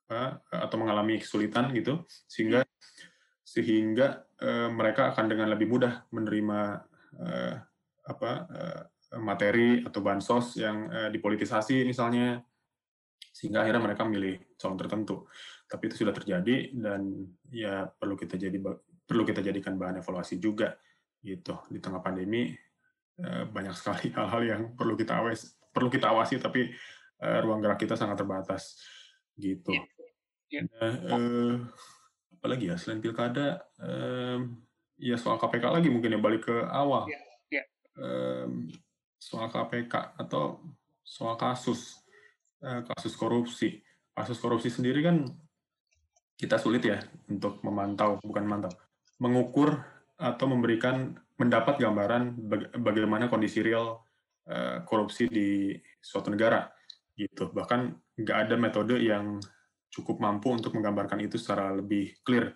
apa 0.08 0.43
atau 0.48 0.78
mengalami 0.80 1.20
kesulitan 1.20 1.72
gitu 1.76 2.04
sehingga 2.28 2.64
sehingga 3.43 4.28
eh, 4.39 4.70
mereka 4.72 5.12
akan 5.16 5.26
dengan 5.28 5.48
lebih 5.52 5.68
mudah 5.68 6.08
menerima 6.12 6.60
eh, 7.20 7.56
apa 8.08 8.32
eh, 8.47 8.84
materi 9.20 9.84
atau 9.84 9.99
bansos 9.99 10.55
yang 10.58 10.88
eh, 10.88 11.10
dipolitisasi 11.12 11.84
misalnya 11.84 12.39
sehingga 13.36 13.62
akhirnya 13.62 13.84
mereka 13.84 14.01
memilih 14.08 14.41
calon 14.58 14.80
tertentu 14.80 15.30
tapi 15.68 15.91
itu 15.91 16.01
sudah 16.01 16.16
terjadi 16.16 16.74
dan 16.74 17.28
ya 17.51 17.86
perlu 17.86 18.18
kita 18.18 18.39
jadi 18.39 18.58
perlu 19.03 19.24
kita 19.28 19.43
jadikan 19.43 19.78
bahan 19.78 20.01
evaluasi 20.01 20.39
juga 20.41 20.74
gitu 21.22 21.60
di 21.70 21.78
tengah 21.78 22.01
pandemi 22.01 22.55
Eh, 23.18 23.43
banyak 23.49 23.74
sekali 23.74 24.14
hal-hal 24.18 24.41
yang 24.45 24.62
perlu 24.78 24.93
kita 24.93 25.18
awasi, 25.18 25.49
perlu 25.74 25.89
kita 25.89 26.14
awasi 26.14 26.38
tapi 26.38 26.70
ruang 27.18 27.66
gerak 27.66 27.82
kita 27.82 27.97
sangat 27.97 28.22
terbatas 28.22 28.78
gitu. 29.34 29.74
Yeah. 29.74 29.89
Yeah. 30.53 30.64
Nah, 30.70 30.93
uh, 31.10 31.53
apa 32.38 32.45
lagi 32.45 32.70
ya 32.70 32.78
selain 32.78 33.01
pilkada, 33.01 33.66
ya 35.01 35.18
soal 35.18 35.41
KPK 35.41 35.66
lagi 35.66 35.89
mungkin 35.89 36.14
ya 36.14 36.22
balik 36.22 36.45
ke 36.45 36.55
awal. 36.70 37.10
Yeah. 37.10 37.18
Soal 39.18 39.50
KPK 39.50 40.18
atau 40.22 40.62
soal 41.02 41.36
kasus 41.39 41.98
uh, 42.62 42.86
kasus 42.93 43.18
korupsi. 43.18 43.82
Kasus 44.14 44.38
korupsi 44.38 44.70
sendiri 44.70 45.02
kan 45.02 45.26
kita 46.38 46.62
sulit 46.62 46.86
ya 46.86 47.02
untuk 47.30 47.62
memantau, 47.66 48.22
bukan 48.22 48.43
memantau, 48.45 48.74
mengukur 49.18 49.82
atau 50.18 50.45
memberikan 50.50 51.14
mendapat 51.38 51.78
gambaran 51.78 52.34
bagaimana 52.82 53.30
kondisi 53.30 53.62
real 53.62 54.02
uh, 54.50 54.82
korupsi 54.86 55.30
di 55.30 55.78
suatu 56.02 56.34
negara 56.34 56.66
gitu 57.18 57.50
bahkan 57.54 57.93
nggak 58.18 58.38
ada 58.50 58.56
metode 58.58 58.98
yang 58.98 59.38
cukup 59.89 60.22
mampu 60.22 60.54
untuk 60.54 60.74
menggambarkan 60.74 61.22
itu 61.22 61.38
secara 61.38 61.74
lebih 61.74 62.18
clear 62.26 62.54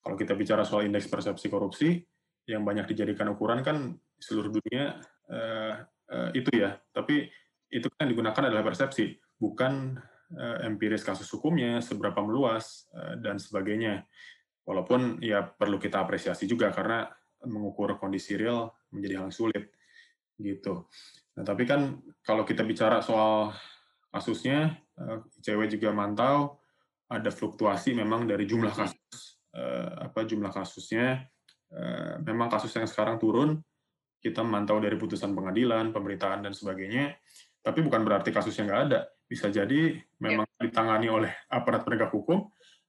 kalau 0.00 0.16
kita 0.16 0.32
bicara 0.32 0.64
soal 0.64 0.84
indeks 0.88 1.08
persepsi 1.08 1.48
korupsi 1.52 2.00
yang 2.48 2.64
banyak 2.64 2.88
dijadikan 2.88 3.28
ukuran 3.28 3.60
kan 3.60 3.92
seluruh 4.16 4.56
dunia 4.56 4.96
uh, 5.28 5.84
uh, 6.08 6.28
itu 6.32 6.48
ya 6.56 6.80
tapi 6.90 7.28
itu 7.68 7.86
kan 7.92 8.08
digunakan 8.08 8.48
adalah 8.48 8.64
persepsi 8.64 9.20
bukan 9.36 10.00
uh, 10.32 10.64
empiris 10.64 11.04
kasus 11.04 11.28
hukumnya 11.28 11.84
seberapa 11.84 12.24
meluas 12.24 12.88
uh, 12.96 13.20
dan 13.20 13.36
sebagainya 13.36 14.08
walaupun 14.64 15.20
ya 15.20 15.44
perlu 15.44 15.76
kita 15.76 16.00
apresiasi 16.00 16.48
juga 16.48 16.72
karena 16.72 17.04
mengukur 17.44 18.00
kondisi 18.00 18.34
real 18.34 18.72
menjadi 18.90 19.24
hal 19.24 19.30
sulit. 19.30 19.70
gitu. 20.38 20.86
Nah, 21.34 21.42
tapi 21.42 21.66
kan 21.66 21.98
kalau 22.22 22.46
kita 22.46 22.62
bicara 22.62 23.02
soal 23.02 23.50
kasusnya, 24.14 24.70
ICW 25.42 25.66
juga 25.66 25.90
mantau 25.90 26.62
ada 27.10 27.26
fluktuasi 27.34 27.90
memang 27.90 28.22
dari 28.22 28.46
jumlah 28.46 28.70
kasus 28.70 29.42
apa 29.98 30.22
jumlah 30.22 30.54
kasusnya. 30.54 31.26
Uh, 31.68 32.16
memang 32.24 32.48
kasus 32.48 32.72
yang 32.76 32.88
sekarang 32.88 33.20
turun, 33.20 33.60
kita 34.18 34.42
memantau 34.42 34.80
dari 34.82 34.96
putusan 34.96 35.36
pengadilan, 35.36 35.92
pemberitaan 35.94 36.42
dan 36.44 36.52
sebagainya. 36.56 37.16
Tapi 37.60 37.84
bukan 37.84 38.02
berarti 38.02 38.32
kasusnya 38.32 38.66
nggak 38.66 38.82
ada. 38.90 39.00
Bisa 39.28 39.52
jadi 39.52 39.96
memang 40.18 40.48
yeah. 40.48 40.62
ditangani 40.64 41.08
oleh 41.12 41.32
aparat 41.52 41.84
penegak 41.84 42.10
hukum 42.10 42.48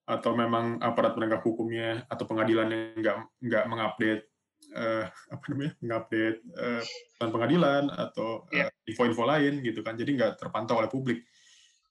atau 0.10 0.34
memang 0.34 0.82
aparat 0.82 1.14
penegak 1.14 1.46
hukumnya 1.46 2.02
atau 2.10 2.26
pengadilan 2.26 2.66
yang 2.74 2.98
nggak 2.98 3.16
nggak 3.46 3.64
mengupdate 3.70 4.24
uh, 4.74 5.06
apa 5.06 5.44
namanya 5.54 5.74
mengupdate 5.86 6.40
uh, 6.58 6.84
pengadilan 7.22 7.94
atau 7.94 8.50
uh, 8.50 8.72
info-info 8.90 9.24
lain 9.30 9.62
gitu 9.62 9.86
kan 9.86 9.94
jadi 9.94 10.10
nggak 10.18 10.32
terpantau 10.42 10.82
oleh 10.82 10.90
publik 10.90 11.30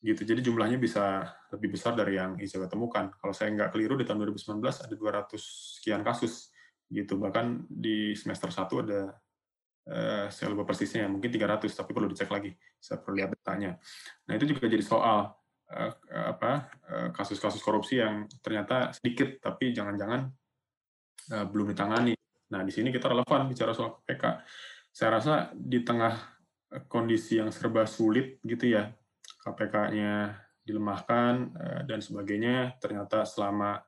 gitu 0.02 0.22
jadi 0.22 0.42
jumlahnya 0.42 0.82
bisa 0.82 1.30
lebih 1.54 1.78
besar 1.78 1.94
dari 1.94 2.18
yang 2.18 2.34
ICW 2.38 2.66
temukan 2.66 3.10
kalau 3.18 3.34
saya 3.34 3.54
nggak 3.54 3.74
keliru 3.74 3.94
di 3.94 4.06
tahun 4.06 4.26
2019 4.30 4.62
ada 4.62 4.94
200 4.94 5.78
sekian 5.78 6.02
kasus 6.02 6.54
gitu. 6.88 7.20
Bahkan 7.20 7.68
di 7.68 8.16
semester 8.16 8.48
1 8.48 8.84
ada 8.84 9.00
uh, 9.88 10.26
saya 10.32 10.46
lupa 10.52 10.68
persisnya 10.68 11.08
mungkin 11.08 11.28
300 11.32 11.68
tapi 11.68 11.90
perlu 11.92 12.08
dicek 12.12 12.28
lagi 12.32 12.52
saya 12.80 13.00
perlu 13.00 13.20
lihat 13.20 13.36
datanya. 13.36 13.76
Nah 14.28 14.32
itu 14.36 14.44
juga 14.48 14.68
jadi 14.68 14.84
soal 14.84 15.32
uh, 15.72 15.92
apa 16.08 16.72
kasus-kasus 17.12 17.60
uh, 17.60 17.64
korupsi 17.64 18.00
yang 18.00 18.24
ternyata 18.40 18.92
sedikit 18.96 19.40
tapi 19.40 19.72
jangan-jangan 19.76 20.28
uh, 21.36 21.46
belum 21.48 21.72
ditangani. 21.76 22.16
Nah, 22.48 22.64
di 22.64 22.72
sini 22.72 22.88
kita 22.88 23.12
relevan 23.12 23.44
bicara 23.44 23.76
soal 23.76 24.00
KPK. 24.00 24.24
Saya 24.88 25.20
rasa 25.20 25.52
di 25.52 25.84
tengah 25.84 26.16
kondisi 26.88 27.36
yang 27.36 27.52
serba 27.52 27.84
sulit 27.84 28.40
gitu 28.40 28.72
ya, 28.72 28.88
KPK-nya 29.44 30.32
dilemahkan 30.64 31.52
dan 31.84 32.00
sebagainya, 32.00 32.80
ternyata 32.80 33.28
selama 33.28 33.84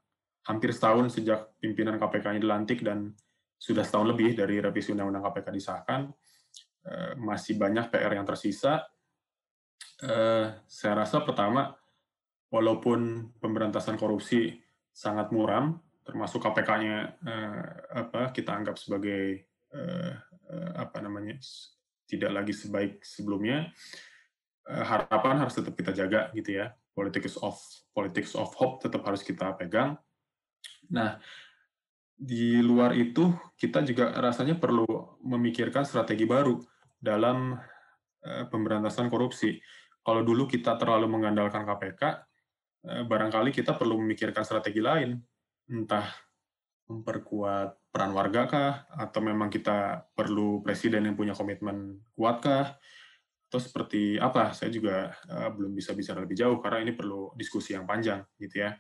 hampir 0.49 0.73
setahun 0.73 1.13
sejak 1.13 1.57
pimpinan 1.61 2.01
KPK-nya 2.01 2.41
dilantik 2.41 2.81
dan 2.81 3.13
sudah 3.61 3.85
setahun 3.85 4.17
lebih 4.17 4.33
dari 4.33 4.57
revisi 4.57 4.93
Undang-Undang 4.97 5.25
KPK 5.29 5.47
disahkan, 5.53 6.01
eh, 6.89 7.13
masih 7.21 7.61
banyak 7.61 7.93
PR 7.93 8.13
yang 8.17 8.25
tersisa. 8.25 8.85
Saya 10.65 10.95
rasa 10.97 11.21
pertama, 11.21 11.77
walaupun 12.49 13.31
pemberantasan 13.37 14.01
korupsi 14.01 14.57
sangat 14.91 15.29
muram, 15.29 15.77
termasuk 16.05 16.43
KPK-nya 16.43 16.97
eh, 17.23 17.71
apa 17.95 18.35
kita 18.35 18.51
anggap 18.51 18.77
sebagai 18.77 19.47
eh, 19.71 20.13
eh, 20.51 20.71
apa 20.75 20.99
namanya 20.99 21.39
tidak 22.11 22.31
lagi 22.35 22.51
sebaik 22.51 23.07
sebelumnya 23.07 23.71
eh, 24.67 24.85
harapan 24.85 25.47
harus 25.47 25.55
tetap 25.55 25.79
kita 25.79 25.95
jaga 25.95 26.35
gitu 26.35 26.59
ya. 26.59 26.75
Politics 26.91 27.39
of 27.39 27.55
politics 27.95 28.35
of 28.35 28.51
hope 28.59 28.83
tetap 28.83 29.07
harus 29.07 29.23
kita 29.23 29.55
pegang 29.55 29.95
nah 30.91 31.17
di 32.21 32.61
luar 32.61 32.93
itu 32.93 33.33
kita 33.57 33.81
juga 33.87 34.13
rasanya 34.21 34.61
perlu 34.61 34.85
memikirkan 35.25 35.89
strategi 35.89 36.29
baru 36.29 36.61
dalam 37.01 37.57
eh, 38.21 38.45
pemberantasan 38.51 39.09
korupsi 39.09 39.57
kalau 40.05 40.21
dulu 40.21 40.45
kita 40.45 40.77
terlalu 40.77 41.09
mengandalkan 41.09 41.65
KPK 41.65 42.03
eh, 42.91 43.03
barangkali 43.09 43.51
kita 43.55 43.79
perlu 43.79 43.97
memikirkan 44.03 44.45
strategi 44.45 44.85
lain 44.85 45.17
entah 45.71 46.11
memperkuat 46.91 47.95
peran 47.95 48.11
warga 48.11 48.43
kah, 48.51 48.73
atau 48.91 49.21
memang 49.23 49.47
kita 49.47 50.11
perlu 50.15 50.63
presiden 50.63 51.07
yang 51.07 51.15
punya 51.15 51.35
komitmen 51.35 52.03
kuat 52.19 52.43
kah, 52.43 52.67
atau 53.51 53.61
seperti 53.63 54.19
apa? 54.19 54.51
Saya 54.55 54.75
juga 54.75 55.15
uh, 55.31 55.51
belum 55.55 55.75
bisa 55.75 55.95
bicara 55.95 56.23
lebih 56.23 56.39
jauh 56.39 56.59
karena 56.59 56.87
ini 56.87 56.93
perlu 56.95 57.31
diskusi 57.39 57.75
yang 57.75 57.87
panjang, 57.87 58.23
gitu 58.39 58.67
ya. 58.67 58.75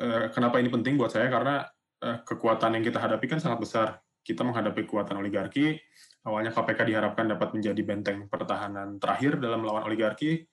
Uh, 0.00 0.32
kenapa 0.32 0.56
ini 0.56 0.72
penting 0.72 0.96
buat 0.96 1.12
saya? 1.12 1.28
Karena 1.28 1.60
uh, 2.00 2.18
kekuatan 2.24 2.80
yang 2.80 2.84
kita 2.84 2.96
hadapi 2.96 3.28
kan 3.28 3.36
sangat 3.36 3.60
besar. 3.60 3.86
Kita 4.24 4.40
menghadapi 4.40 4.88
kekuatan 4.88 5.20
oligarki. 5.20 5.76
Awalnya 6.24 6.56
KPK 6.56 6.88
diharapkan 6.88 7.28
dapat 7.28 7.52
menjadi 7.52 7.80
benteng 7.84 8.28
pertahanan 8.28 8.96
terakhir 8.96 9.40
dalam 9.40 9.64
melawan 9.64 9.84
oligarki, 9.88 10.44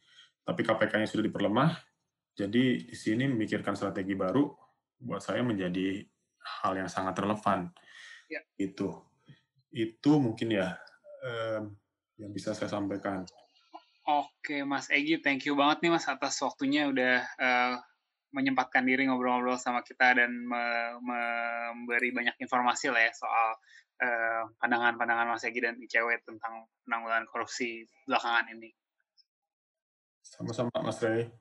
tapi 0.44 0.62
KPK-nya 0.64 1.08
sudah 1.08 1.24
diperlemah. 1.28 1.76
Jadi 2.38 2.88
di 2.88 2.96
sini 2.96 3.28
memikirkan 3.28 3.76
strategi 3.76 4.16
baru 4.16 4.48
buat 5.00 5.20
saya 5.20 5.44
menjadi 5.44 6.04
hal 6.64 6.80
yang 6.80 6.88
sangat 6.88 7.20
relevan. 7.20 7.68
Ya. 8.32 8.44
Itu, 8.56 9.08
itu 9.72 10.12
mungkin 10.20 10.56
ya 10.56 10.76
um, 11.24 11.76
yang 12.20 12.32
bisa 12.32 12.56
saya 12.56 12.72
sampaikan. 12.72 13.28
Oke, 14.08 14.64
Mas 14.64 14.88
Egi, 14.88 15.20
thank 15.20 15.44
you 15.44 15.60
banget 15.60 15.84
nih 15.84 15.92
Mas 15.92 16.08
atas 16.08 16.40
waktunya 16.40 16.88
udah 16.88 17.28
uh, 17.36 17.76
menyempatkan 18.36 18.84
diri 18.84 19.08
ngobrol-ngobrol 19.08 19.56
sama 19.56 19.82
kita 19.84 20.20
dan 20.20 20.32
me 20.44 20.64
memberi 21.00 22.12
banyak 22.12 22.36
informasi 22.44 22.92
lah 22.92 23.02
ya 23.08 23.14
soal 23.16 23.50
pandangan-pandangan 24.62 25.26
uh, 25.26 25.32
Mas 25.34 25.46
Egi 25.48 25.58
dan 25.58 25.74
ICW 25.82 26.22
tentang 26.22 26.70
penanggulangan 26.86 27.26
korupsi 27.34 27.82
belakangan 28.06 28.54
ini. 28.54 28.70
Sama-sama 30.22 30.70
Mas 30.86 31.02
Rey. 31.02 31.34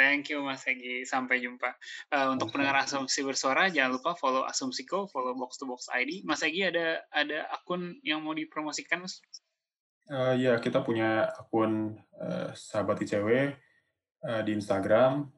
Thank 0.00 0.32
you 0.32 0.40
Mas 0.40 0.64
Egi. 0.64 1.04
Sampai 1.04 1.44
jumpa. 1.44 1.76
Uh, 2.08 2.32
untuk 2.32 2.48
pendengar 2.54 2.88
Asumsi 2.88 3.20
Bersuara, 3.20 3.68
jangan 3.68 4.00
lupa 4.00 4.16
follow 4.16 4.48
Asumsiko, 4.48 5.04
follow 5.10 5.36
Box 5.36 5.60
to 5.60 5.68
Box 5.68 5.92
ID. 5.92 6.24
Mas 6.24 6.40
Egi 6.40 6.64
ada 6.64 7.04
ada 7.12 7.44
akun 7.52 8.00
yang 8.00 8.24
mau 8.24 8.32
dipromosikan, 8.32 9.04
Mas? 9.04 9.20
Uh, 10.08 10.32
ya, 10.40 10.56
kita 10.56 10.80
punya 10.80 11.28
akun 11.36 12.00
uh, 12.16 12.48
Sahabat 12.56 13.04
ICW 13.04 13.52
uh, 14.24 14.40
di 14.40 14.56
Instagram 14.56 15.28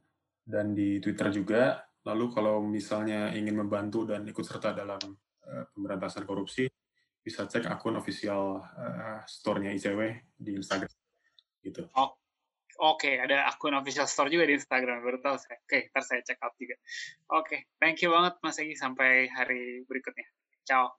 dan 0.43 0.75
di 0.75 0.99
Twitter 0.99 1.31
juga. 1.31 1.83
Lalu 2.03 2.25
kalau 2.35 2.59
misalnya 2.67 3.31
ingin 3.31 3.55
membantu 3.55 4.03
dan 4.03 4.27
ikut 4.27 4.43
serta 4.43 4.75
dalam 4.75 4.99
uh, 5.47 5.65
pemberantasan 5.71 6.27
korupsi, 6.27 6.67
bisa 7.23 7.47
cek 7.47 7.71
akun 7.71 7.95
official 7.95 8.59
uh, 8.59 9.23
store-nya 9.23 9.71
ICW 9.71 10.35
di 10.35 10.59
Instagram. 10.59 10.91
Gitu. 11.63 11.87
Oh, 11.95 12.19
Oke, 12.83 13.15
okay, 13.15 13.15
ada 13.23 13.47
akun 13.47 13.79
official 13.79 14.11
store 14.11 14.27
juga 14.33 14.43
di 14.49 14.59
Instagram. 14.59 15.07
Baru 15.07 15.23
tahu 15.23 15.39
saya. 15.39 15.61
Oke, 15.63 15.87
okay, 15.87 15.95
ntar 15.95 16.03
saya 16.03 16.21
check 16.27 16.41
out 16.43 16.57
juga. 16.59 16.75
Oke, 17.31 17.47
okay, 17.47 17.61
thank 17.79 18.03
you 18.03 18.11
banget 18.11 18.35
Mas 18.43 18.59
Egi. 18.59 18.75
Sampai 18.75 19.31
hari 19.31 19.87
berikutnya. 19.87 20.27
Ciao. 20.67 20.99